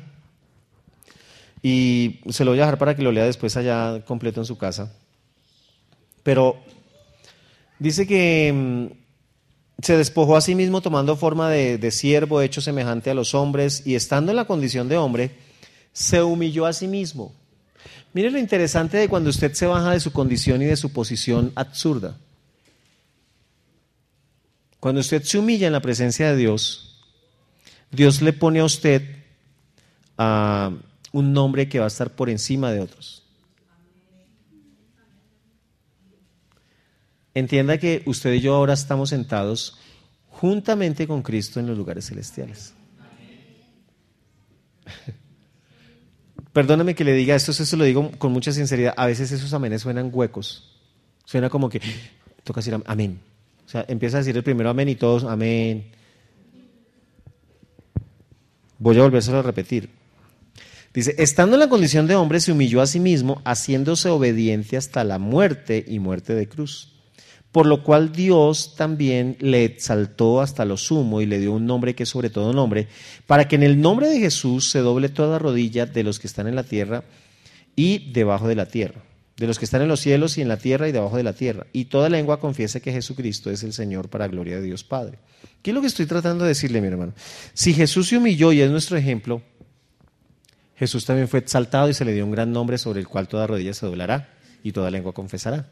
y 1.62 2.20
se 2.28 2.44
lo 2.44 2.50
voy 2.50 2.60
a 2.60 2.64
dejar 2.64 2.76
para 2.76 2.94
que 2.94 3.02
lo 3.02 3.12
lea 3.12 3.24
después 3.24 3.56
allá 3.56 4.04
completo 4.04 4.42
en 4.42 4.46
su 4.46 4.58
casa. 4.58 4.94
Pero 6.22 6.60
dice 7.78 8.06
que 8.06 8.52
mm, 8.52 9.01
se 9.82 9.96
despojó 9.96 10.36
a 10.36 10.40
sí 10.40 10.54
mismo 10.54 10.80
tomando 10.80 11.16
forma 11.16 11.50
de, 11.50 11.90
siervo, 11.90 12.40
hecho 12.40 12.60
semejante 12.60 13.10
a 13.10 13.14
los 13.14 13.34
hombres, 13.34 13.82
y 13.84 13.96
estando 13.96 14.30
en 14.30 14.36
la 14.36 14.44
condición 14.44 14.88
de 14.88 14.96
hombre, 14.96 15.32
se 15.92 16.22
humilló 16.22 16.66
a 16.66 16.72
sí 16.72 16.86
mismo. 16.86 17.34
Mire 18.14 18.30
lo 18.30 18.38
interesante 18.38 18.96
de 18.96 19.08
cuando 19.08 19.30
usted 19.30 19.52
se 19.54 19.66
baja 19.66 19.90
de 19.90 20.00
su 20.00 20.12
condición 20.12 20.62
y 20.62 20.66
de 20.66 20.76
su 20.76 20.92
posición 20.92 21.50
absurda. 21.56 22.16
Cuando 24.78 25.00
usted 25.00 25.22
se 25.24 25.38
humilla 25.38 25.66
en 25.66 25.72
la 25.72 25.80
presencia 25.80 26.30
de 26.30 26.36
Dios, 26.36 27.00
Dios 27.90 28.22
le 28.22 28.32
pone 28.32 28.60
a 28.60 28.64
usted 28.64 29.02
a 30.16 30.70
un 31.10 31.32
nombre 31.32 31.68
que 31.68 31.80
va 31.80 31.86
a 31.86 31.88
estar 31.88 32.10
por 32.10 32.30
encima 32.30 32.70
de 32.70 32.80
otros. 32.80 33.21
Entienda 37.34 37.78
que 37.78 38.02
usted 38.06 38.32
y 38.34 38.40
yo 38.40 38.54
ahora 38.54 38.74
estamos 38.74 39.08
sentados 39.10 39.78
juntamente 40.28 41.06
con 41.06 41.22
Cristo 41.22 41.60
en 41.60 41.66
los 41.66 41.78
lugares 41.78 42.06
celestiales. 42.06 42.74
Perdóname 46.52 46.94
que 46.94 47.04
le 47.04 47.14
diga 47.14 47.34
esto, 47.34 47.52
eso 47.52 47.76
lo 47.76 47.84
digo 47.84 48.10
con 48.18 48.32
mucha 48.32 48.52
sinceridad. 48.52 48.92
A 48.96 49.06
veces 49.06 49.32
esos 49.32 49.54
amenes 49.54 49.80
suenan 49.80 50.10
huecos. 50.12 50.78
Suena 51.24 51.48
como 51.48 51.70
que 51.70 51.80
toca 52.44 52.60
decir 52.60 52.78
amén. 52.84 53.20
O 53.64 53.68
sea, 53.68 53.86
empieza 53.88 54.18
a 54.18 54.20
decir 54.20 54.36
el 54.36 54.42
primero 54.42 54.68
amén 54.68 54.90
y 54.90 54.96
todos 54.96 55.24
amén. 55.24 55.90
Voy 58.78 58.98
a 58.98 59.02
volvérselo 59.02 59.38
a 59.38 59.42
repetir. 59.42 59.88
Dice, 60.92 61.14
estando 61.16 61.56
en 61.56 61.60
la 61.60 61.70
condición 61.70 62.06
de 62.06 62.16
hombre, 62.16 62.40
se 62.40 62.52
humilló 62.52 62.82
a 62.82 62.86
sí 62.86 63.00
mismo, 63.00 63.40
haciéndose 63.46 64.10
obediente 64.10 64.76
hasta 64.76 65.04
la 65.04 65.18
muerte 65.18 65.82
y 65.88 66.00
muerte 66.00 66.34
de 66.34 66.46
cruz 66.48 66.91
por 67.52 67.66
lo 67.66 67.82
cual 67.84 68.12
Dios 68.12 68.74
también 68.76 69.36
le 69.38 69.64
exaltó 69.64 70.40
hasta 70.40 70.64
lo 70.64 70.78
sumo 70.78 71.20
y 71.20 71.26
le 71.26 71.38
dio 71.38 71.52
un 71.52 71.66
nombre 71.66 71.94
que 71.94 72.04
es 72.04 72.08
sobre 72.08 72.30
todo 72.30 72.54
nombre, 72.54 72.88
para 73.26 73.46
que 73.46 73.56
en 73.56 73.62
el 73.62 73.80
nombre 73.80 74.08
de 74.08 74.18
Jesús 74.18 74.70
se 74.70 74.78
doble 74.78 75.10
toda 75.10 75.38
rodilla 75.38 75.84
de 75.84 76.02
los 76.02 76.18
que 76.18 76.26
están 76.26 76.46
en 76.46 76.56
la 76.56 76.64
tierra 76.64 77.04
y 77.76 78.10
debajo 78.12 78.48
de 78.48 78.54
la 78.54 78.66
tierra, 78.66 79.02
de 79.36 79.46
los 79.46 79.58
que 79.58 79.66
están 79.66 79.82
en 79.82 79.88
los 79.88 80.00
cielos 80.00 80.38
y 80.38 80.42
en 80.42 80.48
la 80.48 80.56
tierra 80.56 80.88
y 80.88 80.92
debajo 80.92 81.18
de 81.18 81.22
la 81.24 81.34
tierra, 81.34 81.66
y 81.74 81.84
toda 81.84 82.08
lengua 82.08 82.40
confiese 82.40 82.80
que 82.80 82.90
Jesucristo 82.90 83.50
es 83.50 83.62
el 83.62 83.74
Señor 83.74 84.08
para 84.08 84.28
gloria 84.28 84.56
de 84.56 84.62
Dios 84.62 84.82
Padre. 84.82 85.18
¿Qué 85.60 85.70
es 85.70 85.74
lo 85.74 85.82
que 85.82 85.88
estoy 85.88 86.06
tratando 86.06 86.44
de 86.44 86.48
decirle, 86.48 86.80
mi 86.80 86.88
hermano? 86.88 87.12
Si 87.52 87.74
Jesús 87.74 88.08
se 88.08 88.16
humilló 88.16 88.52
y 88.52 88.62
es 88.62 88.70
nuestro 88.70 88.96
ejemplo, 88.96 89.42
Jesús 90.74 91.04
también 91.04 91.28
fue 91.28 91.40
exaltado 91.40 91.90
y 91.90 91.94
se 91.94 92.04
le 92.04 92.14
dio 92.14 92.24
un 92.24 92.32
gran 92.32 92.50
nombre 92.50 92.78
sobre 92.78 93.00
el 93.00 93.06
cual 93.06 93.28
toda 93.28 93.46
rodilla 93.46 93.74
se 93.74 93.86
doblará 93.86 94.34
y 94.64 94.72
toda 94.72 94.90
lengua 94.90 95.12
confesará. 95.12 95.68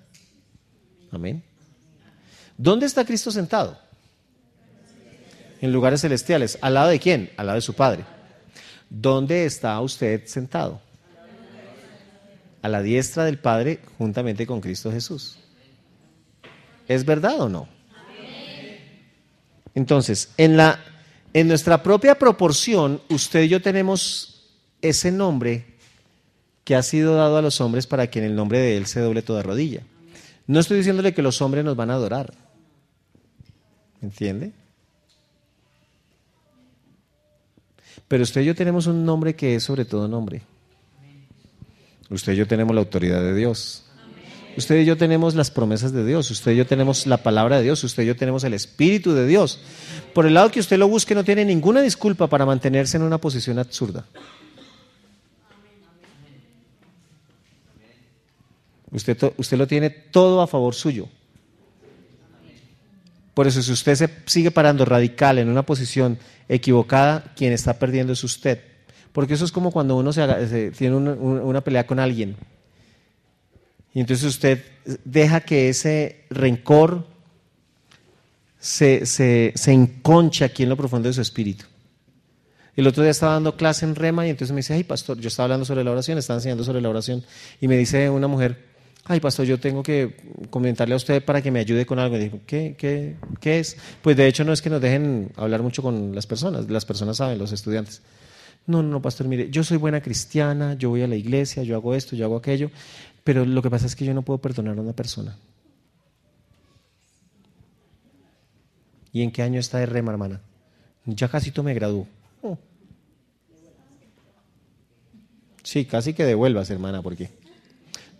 Amén. 1.11 1.49
¿Dónde 2.61 2.84
está 2.84 3.06
Cristo 3.06 3.30
sentado? 3.30 3.78
En 5.62 5.72
lugares 5.72 6.02
celestiales. 6.02 6.58
¿Al 6.61 6.74
lado 6.74 6.90
de 6.90 7.00
quién? 7.00 7.30
Al 7.38 7.46
lado 7.46 7.56
de 7.56 7.62
su 7.62 7.72
Padre. 7.72 8.04
¿Dónde 8.90 9.46
está 9.46 9.80
usted 9.80 10.26
sentado? 10.26 10.78
A 12.61 12.68
la 12.68 12.82
diestra 12.82 13.24
del 13.24 13.38
Padre 13.38 13.80
juntamente 13.96 14.46
con 14.46 14.61
Cristo 14.61 14.92
Jesús. 14.92 15.38
¿Es 16.86 17.06
verdad 17.06 17.40
o 17.40 17.48
no? 17.48 17.66
Entonces, 19.74 20.28
en, 20.36 20.58
la, 20.58 20.80
en 21.32 21.48
nuestra 21.48 21.82
propia 21.82 22.18
proporción, 22.18 23.00
usted 23.08 23.44
y 23.44 23.48
yo 23.48 23.62
tenemos 23.62 24.50
ese 24.82 25.11
nombre 25.11 25.78
que 26.64 26.76
ha 26.76 26.82
sido 26.82 27.14
dado 27.14 27.38
a 27.38 27.42
los 27.42 27.62
hombres 27.62 27.86
para 27.86 28.11
que 28.11 28.18
en 28.18 28.26
el 28.26 28.36
nombre 28.36 28.58
de 28.58 28.76
Él 28.76 28.84
se 28.84 29.00
doble 29.00 29.22
toda 29.22 29.42
rodilla. 29.42 29.80
No 30.46 30.61
estoy 30.61 30.76
diciéndole 30.76 31.14
que 31.14 31.22
los 31.22 31.40
hombres 31.40 31.64
nos 31.64 31.74
van 31.74 31.90
a 31.90 31.94
adorar. 31.94 32.49
¿Entiende? 34.03 34.53
Pero 38.09 38.22
usted 38.22 38.40
y 38.40 38.46
yo 38.46 38.55
tenemos 38.55 38.86
un 38.86 39.05
nombre 39.05 39.36
que 39.36 39.55
es 39.55 39.62
sobre 39.62 39.84
todo 39.84 40.09
nombre. 40.09 40.42
Usted 42.09 42.32
y 42.32 42.36
yo 42.36 42.46
tenemos 42.46 42.74
la 42.74 42.80
autoridad 42.80 43.20
de 43.22 43.34
Dios. 43.34 43.84
Usted 44.57 44.80
y 44.80 44.84
yo 44.84 44.96
tenemos 44.96 45.34
las 45.34 45.51
promesas 45.51 45.92
de 45.92 46.05
Dios. 46.05 46.28
Usted 46.30 46.53
y 46.53 46.57
yo 46.57 46.66
tenemos 46.66 47.07
la 47.07 47.18
palabra 47.18 47.59
de 47.59 47.62
Dios. 47.62 47.84
Usted 47.84 48.03
y 48.03 48.07
yo 48.07 48.16
tenemos 48.16 48.42
el 48.42 48.55
Espíritu 48.55 49.12
de 49.12 49.26
Dios. 49.26 49.61
Por 50.12 50.26
el 50.26 50.34
lado 50.34 50.51
que 50.51 50.59
usted 50.59 50.76
lo 50.76 50.88
busque, 50.88 51.14
no 51.14 51.22
tiene 51.22 51.44
ninguna 51.44 51.82
disculpa 51.82 52.26
para 52.26 52.44
mantenerse 52.44 52.96
en 52.96 53.05
una 53.05 53.18
posición 53.18 53.61
absurda. 53.61 54.05
Usted, 58.90 59.34
usted 59.36 59.57
lo 59.57 59.68
tiene 59.68 59.90
todo 59.90 60.42
a 60.42 60.48
favor 60.48 60.74
suyo. 60.74 61.09
Por 63.41 63.47
eso, 63.47 63.62
si 63.62 63.72
usted 63.72 63.95
se 63.95 64.11
sigue 64.26 64.51
parando 64.51 64.84
radical 64.84 65.38
en 65.38 65.49
una 65.49 65.64
posición 65.64 66.18
equivocada, 66.47 67.32
quien 67.34 67.55
está 67.55 67.78
perdiendo 67.78 68.12
es 68.12 68.22
usted. 68.22 68.61
Porque 69.12 69.32
eso 69.32 69.47
es 69.47 69.51
como 69.51 69.70
cuando 69.70 69.97
uno 69.97 70.12
se, 70.12 70.72
tiene 70.72 70.95
una, 70.95 71.62
pelea 71.62 71.86
con 71.86 71.99
alguien. 71.99 72.36
Y 73.95 74.01
entonces 74.01 74.26
usted 74.26 74.62
deja 75.07 75.41
que 75.41 75.70
ese 75.70 76.26
rencor 76.28 77.07
se, 78.59 79.07
se, 79.07 79.55
se, 79.55 79.72
enconcha 79.72 80.45
aquí 80.45 80.64
en 80.64 80.68
lo 80.68 80.76
profundo 80.76 81.09
de 81.09 81.14
su 81.14 81.22
espíritu. 81.22 81.64
El 82.76 82.86
otro 82.86 83.03
día 83.03 83.11
estaba 83.11 83.32
dando 83.32 83.57
clase 83.57 83.86
en 83.86 83.95
Rema 83.95 84.26
y 84.26 84.28
entonces 84.28 84.53
me 84.53 84.59
dice, 84.59 84.74
ay 84.74 84.84
pastor, 84.84 85.18
yo 85.18 85.28
estaba 85.28 85.45
hablando 85.45 85.64
sobre 85.64 85.82
la 85.82 85.93
oración, 85.93 86.18
estaba 86.18 86.36
enseñando 86.36 86.62
sobre 86.62 86.82
la 86.82 86.91
oración 86.91 87.24
y 87.59 87.68
me 87.68 87.78
dice 87.78 88.11
una 88.11 88.28
mujer, 88.28 88.70
ay 89.05 89.20
pastor, 89.20 89.46
yo 89.46 89.59
tengo 89.59 89.82
que 89.82 90.16
comentarle 90.51 90.94
a 90.94 90.96
usted 90.96 91.24
para 91.24 91.42
que 91.42 91.51
me 91.51 91.61
ayude 91.61 91.86
con 91.86 91.98
algo. 91.98 92.16
Y 92.16 92.20
digo, 92.20 92.40
¿qué, 92.46 92.74
qué, 92.78 93.16
qué 93.40 93.59
es? 93.59 93.76
Pues 94.03 94.16
de 94.16 94.26
hecho 94.26 94.44
no 94.44 94.53
es 94.53 94.62
que 94.62 94.70
nos 94.70 94.80
dejen 94.80 95.32
hablar 95.36 95.62
mucho 95.62 95.82
con 95.82 96.14
las 96.14 96.26
personas, 96.26 96.70
las 96.70 96.84
personas 96.84 97.16
saben, 97.16 97.38
los 97.38 97.53
estudiantes. 97.53 98.03
No, 98.66 98.82
no, 98.82 98.88
no, 98.88 99.03
pastor, 99.03 99.26
mire, 99.26 99.51
yo 99.51 99.64
soy 99.64 99.78
buena 99.78 100.01
cristiana, 100.01 100.74
yo 100.74 100.90
voy 100.90 101.03
a 101.03 101.09
la 101.09 101.16
iglesia, 101.16 101.62
yo 101.62 101.74
hago 101.76 101.94
esto, 101.94 102.14
yo 102.14 102.26
hago 102.26 102.36
aquello, 102.36 102.70
pero 103.24 103.44
lo 103.44 103.62
que 103.62 103.70
pasa 103.70 103.86
es 103.86 103.96
que 103.96 104.05
yo 104.05 104.14
no 104.14 104.22
puedo 104.22 104.38
perdonar 104.38 104.78
a 104.78 104.82
una 104.82 104.92
persona. 104.92 105.36
¿Y 109.12 109.22
en 109.22 109.32
qué 109.32 109.42
año 109.42 109.59
está 109.59 109.78
de 109.78 109.86
rema, 109.86 110.12
hermana? 110.12 110.40
Ya 111.05 111.28
casi 111.28 111.53
me 111.62 111.74
graduó. 111.74 112.07
Oh. 112.42 112.59
Sí, 115.62 115.84
casi 115.84 116.14
que 116.14 116.24
devuelvas, 116.24 116.70
hermana, 116.70 117.03
porque 117.03 117.30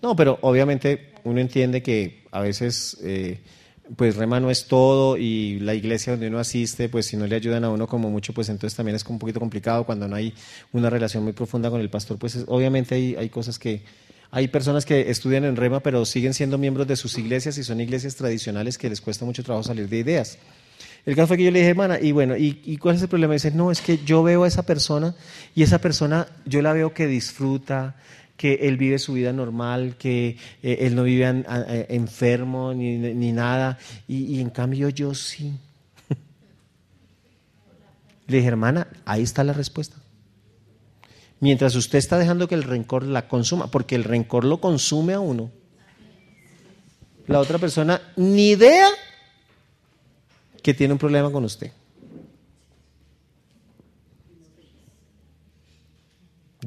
no, 0.03 0.17
pero 0.17 0.39
obviamente 0.43 1.13
uno 1.25 1.41
entiende 1.41 1.83
que 1.83 2.25
a 2.31 2.41
veces 2.41 2.97
eh, 3.03 3.41
pues 3.97 4.17
rema 4.17 4.41
no 4.41 4.51
es 4.51 4.67
todo 4.67 5.17
y 5.17 5.59
la 5.61 5.75
iglesia 5.75 6.13
donde 6.13 6.29
uno 6.29 6.39
asiste, 6.39 6.89
pues 6.89 7.07
si 7.07 7.17
no 7.17 7.27
le 7.27 7.37
ayudan 7.37 7.65
a 7.65 7.71
uno 7.71 7.87
como 7.87 8.11
mucho, 8.11 8.33
pues 8.33 8.49
entonces 8.49 8.77
también 8.77 8.97
es 8.97 9.05
un 9.07 9.19
poquito 9.19 9.41
complicado 9.41 9.85
cuando 9.85 10.07
no 10.07 10.17
hay 10.17 10.33
una 10.73 10.91
relación 10.91 11.25
muy 11.25 11.33
profunda 11.33 11.71
con 11.71 11.81
el 11.81 11.91
pastor, 11.91 12.19
pues 12.19 12.45
obviamente 12.47 12.95
hay, 12.95 13.17
hay 13.17 13.29
cosas 13.29 13.59
que... 13.59 13.83
Hay 14.33 14.47
personas 14.47 14.87
que 14.87 15.11
estudian 15.11 15.43
en 15.43 15.57
rema, 15.57 15.81
pero 15.81 16.05
siguen 16.05 16.35
siendo 16.35 16.57
miembros 16.57 16.87
de 16.87 16.95
sus 16.95 17.19
iglesias 17.19 17.59
y 17.59 17.65
son 17.65 17.81
iglesias 17.81 18.15
tradicionales 18.15 18.79
que 18.79 18.89
les 18.89 19.01
cuesta 19.01 19.25
mucho 19.25 19.43
trabajo 19.43 19.65
salir 19.65 19.89
de 19.89 19.99
ideas. 19.99 20.39
El 21.05 21.17
caso 21.17 21.27
fue 21.27 21.37
que 21.37 21.43
yo 21.43 21.51
le 21.51 21.59
dije, 21.59 21.71
hermana, 21.71 21.99
y 22.01 22.13
bueno, 22.13 22.37
¿y, 22.37 22.61
¿y, 22.65 22.77
cuál 22.77 22.95
es 22.95 23.03
el 23.03 23.09
problema? 23.09 23.35
dice, 23.35 23.51
no, 23.51 23.73
es 23.73 23.81
que 23.81 23.99
yo 23.99 24.23
veo 24.23 24.45
a 24.45 24.47
esa 24.47 24.63
persona 24.63 25.17
y 25.57 25.65
esa 25.65 25.81
persona, 25.81 26.29
yo 26.47 26.63
la 26.63 26.73
veo 26.73 26.95
que 26.95 27.09
disfruta, 27.09 27.97
que 28.41 28.55
él 28.63 28.79
vive 28.79 28.99
su 28.99 29.13
vida 29.13 29.35
normal, 29.35 29.97
que 29.99 30.39
eh, 30.63 30.79
él 30.81 30.95
no 30.95 31.03
vive 31.03 31.45
enfermo 31.91 32.73
ni, 32.73 33.33
nada, 33.33 33.79
y, 34.09 34.41
en 34.41 34.49
cambio 34.49 34.89
yo 34.89 35.15
sí. 35.15 35.53
Le 38.27 38.39
dije, 38.39 38.49
hermana, 38.49 38.87
ahí 39.05 39.23
está 39.25 39.45
la 39.45 39.53
respuesta. 39.53 39.97
Mientras 41.41 41.75
usted 41.75 41.99
está 41.99 42.17
dejando 42.17 42.49
que 42.49 42.55
el 42.55 42.63
rencor 42.63 43.05
la 43.05 43.29
consuma, 43.29 43.71
porque 43.71 43.95
el 43.95 44.05
rencor 44.05 44.47
lo 44.47 44.59
consume 44.59 45.13
a 45.13 45.21
uno, 45.21 45.51
la 47.27 47.41
otra 47.41 47.59
persona 47.59 48.01
ni 48.17 48.53
idea 48.53 48.89
que 50.63 50.73
tiene 50.73 50.95
un 50.95 50.99
problema 50.99 51.31
con 51.31 51.45
usted. 51.45 51.73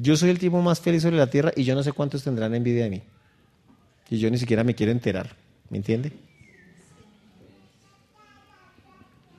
Yo 0.03 0.17
soy 0.17 0.31
el 0.31 0.37
tipo 0.37 0.61
más 0.61 0.81
feliz 0.81 1.01
sobre 1.01 1.15
la 1.15 1.27
tierra 1.27 1.53
y 1.55 1.63
yo 1.63 1.75
no 1.75 1.81
sé 1.81 1.93
cuántos 1.93 2.25
tendrán 2.25 2.53
envidia 2.53 2.83
de 2.83 2.89
mí. 2.89 3.01
Y 4.09 4.17
yo 4.17 4.29
ni 4.29 4.37
siquiera 4.37 4.61
me 4.65 4.75
quiero 4.75 4.91
enterar. 4.91 5.33
¿Me 5.69 5.77
entiende? 5.77 6.11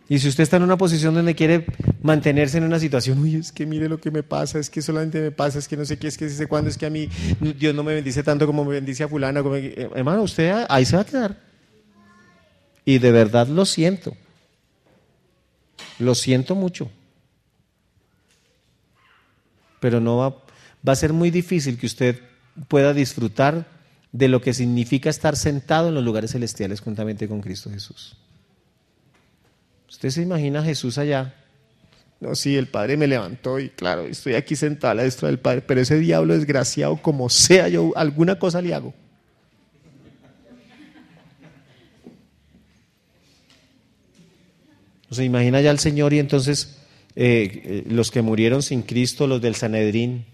Y 0.08 0.18
si 0.18 0.28
usted 0.28 0.42
está 0.42 0.56
en 0.56 0.62
una 0.62 0.78
posición 0.78 1.12
donde 1.12 1.34
quiere 1.34 1.66
mantenerse 2.02 2.56
en 2.56 2.64
una 2.64 2.78
situación, 2.78 3.18
uy, 3.18 3.36
es 3.36 3.52
que 3.52 3.66
mire 3.66 3.90
lo 3.90 3.98
que 3.98 4.10
me 4.10 4.22
pasa, 4.22 4.58
es 4.58 4.70
que 4.70 4.80
solamente 4.80 5.20
me 5.20 5.30
pasa, 5.32 5.58
es 5.58 5.68
que 5.68 5.76
no 5.76 5.84
sé 5.84 5.98
qué, 5.98 6.06
es 6.06 6.16
que 6.16 6.30
sé 6.30 6.46
cuándo, 6.46 6.70
es 6.70 6.78
que 6.78 6.86
a 6.86 6.90
mí 6.90 7.10
Dios 7.58 7.74
no 7.74 7.82
me 7.82 7.92
bendice 7.92 8.22
tanto 8.22 8.46
como 8.46 8.64
me 8.64 8.72
bendice 8.72 9.04
a 9.04 9.08
fulana. 9.08 9.42
Eh, 9.56 9.90
hermano, 9.94 10.22
usted 10.22 10.64
ahí 10.70 10.86
se 10.86 10.96
va 10.96 11.02
a 11.02 11.06
quedar. 11.06 11.38
Y 12.86 12.98
de 12.98 13.12
verdad 13.12 13.48
lo 13.48 13.66
siento. 13.66 14.16
Lo 15.98 16.14
siento 16.14 16.54
mucho. 16.54 16.90
Pero 19.80 20.00
no 20.00 20.16
va, 20.16 20.43
va 20.86 20.92
a 20.92 20.96
ser 20.96 21.12
muy 21.12 21.30
difícil 21.30 21.78
que 21.78 21.86
usted 21.86 22.20
pueda 22.68 22.92
disfrutar 22.92 23.66
de 24.12 24.28
lo 24.28 24.40
que 24.40 24.54
significa 24.54 25.10
estar 25.10 25.36
sentado 25.36 25.88
en 25.88 25.94
los 25.94 26.04
lugares 26.04 26.32
celestiales 26.32 26.80
juntamente 26.80 27.26
con 27.26 27.40
Cristo 27.40 27.70
Jesús. 27.70 28.16
¿Usted 29.88 30.10
se 30.10 30.22
imagina 30.22 30.60
a 30.60 30.64
Jesús 30.64 30.98
allá? 30.98 31.34
No, 32.20 32.34
sí, 32.34 32.56
el 32.56 32.68
Padre 32.68 32.96
me 32.96 33.06
levantó 33.06 33.58
y 33.58 33.70
claro, 33.70 34.06
estoy 34.06 34.34
aquí 34.34 34.56
sentado 34.56 34.92
a 34.92 34.94
la 34.94 35.02
destra 35.02 35.28
del 35.28 35.38
Padre, 35.38 35.62
pero 35.62 35.80
ese 35.80 35.98
diablo 35.98 36.34
desgraciado, 36.34 36.96
como 37.02 37.28
sea, 37.28 37.68
yo 37.68 37.92
alguna 37.96 38.38
cosa 38.38 38.62
le 38.62 38.74
hago. 38.74 38.94
Se 45.10 45.24
imagina 45.24 45.60
ya 45.60 45.70
al 45.70 45.78
Señor 45.78 46.12
y 46.12 46.18
entonces 46.18 46.78
eh, 47.14 47.62
eh, 47.64 47.84
los 47.88 48.10
que 48.10 48.22
murieron 48.22 48.62
sin 48.62 48.82
Cristo, 48.82 49.26
los 49.26 49.40
del 49.40 49.54
Sanedrín, 49.54 50.26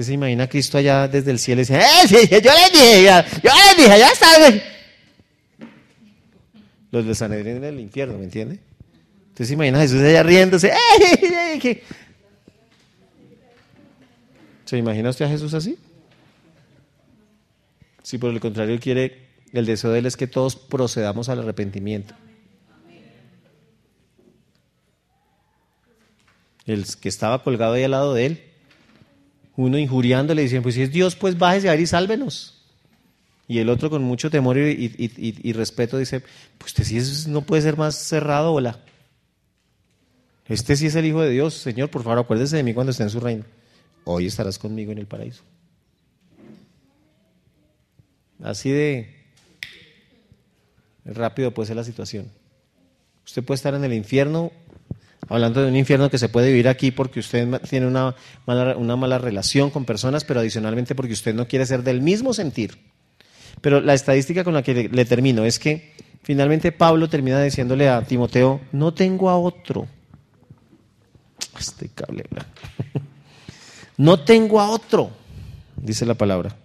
Usted 0.00 0.12
se 0.12 0.14
imagina 0.14 0.44
a 0.44 0.48
Cristo 0.48 0.78
allá 0.78 1.06
desde 1.08 1.30
el 1.30 1.38
cielo 1.38 1.60
y 1.60 1.64
dice, 1.64 1.76
¡eh! 1.76 2.08
Sí, 2.08 2.16
yo 2.30 2.50
les 2.54 2.72
dije, 2.72 3.04
yo 3.04 3.50
les 3.52 3.76
dije, 3.76 3.98
ya 3.98 4.08
está. 4.08 4.26
Los 6.90 7.04
de 7.04 7.14
Sanedrín 7.14 7.56
en 7.58 7.64
el 7.64 7.80
infierno, 7.80 8.16
¿me 8.16 8.24
entiende? 8.24 8.60
Usted 9.28 9.44
se 9.44 9.52
imagina 9.52 9.76
a 9.76 9.82
Jesús 9.82 10.00
allá 10.00 10.22
riéndose, 10.22 10.72
¡eh! 10.72 11.82
¿Se 14.64 14.78
imagina 14.78 15.10
usted 15.10 15.26
a 15.26 15.28
Jesús 15.28 15.52
así? 15.52 15.76
Si 18.02 18.16
por 18.16 18.30
el 18.30 18.40
contrario 18.40 18.80
quiere, 18.80 19.26
el 19.52 19.66
deseo 19.66 19.90
de 19.90 19.98
él 19.98 20.06
es 20.06 20.16
que 20.16 20.26
todos 20.26 20.56
procedamos 20.56 21.28
al 21.28 21.40
arrepentimiento. 21.40 22.14
El 26.64 26.86
que 26.96 27.10
estaba 27.10 27.42
colgado 27.42 27.74
ahí 27.74 27.82
al 27.82 27.90
lado 27.90 28.14
de 28.14 28.24
él 28.24 28.49
uno 29.60 29.78
injuriándole, 29.78 30.42
diciendo, 30.42 30.62
pues 30.62 30.74
si 30.74 30.82
es 30.82 30.90
Dios, 30.90 31.16
pues 31.16 31.36
bájese 31.38 31.68
a 31.68 31.72
ver 31.72 31.80
y 31.80 31.86
sálvenos. 31.86 32.56
Y 33.46 33.58
el 33.58 33.68
otro 33.68 33.90
con 33.90 34.02
mucho 34.02 34.30
temor 34.30 34.56
y, 34.56 35.52
respeto 35.52 35.98
dice, 35.98 36.22
pues 36.56 36.72
usted 36.72 36.84
sí 36.84 37.28
no 37.28 37.42
puede 37.42 37.62
ser 37.62 37.76
más 37.76 37.96
cerrado, 37.96 38.52
hola. 38.52 38.78
Este 40.46 40.76
sí 40.76 40.86
es 40.86 40.94
el 40.94 41.04
Hijo 41.04 41.20
de 41.20 41.30
Dios, 41.30 41.54
Señor, 41.54 41.90
por 41.90 42.02
favor 42.02 42.20
acuérdese 42.20 42.56
de 42.56 42.62
mí 42.62 42.72
cuando 42.72 42.92
esté 42.92 43.02
en 43.02 43.10
su 43.10 43.20
reino. 43.20 43.44
Hoy 44.04 44.26
estarás 44.26 44.58
conmigo 44.58 44.92
en 44.92 44.98
el 44.98 45.06
paraíso. 45.06 45.42
Así 48.42 48.70
de 48.70 49.14
rápido 51.04 51.52
puede 51.52 51.66
ser 51.66 51.76
la 51.76 51.84
situación. 51.84 52.30
Usted 53.26 53.44
puede 53.44 53.56
estar 53.56 53.74
en 53.74 53.84
el 53.84 53.92
infierno, 53.92 54.52
hablando 55.30 55.62
de 55.62 55.68
un 55.68 55.76
infierno 55.76 56.10
que 56.10 56.18
se 56.18 56.28
puede 56.28 56.48
vivir 56.48 56.68
aquí 56.68 56.90
porque 56.90 57.20
usted 57.20 57.60
tiene 57.62 57.86
una 57.86 58.14
mala, 58.46 58.76
una 58.76 58.96
mala 58.96 59.16
relación 59.16 59.70
con 59.70 59.84
personas, 59.84 60.24
pero 60.24 60.40
adicionalmente 60.40 60.94
porque 60.94 61.12
usted 61.12 61.34
no 61.34 61.46
quiere 61.46 61.64
ser 61.66 61.82
del 61.84 62.02
mismo 62.02 62.34
sentir. 62.34 62.78
Pero 63.60 63.80
la 63.80 63.94
estadística 63.94 64.42
con 64.42 64.54
la 64.54 64.62
que 64.62 64.88
le, 64.88 65.04
termino 65.04 65.44
es 65.44 65.58
que 65.58 65.94
finalmente 66.22 66.72
Pablo 66.72 67.08
termina 67.08 67.40
diciéndole 67.40 67.88
a 67.88 68.02
Timoteo, 68.02 68.60
no 68.72 68.92
tengo 68.92 69.30
a 69.30 69.38
otro. 69.38 69.86
Este 71.58 71.88
cable. 71.88 72.24
No 73.96 74.18
tengo 74.20 74.58
a 74.58 74.70
otro, 74.70 75.10
dice 75.76 76.06
la 76.06 76.14
palabra. 76.14 76.56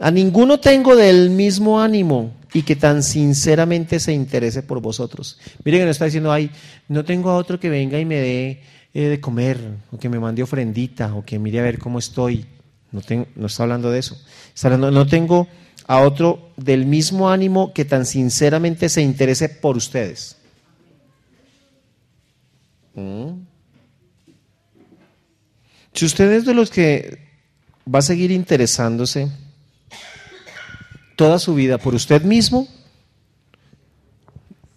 A 0.00 0.10
ninguno 0.10 0.58
tengo 0.58 0.96
del 0.96 1.30
mismo 1.30 1.80
ánimo 1.80 2.32
y 2.52 2.62
que 2.62 2.76
tan 2.76 3.02
sinceramente 3.02 4.00
se 4.00 4.12
interese 4.12 4.62
por 4.62 4.80
vosotros. 4.80 5.38
Miren 5.64 5.80
que 5.80 5.84
no 5.84 5.90
está 5.90 6.04
diciendo, 6.06 6.32
ay, 6.32 6.50
no 6.88 7.04
tengo 7.04 7.30
a 7.30 7.36
otro 7.36 7.60
que 7.60 7.70
venga 7.70 7.98
y 7.98 8.04
me 8.04 8.16
dé 8.16 8.62
eh, 8.92 9.02
de 9.04 9.20
comer, 9.20 9.58
o 9.92 9.98
que 9.98 10.08
me 10.08 10.18
mande 10.18 10.42
ofrendita, 10.42 11.14
o 11.14 11.24
que 11.24 11.38
mire 11.38 11.60
a 11.60 11.62
ver 11.62 11.78
cómo 11.78 11.98
estoy. 11.98 12.46
No, 12.92 13.00
no 13.36 13.46
está 13.46 13.62
hablando 13.62 13.90
de 13.90 14.00
eso. 14.00 14.20
Está 14.54 14.68
hablando, 14.68 14.90
no 14.90 15.06
tengo 15.06 15.46
a 15.86 16.00
otro 16.00 16.52
del 16.56 16.86
mismo 16.86 17.30
ánimo 17.30 17.72
que 17.72 17.84
tan 17.84 18.04
sinceramente 18.04 18.88
se 18.88 19.02
interese 19.02 19.48
por 19.48 19.76
ustedes. 19.76 20.36
¿Mm? 22.94 23.42
Si 25.92 26.04
usted 26.04 26.30
es 26.32 26.44
de 26.44 26.54
los 26.54 26.70
que 26.70 27.18
va 27.92 28.00
a 28.00 28.02
seguir 28.02 28.30
interesándose, 28.30 29.28
toda 31.20 31.38
su 31.38 31.54
vida 31.54 31.76
por 31.76 31.94
usted 31.94 32.22
mismo, 32.22 32.66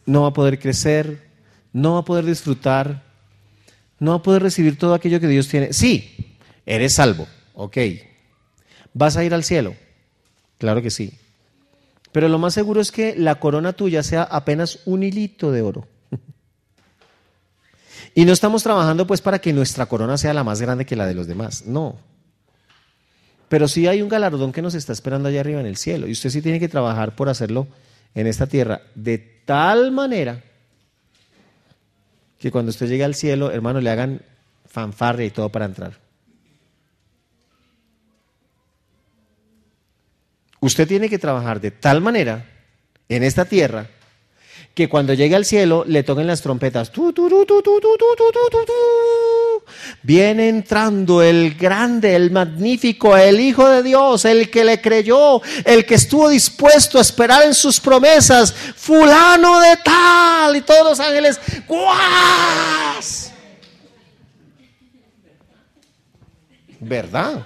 no 0.05 0.23
va 0.23 0.27
a 0.27 0.33
poder 0.33 0.59
crecer, 0.59 1.29
no 1.71 1.93
va 1.93 1.99
a 1.99 2.03
poder 2.03 2.25
disfrutar, 2.25 3.01
no 3.97 4.11
va 4.11 4.17
a 4.17 4.21
poder 4.21 4.43
recibir 4.43 4.77
todo 4.77 4.93
aquello 4.93 5.21
que 5.21 5.29
Dios 5.29 5.47
tiene. 5.47 5.71
Sí, 5.71 6.35
eres 6.65 6.95
salvo, 6.95 7.27
ok. 7.53 7.77
¿Vas 8.93 9.15
a 9.15 9.23
ir 9.23 9.33
al 9.33 9.45
cielo? 9.45 9.73
Claro 10.57 10.81
que 10.81 10.91
sí. 10.91 11.13
Pero 12.11 12.27
lo 12.27 12.39
más 12.39 12.53
seguro 12.53 12.81
es 12.81 12.91
que 12.91 13.15
la 13.15 13.35
corona 13.35 13.71
tuya 13.71 14.03
sea 14.03 14.23
apenas 14.23 14.81
un 14.83 15.03
hilito 15.03 15.49
de 15.49 15.61
oro. 15.61 15.87
Y 18.15 18.25
no 18.25 18.33
estamos 18.33 18.63
trabajando 18.63 19.07
pues 19.07 19.21
para 19.21 19.39
que 19.39 19.53
nuestra 19.53 19.85
corona 19.85 20.17
sea 20.17 20.33
la 20.33 20.43
más 20.43 20.61
grande 20.61 20.85
que 20.85 20.97
la 20.97 21.07
de 21.07 21.13
los 21.13 21.25
demás, 21.25 21.65
no. 21.65 21.95
Pero 23.53 23.67
sí 23.67 23.85
hay 23.85 24.01
un 24.01 24.09
galardón 24.09 24.51
que 24.51 24.63
nos 24.63 24.73
está 24.73 24.93
esperando 24.93 25.29
allá 25.29 25.41
arriba 25.41 25.59
en 25.59 25.67
el 25.67 25.77
cielo. 25.77 26.07
Y 26.07 26.11
usted 26.13 26.31
sí 26.31 26.41
tiene 26.41 26.59
que 26.59 26.67
trabajar 26.67 27.15
por 27.15 27.29
hacerlo 27.29 27.67
en 28.15 28.25
esta 28.25 28.47
tierra 28.47 28.81
de 28.95 29.19
tal 29.19 29.91
manera 29.91 30.41
que 32.39 32.49
cuando 32.49 32.71
usted 32.71 32.87
llegue 32.87 33.03
al 33.03 33.13
cielo, 33.13 33.51
hermano, 33.51 33.79
le 33.79 33.91
hagan 33.91 34.23
fanfarria 34.65 35.27
y 35.27 35.29
todo 35.29 35.49
para 35.49 35.65
entrar. 35.65 35.99
Usted 40.59 40.87
tiene 40.87 41.07
que 41.07 41.19
trabajar 41.19 41.61
de 41.61 41.69
tal 41.69 42.01
manera 42.01 42.49
en 43.07 43.21
esta 43.21 43.45
tierra 43.45 43.85
que 44.73 44.89
cuando 44.89 45.13
llegue 45.13 45.35
al 45.35 45.45
cielo 45.45 45.85
le 45.87 46.01
toquen 46.01 46.25
las 46.25 46.41
trompetas. 46.41 46.91
Viene 50.01 50.49
entrando 50.49 51.22
el 51.22 51.55
grande, 51.55 52.16
el 52.16 52.32
magnífico, 52.32 53.16
el 53.16 53.39
Hijo 53.39 53.68
de 53.70 53.84
Dios, 53.84 54.26
el 54.26 54.49
que 54.49 54.64
le 54.64 54.82
creyó, 54.82 55.41
el 55.66 55.86
que 55.86 55.95
estuvo 55.95 56.30
dispuesto 56.30 56.97
a 56.97 57.01
esperar 57.01 57.43
en 57.43 57.53
sus 57.53 57.80
promesas, 57.80 58.53
fulano 58.53 59.59
de 59.59 59.78
tal, 59.84 60.55
y 60.55 60.61
todos 60.61 60.89
los 60.89 60.99
ángeles, 60.99 61.39
¡guas! 61.68 63.32
¿Verdad? 66.80 67.43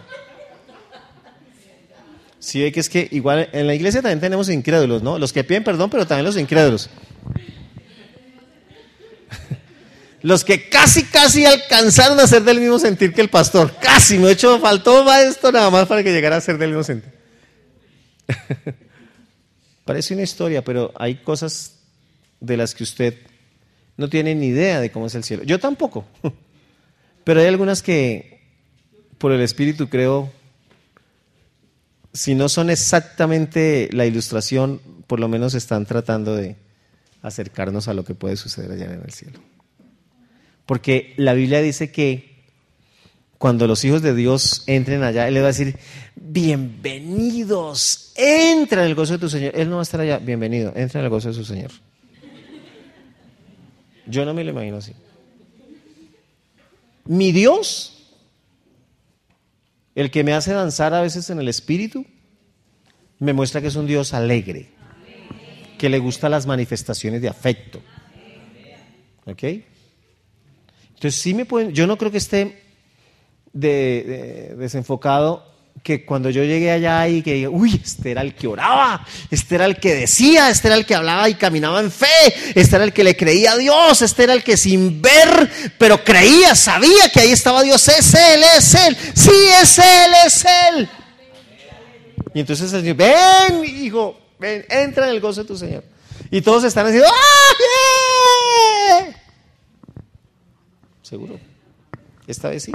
Sí, 2.40 2.62
ve 2.62 2.72
que 2.72 2.80
es 2.80 2.90
que 2.90 3.08
igual 3.12 3.50
en 3.52 3.68
la 3.68 3.76
iglesia 3.76 4.02
también 4.02 4.22
tenemos 4.22 4.48
incrédulos, 4.50 5.04
¿no? 5.04 5.20
Los 5.20 5.34
que 5.34 5.44
piden 5.44 5.66
perdón, 5.66 5.90
pero 5.90 6.08
también 6.08 6.26
los 6.26 6.38
incrédulos. 6.38 6.90
Los 10.22 10.44
que 10.44 10.68
casi, 10.70 11.04
casi 11.04 11.46
alcanzaron 11.46 12.20
a 12.20 12.28
ser 12.28 12.44
del 12.44 12.60
mismo 12.60 12.80
sentir 12.80 13.14
que 13.14 13.22
el 13.22 13.30
pastor. 13.30 13.76
Casi, 13.80 14.18
me 14.18 14.30
he 14.30 14.32
hecho, 14.32 14.60
faltó 14.60 15.12
esto 15.14 15.52
nada 15.52 15.70
más 15.70 15.88
para 15.88 16.04
que 16.04 16.12
llegara 16.12 16.38
a 16.38 16.42
ser 16.42 16.58
del 16.58 16.70
mismo 16.70 16.84
sentir. 16.84 17.12
Parece 19.86 20.14
una 20.14 20.24
historia, 20.24 20.64
pero 20.64 20.92
hay 20.98 21.16
cosas 21.16 21.76
de 22.40 22.58
las 22.58 22.74
que 22.74 22.84
usted 22.84 23.16
no 23.96 24.10
tiene 24.10 24.36
ni 24.36 24.48
idea 24.48 24.80
de 24.80 24.92
cómo 24.92 25.08
es 25.08 25.16
el 25.16 25.24
cielo. 25.24 25.44
Yo 25.44 25.60
tampoco. 25.60 26.06
Pero 27.24 27.42
hay 27.42 27.48
algunas 27.48 27.82
que, 27.82 28.40
por 29.18 29.34
el 29.34 29.42
Espíritu, 29.42 29.90
creo, 29.90 30.32
si 32.14 32.36
no 32.36 32.48
son 32.48 32.70
exactamente 32.70 33.90
la 33.92 34.06
ilustración, 34.06 34.80
por 35.08 35.20
lo 35.20 35.28
menos 35.28 35.54
están 35.54 35.86
tratando 35.86 36.38
de 36.38 36.56
acercarnos 37.22 37.90
a 37.90 37.94
lo 37.94 38.06
que 38.06 38.16
puede 38.16 38.38
suceder 38.38 38.72
allá 38.72 38.86
en 38.86 39.02
el 39.04 39.12
cielo. 39.12 39.40
Porque 40.68 41.14
la 41.16 41.34
Biblia 41.34 41.62
dice 41.62 41.92
que 41.92 42.44
cuando 43.38 43.68
los 43.68 43.86
hijos 43.86 44.02
de 44.02 44.14
Dios 44.14 44.64
entren 44.68 45.02
allá, 45.02 45.28
Él 45.28 45.34
le 45.36 45.40
va 45.40 45.48
a 45.48 45.52
decir, 45.52 45.78
bienvenidos, 46.16 48.12
entra 48.16 48.84
en 48.84 48.90
el 48.90 48.96
gozo 48.96 49.14
de 49.14 49.20
tu 49.20 49.30
Señor. 49.30 49.54
Él 49.56 49.70
no 49.70 49.78
va 49.78 49.82
a 49.82 49.84
estar 49.84 50.02
allá, 50.02 50.20
bienvenido, 50.20 50.74
entra 50.76 51.00
en 51.00 51.06
el 51.06 51.10
gozo 51.10 51.30
de 51.30 51.34
su 51.36 51.46
Señor. 51.46 51.72
Yo 54.08 54.26
no 54.26 54.34
me 54.34 54.44
lo 54.44 54.52
imagino 54.52 54.78
así. 54.78 54.92
Mi 57.06 57.32
Dios, 57.32 58.12
el 59.96 60.12
que 60.12 60.26
me 60.26 60.34
hace 60.34 60.52
danzar 60.52 60.94
a 60.94 61.02
veces 61.02 61.30
en 61.30 61.40
el 61.40 61.48
espíritu, 61.48 62.06
me 63.20 63.32
muestra 63.32 63.62
que 63.62 63.68
es 63.68 63.76
un 63.78 63.88
Dios 63.88 64.14
alegre, 64.14 64.70
que 65.78 65.88
le 65.88 66.00
gustan 66.00 66.32
las 66.32 66.46
manifestaciones 66.46 67.22
de 67.22 67.30
afecto. 67.30 67.82
¿Ok? 69.26 69.44
Entonces, 70.98 71.22
sí 71.22 71.36
me 71.36 71.46
pueden, 71.46 71.74
yo 71.74 71.86
no 71.86 71.96
creo 71.96 72.12
que 72.12 72.18
esté 72.18 72.64
desenfocado 73.54 75.46
que 75.84 76.04
cuando 76.06 76.32
yo 76.32 76.44
llegué 76.44 76.72
allá 76.72 77.08
y 77.08 77.22
que 77.22 77.36
diga, 77.36 77.50
uy, 77.52 77.80
este 77.84 78.10
era 78.10 78.22
el 78.22 78.34
que 78.34 78.48
oraba, 78.48 79.06
este 79.30 79.54
era 79.54 79.66
el 79.66 79.78
que 79.78 79.94
decía, 79.94 80.50
este 80.50 80.70
era 80.70 80.76
el 80.76 80.88
que 80.88 80.96
hablaba 80.96 81.30
y 81.30 81.36
caminaba 81.36 81.82
en 81.82 81.92
fe, 81.92 82.08
este 82.56 82.78
era 82.78 82.84
el 82.84 82.94
que 82.94 83.04
le 83.04 83.16
creía 83.16 83.52
a 83.52 83.58
Dios, 83.58 84.02
este 84.02 84.24
era 84.24 84.34
el 84.34 84.44
que 84.44 84.58
sin 84.58 85.00
ver, 85.04 85.52
pero 85.78 86.04
creía, 86.04 86.56
sabía 86.56 87.10
que 87.14 87.20
ahí 87.20 87.32
estaba 87.32 87.62
Dios, 87.62 87.88
es 87.90 88.16
Él, 88.16 88.42
es 88.58 88.74
Él, 88.74 88.98
sí, 89.14 89.32
es 89.62 89.78
Él, 89.78 90.12
es 90.26 90.46
Él. 90.46 90.90
Y 92.34 92.40
entonces 92.40 92.74
el 92.74 92.82
Señor, 92.82 92.96
ven, 92.96 93.64
hijo, 93.64 94.20
ven, 94.40 94.66
entra 94.68 95.06
en 95.08 95.12
el 95.12 95.22
gozo 95.22 95.44
de 95.44 95.48
tu 95.48 95.56
Señor. 95.56 95.84
Y 96.32 96.42
todos 96.42 96.64
están 96.64 96.88
diciendo, 96.88 97.08
¡ah! 97.08 97.48
Seguro. 101.08 101.40
Esta 102.28 102.50
vez 102.50 102.64
sí. 102.64 102.74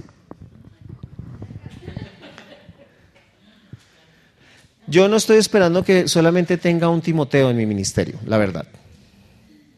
Yo 4.87 5.07
no 5.07 5.17
estoy 5.17 5.37
esperando 5.37 5.85
que 5.85 6.09
solamente 6.09 6.57
tenga 6.57 6.89
un 6.89 7.03
Timoteo 7.03 7.51
en 7.51 7.59
mi 7.59 7.67
ministerio, 7.67 8.19
la 8.25 8.39
verdad. 8.39 8.67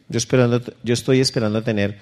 Yo, 0.08 0.18
esperando, 0.18 0.62
yo 0.84 0.94
estoy 0.94 1.18
esperando 1.18 1.64
tener 1.64 1.98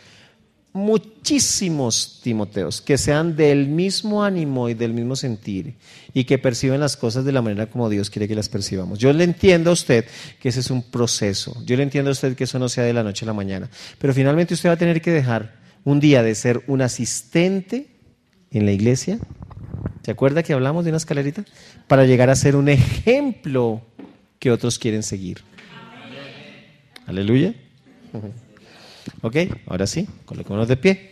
muchísimos 0.74 2.20
Timoteos 2.22 2.82
que 2.82 2.98
sean 2.98 3.34
del 3.34 3.68
mismo 3.68 4.22
ánimo 4.22 4.68
y 4.68 4.74
del 4.74 4.92
mismo 4.92 5.16
sentir 5.16 5.76
y 6.12 6.24
que 6.24 6.36
perciban 6.36 6.80
las 6.80 6.98
cosas 6.98 7.24
de 7.24 7.32
la 7.32 7.40
manera 7.40 7.70
como 7.70 7.88
Dios 7.88 8.10
quiere 8.10 8.28
que 8.28 8.34
las 8.34 8.50
percibamos. 8.50 8.98
Yo 8.98 9.10
le 9.14 9.24
entiendo 9.24 9.70
a 9.70 9.72
usted 9.72 10.04
que 10.38 10.50
ese 10.50 10.60
es 10.60 10.70
un 10.70 10.82
proceso. 10.82 11.56
Yo 11.64 11.76
le 11.78 11.82
entiendo 11.82 12.10
a 12.10 12.12
usted 12.12 12.36
que 12.36 12.44
eso 12.44 12.58
no 12.58 12.68
sea 12.68 12.84
de 12.84 12.92
la 12.92 13.02
noche 13.02 13.24
a 13.24 13.28
la 13.28 13.32
mañana. 13.32 13.70
Pero 13.98 14.12
finalmente 14.12 14.52
usted 14.52 14.68
va 14.68 14.74
a 14.74 14.78
tener 14.78 15.00
que 15.00 15.12
dejar 15.12 15.61
un 15.84 16.00
día 16.00 16.22
de 16.22 16.34
ser 16.34 16.62
un 16.66 16.82
asistente 16.82 17.86
en 18.50 18.66
la 18.66 18.72
iglesia, 18.72 19.18
¿se 20.02 20.10
acuerda 20.10 20.42
que 20.42 20.52
hablamos 20.52 20.84
de 20.84 20.90
una 20.90 20.98
escalerita? 20.98 21.44
Para 21.88 22.04
llegar 22.04 22.30
a 22.30 22.36
ser 22.36 22.56
un 22.56 22.68
ejemplo 22.68 23.82
que 24.38 24.50
otros 24.50 24.78
quieren 24.78 25.02
seguir. 25.02 25.42
Aleluya. 27.06 27.54
Ok, 29.22 29.36
ahora 29.66 29.86
sí, 29.86 30.06
coloquémonos 30.24 30.68
de 30.68 30.76
pie. 30.76 31.11